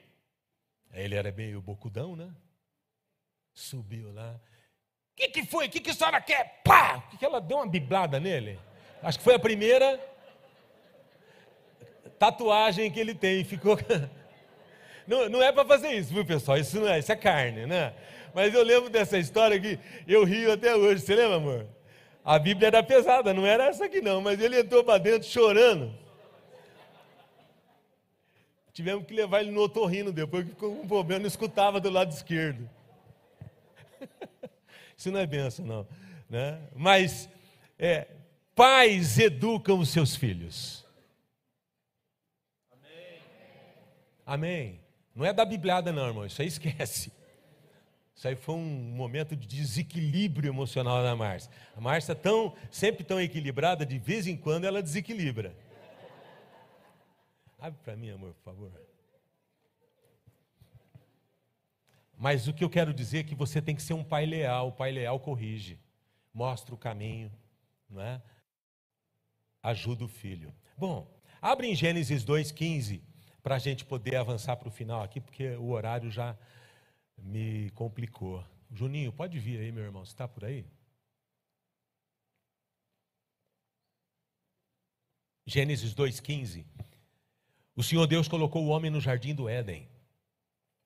Aí 0.90 1.04
ele 1.04 1.14
era 1.14 1.30
meio 1.30 1.60
bocudão, 1.60 2.16
né? 2.16 2.34
Subiu 3.52 4.10
lá. 4.14 4.40
que, 5.14 5.28
que 5.28 5.44
foi? 5.44 5.66
O 5.66 5.70
que, 5.70 5.78
que 5.78 5.90
a 5.90 5.94
senhora 5.94 6.22
quer? 6.22 6.62
Pá! 6.64 6.96
O 6.96 7.10
que, 7.10 7.18
que 7.18 7.24
ela 7.26 7.38
deu 7.38 7.58
uma 7.58 7.66
biblada 7.66 8.18
nele? 8.18 8.58
Acho 9.02 9.18
que 9.18 9.24
foi 9.24 9.34
a 9.34 9.38
primeira 9.38 10.00
tatuagem 12.18 12.90
que 12.90 12.98
ele 12.98 13.14
tem. 13.14 13.44
Ficou. 13.44 13.76
Não, 15.06 15.28
não 15.28 15.42
é 15.42 15.52
para 15.52 15.66
fazer 15.66 15.92
isso, 15.92 16.14
viu, 16.14 16.24
pessoal? 16.24 16.56
Isso 16.56 16.80
não 16.80 16.88
é, 16.88 16.98
isso 16.98 17.12
é 17.12 17.16
carne, 17.16 17.66
né? 17.66 17.92
Mas 18.32 18.54
eu 18.54 18.62
lembro 18.62 18.88
dessa 18.88 19.18
história 19.18 19.60
que 19.60 19.78
eu 20.08 20.24
rio 20.24 20.50
até 20.50 20.74
hoje. 20.74 21.02
Você 21.02 21.14
lembra, 21.14 21.36
amor? 21.36 21.66
A 22.24 22.38
Bíblia 22.38 22.68
era 22.68 22.82
pesada, 22.82 23.34
não 23.34 23.44
era 23.44 23.66
essa 23.66 23.84
aqui 23.84 24.00
não, 24.00 24.22
mas 24.22 24.40
ele 24.40 24.58
entrou 24.58 24.82
para 24.82 24.96
dentro 24.96 25.28
chorando. 25.28 25.94
Tivemos 28.72 29.06
que 29.06 29.12
levar 29.12 29.42
ele 29.42 29.50
no 29.50 29.60
otorrino 29.60 30.10
depois, 30.10 30.44
que 30.44 30.50
ficou 30.50 30.74
com 30.74 30.82
um 30.82 30.88
problema, 30.88 31.20
não 31.20 31.28
escutava 31.28 31.78
do 31.78 31.90
lado 31.90 32.10
esquerdo. 32.12 32.68
Isso 34.96 35.12
não 35.12 35.20
é 35.20 35.26
benção, 35.26 35.66
não. 35.66 35.86
Né? 36.28 36.58
Mas 36.74 37.28
é, 37.78 38.08
pais 38.54 39.18
educam 39.18 39.78
os 39.78 39.90
seus 39.90 40.16
filhos. 40.16 40.84
Amém. 42.72 43.20
Amém. 44.24 44.80
Não 45.14 45.26
é 45.26 45.32
da 45.32 45.44
bibliada, 45.44 45.92
não, 45.92 46.06
irmão. 46.06 46.24
Isso 46.24 46.40
aí 46.40 46.48
esquece. 46.48 47.12
Isso 48.14 48.28
aí 48.28 48.36
foi 48.36 48.54
um 48.54 48.94
momento 48.94 49.34
de 49.34 49.46
desequilíbrio 49.46 50.48
emocional 50.48 51.02
da 51.02 51.16
Márcia. 51.16 51.50
A 51.76 51.80
Márcia, 51.80 52.14
tão, 52.14 52.54
sempre 52.70 53.02
tão 53.02 53.20
equilibrada, 53.20 53.84
de 53.84 53.98
vez 53.98 54.26
em 54.26 54.36
quando 54.36 54.64
ela 54.64 54.82
desequilibra. 54.82 55.54
Abre 57.58 57.78
para 57.82 57.96
mim, 57.96 58.10
amor, 58.10 58.34
por 58.34 58.42
favor. 58.42 58.72
Mas 62.16 62.46
o 62.46 62.52
que 62.52 62.62
eu 62.62 62.70
quero 62.70 62.94
dizer 62.94 63.18
é 63.18 63.24
que 63.24 63.34
você 63.34 63.60
tem 63.60 63.74
que 63.74 63.82
ser 63.82 63.94
um 63.94 64.04
pai 64.04 64.26
leal. 64.26 64.68
O 64.68 64.72
pai 64.72 64.92
leal 64.92 65.18
corrige, 65.18 65.78
mostra 66.32 66.74
o 66.74 66.78
caminho, 66.78 67.32
não 67.90 68.00
é? 68.00 68.22
ajuda 69.64 70.04
o 70.04 70.08
filho. 70.08 70.54
Bom, 70.76 71.10
abre 71.40 71.66
em 71.66 71.74
Gênesis 71.74 72.22
2,15 72.22 73.00
para 73.42 73.56
a 73.56 73.58
gente 73.58 73.84
poder 73.84 74.16
avançar 74.16 74.56
para 74.56 74.68
o 74.68 74.70
final 74.70 75.02
aqui, 75.02 75.20
porque 75.20 75.56
o 75.56 75.70
horário 75.70 76.10
já 76.10 76.36
me 77.18 77.70
complicou. 77.70 78.44
Juninho, 78.70 79.12
pode 79.12 79.38
vir 79.38 79.60
aí, 79.60 79.72
meu 79.72 79.84
irmão, 79.84 80.04
você 80.04 80.12
está 80.12 80.26
por 80.26 80.44
aí? 80.44 80.64
Gênesis 85.46 85.94
2,15. 85.94 86.64
O 87.76 87.82
Senhor 87.82 88.06
Deus 88.06 88.26
colocou 88.26 88.64
o 88.64 88.68
homem 88.68 88.90
no 88.90 89.00
jardim 89.00 89.34
do 89.34 89.48
Éden 89.48 89.88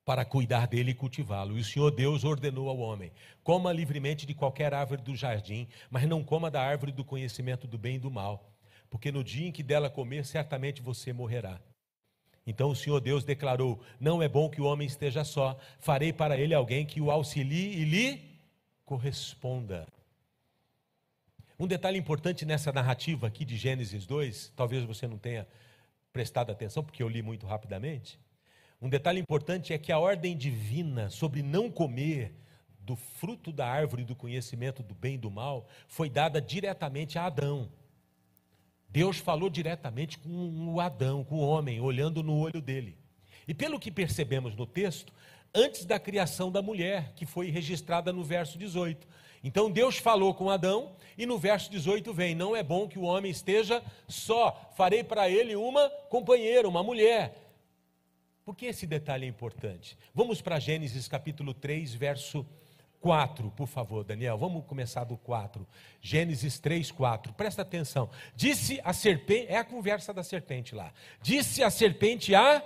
para 0.03 0.25
cuidar 0.25 0.67
dele 0.67 0.91
e 0.91 0.95
cultivá-lo. 0.95 1.55
E 1.57 1.61
o 1.61 1.63
Senhor 1.63 1.91
Deus 1.91 2.23
ordenou 2.23 2.67
ao 2.67 2.79
homem: 2.79 3.11
coma 3.43 3.71
livremente 3.71 4.25
de 4.25 4.33
qualquer 4.33 4.73
árvore 4.73 5.01
do 5.01 5.15
jardim, 5.15 5.67
mas 5.89 6.07
não 6.07 6.23
coma 6.23 6.49
da 6.49 6.61
árvore 6.61 6.91
do 6.91 7.05
conhecimento 7.05 7.67
do 7.67 7.77
bem 7.77 7.95
e 7.95 7.99
do 7.99 8.09
mal, 8.09 8.51
porque 8.89 9.11
no 9.11 9.23
dia 9.23 9.47
em 9.47 9.51
que 9.51 9.61
dela 9.61 9.89
comer, 9.89 10.25
certamente 10.25 10.81
você 10.81 11.13
morrerá. 11.13 11.61
Então 12.49 12.71
o 12.71 12.75
Senhor 12.75 12.99
Deus 12.99 13.23
declarou: 13.23 13.79
Não 13.99 14.23
é 14.23 14.27
bom 14.27 14.49
que 14.49 14.59
o 14.59 14.65
homem 14.65 14.87
esteja 14.87 15.23
só, 15.23 15.55
farei 15.77 16.11
para 16.11 16.35
ele 16.35 16.55
alguém 16.55 16.83
que 16.83 16.99
o 16.99 17.11
auxilie 17.11 17.79
e 17.79 17.85
lhe 17.85 18.23
corresponda. 18.83 19.85
Um 21.59 21.67
detalhe 21.67 21.99
importante 21.99 22.45
nessa 22.45 22.71
narrativa 22.71 23.27
aqui 23.27 23.45
de 23.45 23.55
Gênesis 23.55 24.03
2, 24.07 24.53
talvez 24.55 24.83
você 24.83 25.07
não 25.07 25.19
tenha 25.19 25.47
prestado 26.11 26.51
atenção, 26.51 26.83
porque 26.83 27.03
eu 27.03 27.07
li 27.07 27.21
muito 27.21 27.45
rapidamente. 27.45 28.19
Um 28.81 28.89
detalhe 28.89 29.19
importante 29.19 29.71
é 29.71 29.77
que 29.77 29.91
a 29.91 29.99
ordem 29.99 30.35
divina 30.35 31.11
sobre 31.11 31.43
não 31.43 31.69
comer 31.69 32.33
do 32.79 32.95
fruto 32.95 33.51
da 33.51 33.67
árvore 33.67 34.03
do 34.03 34.15
conhecimento 34.15 34.81
do 34.81 34.95
bem 34.95 35.13
e 35.15 35.19
do 35.19 35.29
mal 35.29 35.67
foi 35.87 36.09
dada 36.09 36.41
diretamente 36.41 37.19
a 37.19 37.25
Adão. 37.25 37.69
Deus 38.89 39.17
falou 39.17 39.49
diretamente 39.49 40.17
com 40.17 40.73
o 40.73 40.79
Adão, 40.79 41.23
com 41.23 41.35
o 41.35 41.47
homem, 41.47 41.79
olhando 41.79 42.23
no 42.23 42.37
olho 42.37 42.61
dele. 42.61 42.97
E 43.47 43.53
pelo 43.53 43.79
que 43.79 43.91
percebemos 43.91 44.55
no 44.55 44.65
texto, 44.65 45.13
antes 45.53 45.85
da 45.85 45.99
criação 45.99 46.51
da 46.51 46.61
mulher, 46.61 47.13
que 47.15 47.25
foi 47.25 47.49
registrada 47.49 48.11
no 48.11 48.23
verso 48.23 48.57
18. 48.57 49.07
Então 49.43 49.71
Deus 49.71 49.97
falou 49.97 50.33
com 50.33 50.49
Adão, 50.49 50.95
e 51.17 51.25
no 51.25 51.37
verso 51.37 51.69
18 51.71 52.13
vem: 52.13 52.35
Não 52.35 52.55
é 52.55 52.63
bom 52.63 52.87
que 52.87 52.99
o 52.99 53.03
homem 53.03 53.31
esteja 53.31 53.83
só, 54.07 54.71
farei 54.75 55.03
para 55.03 55.29
ele 55.29 55.55
uma 55.55 55.89
companheira, 56.09 56.67
uma 56.67 56.83
mulher. 56.83 57.45
Por 58.43 58.55
que 58.55 58.65
esse 58.65 58.87
detalhe 58.87 59.25
é 59.25 59.29
importante? 59.29 59.95
Vamos 60.13 60.41
para 60.41 60.59
Gênesis 60.59 61.07
capítulo 61.07 61.53
3, 61.53 61.93
verso 61.93 62.45
4, 62.99 63.51
por 63.51 63.67
favor, 63.67 64.03
Daniel. 64.03 64.37
Vamos 64.37 64.65
começar 64.65 65.03
do 65.03 65.17
4. 65.17 65.65
Gênesis 66.01 66.59
3, 66.59 66.91
4. 66.91 67.33
Presta 67.33 67.61
atenção. 67.61 68.09
Disse 68.35 68.79
a 68.83 68.93
serpente, 68.93 69.47
é 69.49 69.57
a 69.57 69.63
conversa 69.63 70.13
da 70.13 70.23
serpente 70.23 70.75
lá. 70.75 70.91
Disse 71.21 71.63
a 71.63 71.69
serpente 71.69 72.35
à 72.35 72.61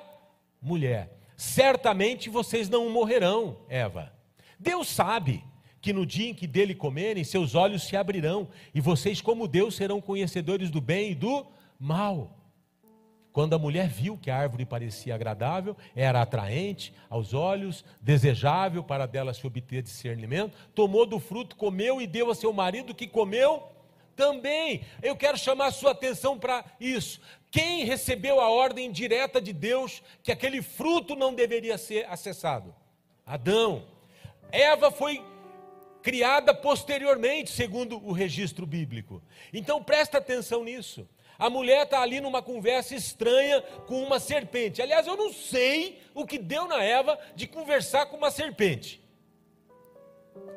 mulher: 0.61 1.17
Certamente 1.37 2.29
vocês 2.29 2.69
não 2.69 2.89
morrerão, 2.89 3.57
Eva. 3.69 4.11
Deus 4.59 4.87
sabe 4.87 5.43
que 5.81 5.91
no 5.91 6.05
dia 6.05 6.29
em 6.29 6.33
que 6.33 6.47
dele 6.47 6.73
comerem, 6.73 7.23
seus 7.23 7.55
olhos 7.55 7.83
se 7.83 7.97
abrirão, 7.97 8.47
e 8.73 8.79
vocês, 8.79 9.19
como 9.19 9.47
Deus, 9.47 9.75
serão 9.75 9.99
conhecedores 9.99 10.71
do 10.71 10.79
bem 10.79 11.11
e 11.11 11.15
do 11.15 11.45
mal. 11.77 12.42
Quando 13.33 13.55
a 13.55 13.59
mulher 13.59 13.89
viu 13.89 14.15
que 14.15 14.29
a 14.29 14.37
árvore 14.37 14.63
parecia 14.63 15.15
agradável, 15.15 15.75
era 15.95 16.21
atraente 16.21 16.93
aos 17.09 17.33
olhos, 17.33 17.83
desejável 17.99 18.83
para 18.83 19.07
dela 19.07 19.33
se 19.33 19.45
obter 19.45 19.81
discernimento, 19.81 20.55
tomou 20.75 21.03
do 21.03 21.19
fruto, 21.19 21.55
comeu 21.55 21.99
e 21.99 22.05
deu 22.05 22.29
a 22.29 22.35
seu 22.35 22.53
marido 22.53 22.93
que 22.93 23.07
comeu 23.07 23.63
também. 24.15 24.85
Eu 25.01 25.15
quero 25.15 25.35
chamar 25.35 25.67
a 25.67 25.71
sua 25.71 25.91
atenção 25.91 26.37
para 26.37 26.63
isso. 26.79 27.19
Quem 27.49 27.83
recebeu 27.85 28.39
a 28.39 28.49
ordem 28.49 28.91
direta 28.91 29.41
de 29.41 29.51
Deus 29.51 30.03
que 30.21 30.31
aquele 30.31 30.61
fruto 30.61 31.15
não 31.15 31.33
deveria 31.33 31.77
ser 31.79 32.05
acessado? 32.05 32.73
Adão. 33.25 33.83
Eva 34.51 34.91
foi 34.91 35.23
criada 36.03 36.53
posteriormente, 36.53 37.49
segundo 37.49 37.97
o 37.97 38.11
registro 38.11 38.67
bíblico. 38.67 39.23
Então 39.51 39.83
presta 39.83 40.19
atenção 40.19 40.63
nisso. 40.63 41.07
A 41.43 41.49
mulher 41.49 41.83
está 41.83 42.01
ali 42.01 42.21
numa 42.21 42.41
conversa 42.41 42.95
estranha 42.95 43.61
com 43.85 44.01
uma 44.01 44.17
serpente. 44.17 44.81
Aliás, 44.81 45.05
eu 45.05 45.17
não 45.17 45.29
sei 45.33 46.01
o 46.13 46.25
que 46.25 46.37
deu 46.37 46.69
na 46.69 46.81
Eva 46.81 47.19
de 47.35 47.47
conversar 47.47 48.05
com 48.05 48.15
uma 48.15 48.31
serpente. 48.31 49.03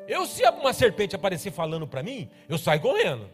Eu, 0.07 0.25
se 0.25 0.47
uma 0.47 0.71
serpente 0.71 1.13
aparecer 1.13 1.51
falando 1.51 1.85
para 1.85 2.01
mim, 2.01 2.31
eu 2.47 2.57
saio 2.57 2.79
correndo. 2.79 3.29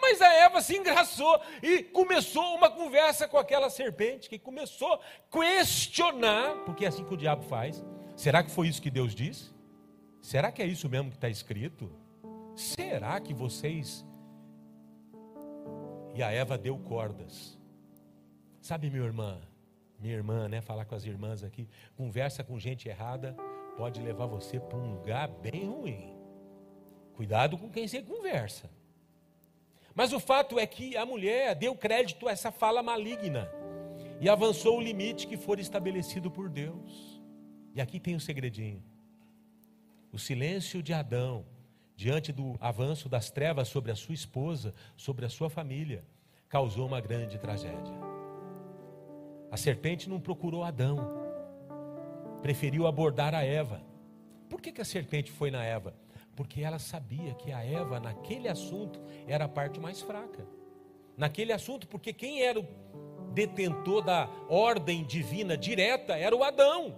Mas 0.00 0.20
a 0.20 0.32
Eva 0.32 0.60
se 0.60 0.76
engraçou 0.76 1.40
e 1.62 1.80
começou 1.84 2.56
uma 2.56 2.68
conversa 2.68 3.28
com 3.28 3.38
aquela 3.38 3.70
serpente, 3.70 4.28
que 4.28 4.36
começou 4.36 4.94
a 4.94 5.00
questionar, 5.30 6.56
porque 6.66 6.84
é 6.84 6.88
assim 6.88 7.04
que 7.04 7.14
o 7.14 7.16
diabo 7.16 7.44
faz. 7.44 7.84
Será 8.16 8.42
que 8.42 8.50
foi 8.50 8.66
isso 8.66 8.82
que 8.82 8.90
Deus 8.90 9.14
disse? 9.14 9.54
Será 10.20 10.50
que 10.50 10.60
é 10.60 10.66
isso 10.66 10.88
mesmo 10.88 11.08
que 11.08 11.18
está 11.18 11.28
escrito? 11.28 11.88
Será 12.56 13.20
que 13.20 13.32
vocês 13.32 14.04
e 16.18 16.22
a 16.22 16.32
Eva 16.32 16.58
deu 16.58 16.76
cordas. 16.76 17.56
Sabe, 18.60 18.90
minha 18.90 19.04
irmã, 19.04 19.40
minha 20.00 20.14
irmã, 20.14 20.48
né? 20.48 20.60
Falar 20.60 20.84
com 20.84 20.96
as 20.96 21.04
irmãs 21.04 21.44
aqui, 21.44 21.68
conversa 21.96 22.42
com 22.42 22.58
gente 22.58 22.88
errada 22.88 23.36
pode 23.76 24.02
levar 24.02 24.26
você 24.26 24.58
para 24.58 24.76
um 24.76 24.94
lugar 24.94 25.28
bem 25.28 25.66
ruim. 25.66 26.12
Cuidado 27.14 27.56
com 27.56 27.70
quem 27.70 27.86
você 27.86 28.02
conversa. 28.02 28.68
Mas 29.94 30.12
o 30.12 30.18
fato 30.18 30.58
é 30.58 30.66
que 30.66 30.96
a 30.96 31.06
mulher 31.06 31.54
deu 31.54 31.76
crédito 31.76 32.26
a 32.26 32.32
essa 32.32 32.50
fala 32.50 32.82
maligna 32.82 33.48
e 34.20 34.28
avançou 34.28 34.78
o 34.78 34.82
limite 34.82 35.28
que 35.28 35.36
for 35.36 35.60
estabelecido 35.60 36.28
por 36.32 36.48
Deus. 36.48 37.22
E 37.76 37.80
aqui 37.80 38.00
tem 38.00 38.14
o 38.14 38.16
um 38.16 38.20
segredinho. 38.20 38.82
O 40.12 40.18
silêncio 40.18 40.82
de 40.82 40.92
Adão 40.92 41.46
diante 41.98 42.30
do 42.30 42.56
avanço 42.60 43.08
das 43.08 43.28
trevas 43.28 43.66
sobre 43.66 43.90
a 43.90 43.96
sua 43.96 44.14
esposa, 44.14 44.72
sobre 44.96 45.26
a 45.26 45.28
sua 45.28 45.50
família, 45.50 46.04
causou 46.48 46.86
uma 46.86 47.00
grande 47.00 47.36
tragédia. 47.40 47.92
A 49.50 49.56
serpente 49.56 50.08
não 50.08 50.20
procurou 50.20 50.62
Adão, 50.62 50.96
preferiu 52.40 52.86
abordar 52.86 53.34
a 53.34 53.42
Eva. 53.42 53.82
Por 54.48 54.60
que, 54.60 54.70
que 54.70 54.80
a 54.80 54.84
serpente 54.84 55.32
foi 55.32 55.50
na 55.50 55.64
Eva? 55.64 55.92
Porque 56.36 56.60
ela 56.60 56.78
sabia 56.78 57.34
que 57.34 57.50
a 57.50 57.64
Eva, 57.64 57.98
naquele 57.98 58.46
assunto, 58.46 59.02
era 59.26 59.46
a 59.46 59.48
parte 59.48 59.80
mais 59.80 60.00
fraca. 60.00 60.46
Naquele 61.16 61.52
assunto, 61.52 61.88
porque 61.88 62.12
quem 62.12 62.42
era 62.42 62.60
o 62.60 63.32
detentor 63.32 64.04
da 64.04 64.30
ordem 64.48 65.02
divina 65.02 65.56
direta 65.56 66.16
era 66.16 66.36
o 66.36 66.44
Adão. 66.44 66.94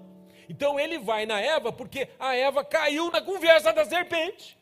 Então 0.47 0.79
ele 0.79 0.99
vai 0.99 1.25
na 1.25 1.41
Eva 1.41 1.73
porque 1.73 2.07
a 2.19 2.37
Eva 2.37 2.63
caiu 2.63 3.11
na 3.11 3.23
conversa 3.23 3.73
da 3.73 3.87
serpente. 3.87 4.60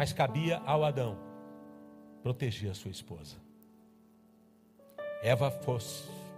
Mas 0.00 0.14
cabia 0.14 0.62
ao 0.64 0.82
Adão 0.82 1.18
proteger 2.22 2.70
a 2.70 2.74
sua 2.74 2.90
esposa. 2.90 3.36
Eva 5.22 5.50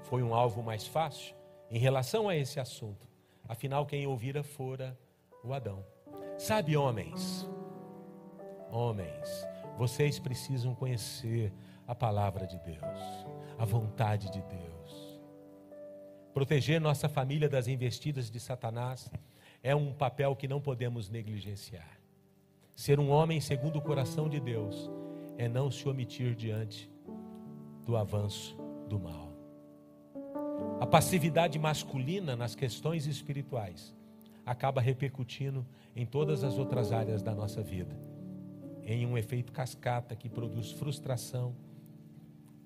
foi 0.02 0.20
um 0.20 0.34
alvo 0.34 0.64
mais 0.64 0.84
fácil 0.84 1.32
em 1.70 1.78
relação 1.78 2.28
a 2.28 2.34
esse 2.34 2.58
assunto. 2.58 3.06
Afinal, 3.48 3.86
quem 3.86 4.04
ouvira 4.04 4.42
fora 4.42 4.98
o 5.44 5.54
Adão. 5.54 5.86
Sabe, 6.36 6.76
homens, 6.76 7.48
homens, 8.68 9.46
vocês 9.78 10.18
precisam 10.18 10.74
conhecer 10.74 11.52
a 11.86 11.94
palavra 11.94 12.48
de 12.48 12.58
Deus, 12.64 12.98
a 13.56 13.64
vontade 13.64 14.28
de 14.32 14.42
Deus. 14.42 15.20
Proteger 16.34 16.80
nossa 16.80 17.08
família 17.08 17.48
das 17.48 17.68
investidas 17.68 18.28
de 18.28 18.40
Satanás 18.40 19.08
é 19.62 19.72
um 19.72 19.94
papel 19.94 20.34
que 20.34 20.48
não 20.48 20.60
podemos 20.60 21.08
negligenciar. 21.08 22.01
Ser 22.74 22.98
um 22.98 23.10
homem 23.10 23.40
segundo 23.40 23.76
o 23.76 23.82
coração 23.82 24.28
de 24.28 24.40
Deus 24.40 24.90
é 25.36 25.48
não 25.48 25.70
se 25.70 25.88
omitir 25.88 26.34
diante 26.34 26.90
do 27.84 27.96
avanço 27.96 28.56
do 28.88 28.98
mal. 28.98 29.32
A 30.80 30.86
passividade 30.86 31.58
masculina 31.58 32.34
nas 32.34 32.54
questões 32.54 33.06
espirituais 33.06 33.94
acaba 34.44 34.80
repercutindo 34.80 35.66
em 35.94 36.04
todas 36.04 36.42
as 36.42 36.58
outras 36.58 36.92
áreas 36.92 37.22
da 37.22 37.34
nossa 37.34 37.62
vida, 37.62 37.96
em 38.82 39.06
um 39.06 39.16
efeito 39.16 39.52
cascata 39.52 40.16
que 40.16 40.28
produz 40.28 40.72
frustração 40.72 41.54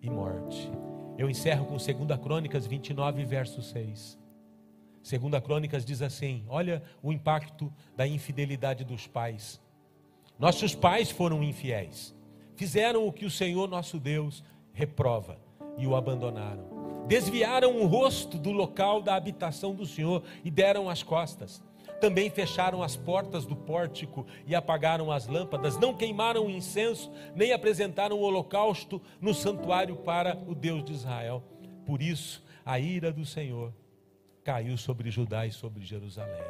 e 0.00 0.09
morte. 0.09 0.70
Eu 1.18 1.28
encerro 1.28 1.66
com 1.66 1.76
2 1.76 2.20
Crônicas 2.22 2.66
29, 2.66 3.24
verso 3.24 3.61
6. 3.61 4.18
2 5.02 5.42
Crônicas 5.42 5.84
diz 5.84 6.02
assim: 6.02 6.44
olha 6.48 6.82
o 7.02 7.12
impacto 7.12 7.72
da 7.96 8.07
infidelidade 8.07 8.84
dos 8.84 9.07
pais. 9.07 9.61
Nossos 10.39 10.74
pais 10.74 11.11
foram 11.11 11.43
infiéis, 11.43 12.14
fizeram 12.55 13.07
o 13.07 13.12
que 13.12 13.24
o 13.24 13.30
Senhor 13.30 13.66
nosso 13.66 13.99
Deus 13.99 14.45
reprova 14.72 15.39
e 15.78 15.87
o 15.87 15.97
abandonaram. 15.97 16.76
Desviaram 17.09 17.80
o 17.80 17.87
rosto 17.87 18.37
do 18.37 18.53
local 18.53 19.01
da 19.01 19.14
habitação 19.14 19.74
do 19.74 19.87
Senhor 19.87 20.22
e 20.45 20.51
deram 20.51 20.91
as 20.91 21.03
costas. 21.03 21.62
Também 22.01 22.28
fecharam 22.28 22.82
as 22.82 22.97
portas 22.97 23.47
do 23.47 23.57
pórtico 23.57 24.26
e 24.47 24.55
apagaram 24.55 25.11
as 25.11 25.26
lâmpadas, 25.26 25.78
não 25.78 25.95
queimaram 25.95 26.51
incenso, 26.51 27.11
nem 27.34 27.53
apresentaram 27.53 28.18
o 28.18 28.22
holocausto 28.22 29.01
no 29.18 29.32
santuário 29.32 29.97
para 29.97 30.37
o 30.47 30.55
Deus 30.55 30.84
de 30.84 30.93
Israel. 30.93 31.43
Por 31.87 32.03
isso, 32.03 32.45
a 32.64 32.78
ira 32.78 33.11
do 33.11 33.24
Senhor 33.24 33.72
caiu 34.45 34.76
sobre 34.76 35.11
Judá 35.11 35.47
e 35.47 35.53
sobre 35.53 35.82
Jerusalém. 35.82 36.45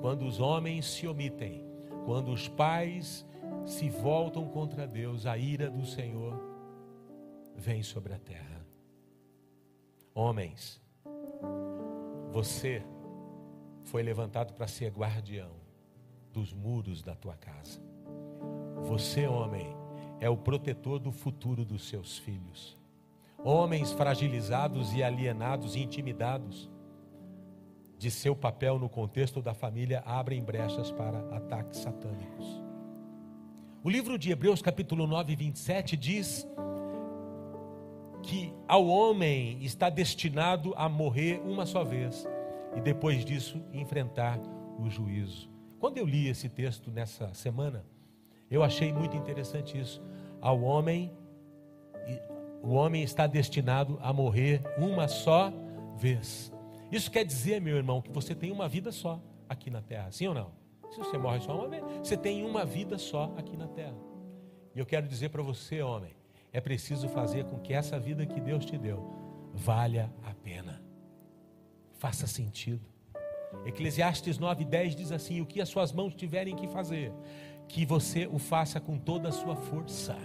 Quando 0.00 0.24
os 0.24 0.40
homens 0.40 0.86
se 0.86 1.06
omitem, 1.06 1.71
quando 2.04 2.32
os 2.32 2.48
pais 2.48 3.26
se 3.64 3.88
voltam 3.88 4.46
contra 4.48 4.86
Deus, 4.86 5.26
a 5.26 5.36
ira 5.38 5.70
do 5.70 5.84
Senhor 5.84 6.40
vem 7.56 7.82
sobre 7.82 8.12
a 8.12 8.18
terra. 8.18 8.66
Homens, 10.14 10.80
você 12.30 12.82
foi 13.84 14.02
levantado 14.02 14.52
para 14.52 14.66
ser 14.66 14.90
guardião 14.90 15.52
dos 16.32 16.52
muros 16.52 17.02
da 17.02 17.14
tua 17.14 17.36
casa. 17.36 17.80
Você, 18.82 19.26
homem, 19.26 19.76
é 20.18 20.28
o 20.28 20.36
protetor 20.36 20.98
do 20.98 21.12
futuro 21.12 21.64
dos 21.64 21.88
seus 21.88 22.18
filhos. 22.18 22.76
Homens 23.44 23.92
fragilizados 23.92 24.94
e 24.94 25.02
alienados 25.02 25.76
intimidados 25.76 26.70
de 28.02 28.10
seu 28.10 28.34
papel 28.34 28.80
no 28.80 28.88
contexto 28.88 29.40
da 29.40 29.54
família 29.54 30.02
abrem 30.04 30.42
brechas 30.42 30.90
para 30.90 31.20
ataques 31.36 31.78
satânicos. 31.78 32.60
O 33.84 33.88
livro 33.88 34.18
de 34.18 34.32
Hebreus, 34.32 34.60
capítulo 34.60 35.06
9, 35.06 35.36
27, 35.36 35.96
diz 35.96 36.44
que 38.20 38.52
ao 38.66 38.88
homem 38.88 39.56
está 39.62 39.88
destinado 39.88 40.74
a 40.76 40.88
morrer 40.88 41.40
uma 41.44 41.64
só 41.64 41.84
vez 41.84 42.26
e 42.74 42.80
depois 42.80 43.24
disso 43.24 43.62
enfrentar 43.72 44.40
o 44.80 44.90
juízo. 44.90 45.48
Quando 45.78 45.98
eu 45.98 46.04
li 46.04 46.26
esse 46.26 46.48
texto 46.48 46.90
nessa 46.90 47.32
semana, 47.32 47.84
eu 48.50 48.64
achei 48.64 48.92
muito 48.92 49.16
interessante 49.16 49.78
isso. 49.78 50.02
Ao 50.40 50.60
homem, 50.60 51.12
o 52.64 52.70
homem 52.70 53.04
está 53.04 53.28
destinado 53.28 53.96
a 54.02 54.12
morrer 54.12 54.60
uma 54.76 55.06
só 55.06 55.52
vez. 55.96 56.52
Isso 56.92 57.10
quer 57.10 57.24
dizer, 57.24 57.60
meu 57.60 57.76
irmão, 57.76 58.02
que 58.02 58.12
você 58.12 58.34
tem 58.34 58.52
uma 58.52 58.68
vida 58.68 58.92
só 58.92 59.20
aqui 59.48 59.70
na 59.70 59.80
terra, 59.80 60.10
sim 60.12 60.28
ou 60.28 60.34
não? 60.34 60.52
Se 60.90 60.98
você 60.98 61.16
morre 61.16 61.40
só 61.40 61.56
uma 61.58 61.68
vez, 61.68 61.82
você 62.02 62.16
tem 62.16 62.44
uma 62.44 62.66
vida 62.66 62.98
só 62.98 63.32
aqui 63.36 63.56
na 63.56 63.66
terra. 63.66 63.96
E 64.74 64.78
eu 64.78 64.84
quero 64.84 65.08
dizer 65.08 65.30
para 65.30 65.42
você, 65.42 65.80
homem, 65.80 66.14
é 66.52 66.60
preciso 66.60 67.08
fazer 67.08 67.46
com 67.46 67.58
que 67.58 67.72
essa 67.72 67.98
vida 67.98 68.26
que 68.26 68.38
Deus 68.38 68.66
te 68.66 68.76
deu 68.76 69.50
valha 69.54 70.12
a 70.22 70.34
pena 70.34 70.82
faça 72.02 72.26
sentido. 72.26 72.84
Eclesiastes 73.64 74.38
9:10 74.38 74.94
diz 74.94 75.12
assim: 75.12 75.40
O 75.40 75.46
que 75.46 75.60
as 75.60 75.68
suas 75.68 75.92
mãos 75.92 76.14
tiverem 76.14 76.56
que 76.56 76.66
fazer, 76.66 77.12
que 77.68 77.86
você 77.86 78.26
o 78.26 78.38
faça 78.38 78.80
com 78.80 78.98
toda 78.98 79.28
a 79.28 79.32
sua 79.32 79.54
força. 79.54 80.16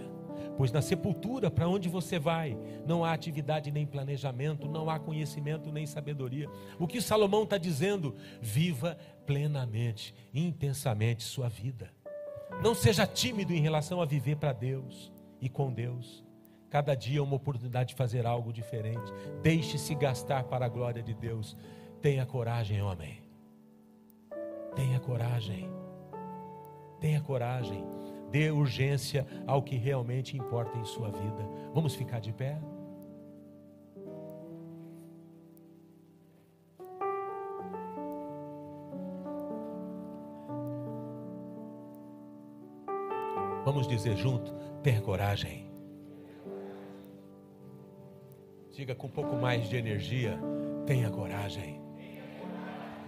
Pois 0.56 0.72
na 0.72 0.82
sepultura, 0.82 1.50
para 1.50 1.68
onde 1.68 1.88
você 1.88 2.18
vai, 2.18 2.58
não 2.86 3.04
há 3.04 3.12
atividade 3.12 3.70
nem 3.70 3.86
planejamento, 3.86 4.68
não 4.68 4.90
há 4.90 4.98
conhecimento 4.98 5.70
nem 5.70 5.86
sabedoria. 5.86 6.48
O 6.78 6.86
que 6.86 7.00
Salomão 7.00 7.44
está 7.44 7.58
dizendo? 7.58 8.14
Viva 8.40 8.96
plenamente, 9.26 10.14
intensamente 10.32 11.22
sua 11.22 11.48
vida. 11.48 11.90
Não 12.62 12.74
seja 12.74 13.06
tímido 13.06 13.52
em 13.52 13.60
relação 13.60 14.00
a 14.00 14.06
viver 14.06 14.36
para 14.36 14.52
Deus 14.52 15.12
e 15.40 15.48
com 15.48 15.72
Deus. 15.72 16.24
Cada 16.70 16.94
dia 16.94 17.20
é 17.20 17.22
uma 17.22 17.36
oportunidade 17.36 17.90
de 17.90 17.94
fazer 17.94 18.26
algo 18.26 18.52
diferente. 18.52 19.12
Deixe-se 19.42 19.94
gastar 19.94 20.44
para 20.44 20.66
a 20.66 20.68
glória 20.68 21.02
de 21.02 21.14
Deus. 21.14 21.56
Tenha 22.02 22.26
coragem, 22.26 22.82
homem. 22.82 23.22
Tenha 24.76 25.00
coragem. 25.00 25.68
Tenha 27.00 27.20
coragem. 27.20 27.97
Dê 28.30 28.50
urgência 28.50 29.26
ao 29.46 29.62
que 29.62 29.76
realmente 29.76 30.36
importa 30.36 30.76
em 30.78 30.84
sua 30.84 31.10
vida. 31.10 31.48
Vamos 31.72 31.94
ficar 31.94 32.20
de 32.20 32.32
pé? 32.32 32.58
Vamos 43.64 43.86
dizer 43.86 44.16
junto: 44.16 44.52
tenha 44.82 45.00
coragem. 45.00 45.70
Diga 48.72 48.94
com 48.94 49.08
um 49.08 49.10
pouco 49.10 49.36
mais 49.36 49.68
de 49.68 49.76
energia: 49.76 50.38
tenha 50.86 51.10
coragem. 51.10 51.80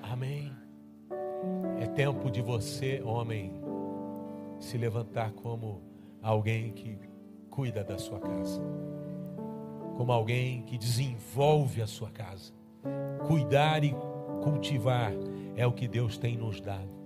Amém. 0.03 0.53
É 1.81 1.87
tempo 1.87 2.31
de 2.31 2.43
você, 2.43 3.01
homem, 3.03 3.60
se 4.61 4.79
levantar 4.79 5.33
como 5.33 5.83
alguém 6.23 6.71
que 6.73 6.99
cuida 7.51 7.83
da 7.83 7.99
sua 7.99 8.21
casa, 8.21 8.63
como 9.97 10.13
alguém 10.13 10.63
que 10.63 10.79
desenvolve 10.79 11.83
a 11.83 11.87
sua 11.87 12.11
casa. 12.11 12.53
Cuidar 13.27 13.83
e 13.83 13.95
cultivar 14.43 15.13
é 15.57 15.67
o 15.67 15.73
que 15.73 15.89
Deus 15.89 16.17
tem 16.17 16.37
nos 16.37 16.61
dado. 16.61 17.01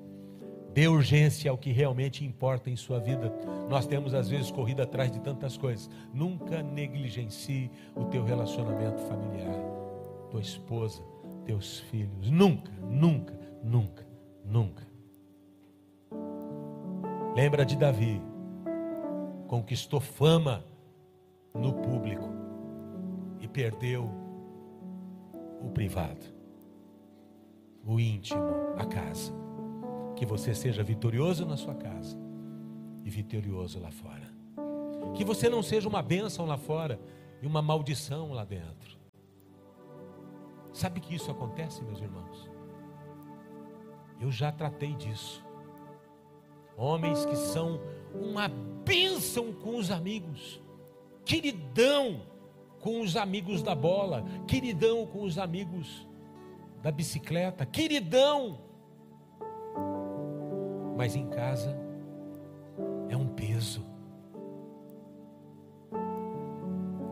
Dê 0.72 0.88
urgência 0.88 1.50
ao 1.50 1.57
que 1.57 1.70
realmente 1.70 2.24
importa 2.24 2.68
em 2.68 2.74
sua 2.74 2.98
vida. 2.98 3.32
Nós 3.68 3.86
temos 3.86 4.12
às 4.12 4.28
vezes 4.28 4.50
corrido 4.50 4.82
atrás 4.82 5.11
de 5.11 5.20
tantas 5.20 5.57
coisas. 5.57 5.88
Nunca 6.12 6.62
negligencie 6.64 7.70
o 7.94 8.05
teu 8.07 8.24
relacionamento 8.24 9.00
familiar, 9.02 9.55
tua 10.30 10.40
esposa, 10.40 11.00
teus 11.44 11.78
filhos. 11.78 12.28
Nunca, 12.28 12.72
nunca, 12.90 13.38
nunca, 13.62 14.05
nunca. 14.44 14.93
Lembra 17.35 17.66
de 17.66 17.76
Davi. 17.76 18.22
Conquistou 19.49 19.99
fama 19.99 20.64
no 21.53 21.72
público 21.72 22.28
e 23.41 23.49
perdeu 23.49 24.09
o 25.61 25.68
privado, 25.70 26.24
o 27.85 27.99
íntimo, 27.99 28.41
a 28.78 28.87
casa. 28.87 29.32
Que 30.14 30.24
você 30.24 30.55
seja 30.55 30.85
vitorioso 30.85 31.45
na 31.45 31.57
sua 31.57 31.74
casa 31.74 32.16
e 33.03 33.11
vitorioso 33.11 33.80
lá 33.80 33.91
fora. 33.91 34.32
Que 35.16 35.24
você 35.24 35.49
não 35.49 35.61
seja 35.61 35.89
uma 35.89 36.03
bênção 36.03 36.47
lá 36.47 36.57
fora 36.57 37.01
e 37.43 37.47
uma 37.49 37.61
maldição 37.61 38.32
lá 38.32 38.45
dentro. 38.45 38.97
Sabe 40.72 41.01
que 41.01 41.16
isso 41.16 41.32
acontece, 41.32 41.82
meus 41.82 42.01
irmãos? 42.01 42.49
Eu 44.20 44.30
já 44.30 44.53
tratei 44.53 44.95
disso. 44.95 45.45
Homens 46.77 47.25
que 47.25 47.37
são 47.37 47.81
uma 48.14 48.49
bênção 48.49 49.53
com 49.53 49.77
os 49.77 49.91
amigos, 49.91 50.61
queridão 51.25 52.22
com 52.81 53.01
os 53.01 53.16
amigos 53.16 53.62
da 53.62 53.75
bola, 53.75 54.25
queridão 54.47 55.07
com 55.07 55.22
os 55.22 55.39
amigos 55.39 56.07
da 56.83 56.91
bicicleta, 56.91 57.64
queridão 57.64 58.59
mas 60.97 61.16
em 61.16 61.27
casa 61.27 61.77
é 63.09 63.16
um 63.16 63.27
peso. 63.27 63.85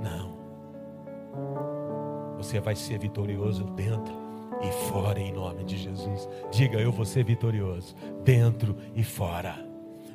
Não. 0.01 0.37
Você 2.37 2.61
vai 2.61 2.75
ser 2.75 2.99
vitorioso 2.99 3.65
dentro 3.65 4.22
e 4.63 4.71
fora 4.89 5.21
em 5.21 5.33
nome 5.33 5.65
de 5.65 5.77
Jesus. 5.77 6.29
Diga, 6.51 6.79
eu 6.79 6.93
vou 6.93 7.05
ser 7.05 7.25
vitorioso, 7.25 7.95
dentro 8.25 8.77
e 8.95 9.03
fora. 9.03 9.57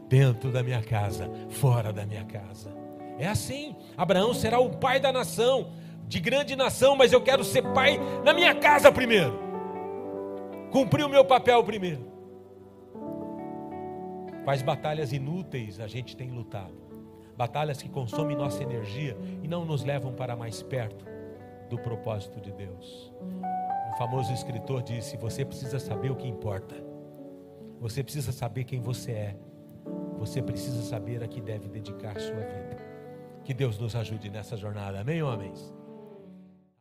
Dentro 0.08 0.52
da 0.52 0.64
minha 0.64 0.82
casa, 0.82 1.30
fora 1.50 1.92
da 1.92 2.06
minha 2.06 2.24
casa. 2.24 2.74
É 3.20 3.28
assim. 3.28 3.76
Abraão 3.98 4.34
será 4.34 4.60
o 4.60 4.70
pai 4.70 5.00
da 5.00 5.12
nação, 5.12 5.72
de 6.08 6.20
grande 6.20 6.56
nação, 6.56 6.96
mas 6.96 7.12
eu 7.12 7.22
quero 7.22 7.44
ser 7.44 7.62
pai 7.74 8.00
na 8.24 8.34
minha 8.34 8.56
casa 8.56 8.92
primeiro. 8.92 9.38
Cumprir 10.72 11.06
o 11.06 11.10
meu 11.10 11.26
papel 11.26 11.64
primeiro. 11.64 12.06
Quais 14.46 14.62
batalhas 14.62 15.12
inúteis 15.12 15.80
a 15.80 15.88
gente 15.88 16.16
tem 16.16 16.32
lutado? 16.32 16.88
Batalhas 17.36 17.82
que 17.82 17.90
consomem 17.90 18.38
nossa 18.38 18.64
energia 18.64 19.18
e 19.44 19.48
não 19.48 19.66
nos 19.66 19.84
levam 19.84 20.14
para 20.14 20.36
mais 20.36 20.64
perto 20.64 21.06
do 21.70 21.78
propósito 21.78 22.40
de 22.40 22.52
Deus. 22.54 23.14
Famoso 23.98 24.32
escritor 24.32 24.84
disse: 24.84 25.18
Você 25.18 25.44
precisa 25.44 25.80
saber 25.80 26.12
o 26.12 26.16
que 26.16 26.28
importa, 26.28 26.76
você 27.80 28.04
precisa 28.04 28.32
saber 28.32 28.64
quem 28.64 28.80
você 28.80 29.12
é, 29.12 29.38
você 30.18 30.42
precisa 30.42 30.82
saber 30.84 31.24
a 31.24 31.28
que 31.28 31.42
deve 31.42 31.68
dedicar 31.68 32.20
sua 32.20 32.36
vida. 32.36 32.78
Que 33.44 33.54
Deus 33.54 33.80
nos 33.80 33.96
ajude 33.96 34.30
nessa 34.30 34.58
jornada, 34.58 35.00
amém, 35.00 35.24
homens? 35.24 35.74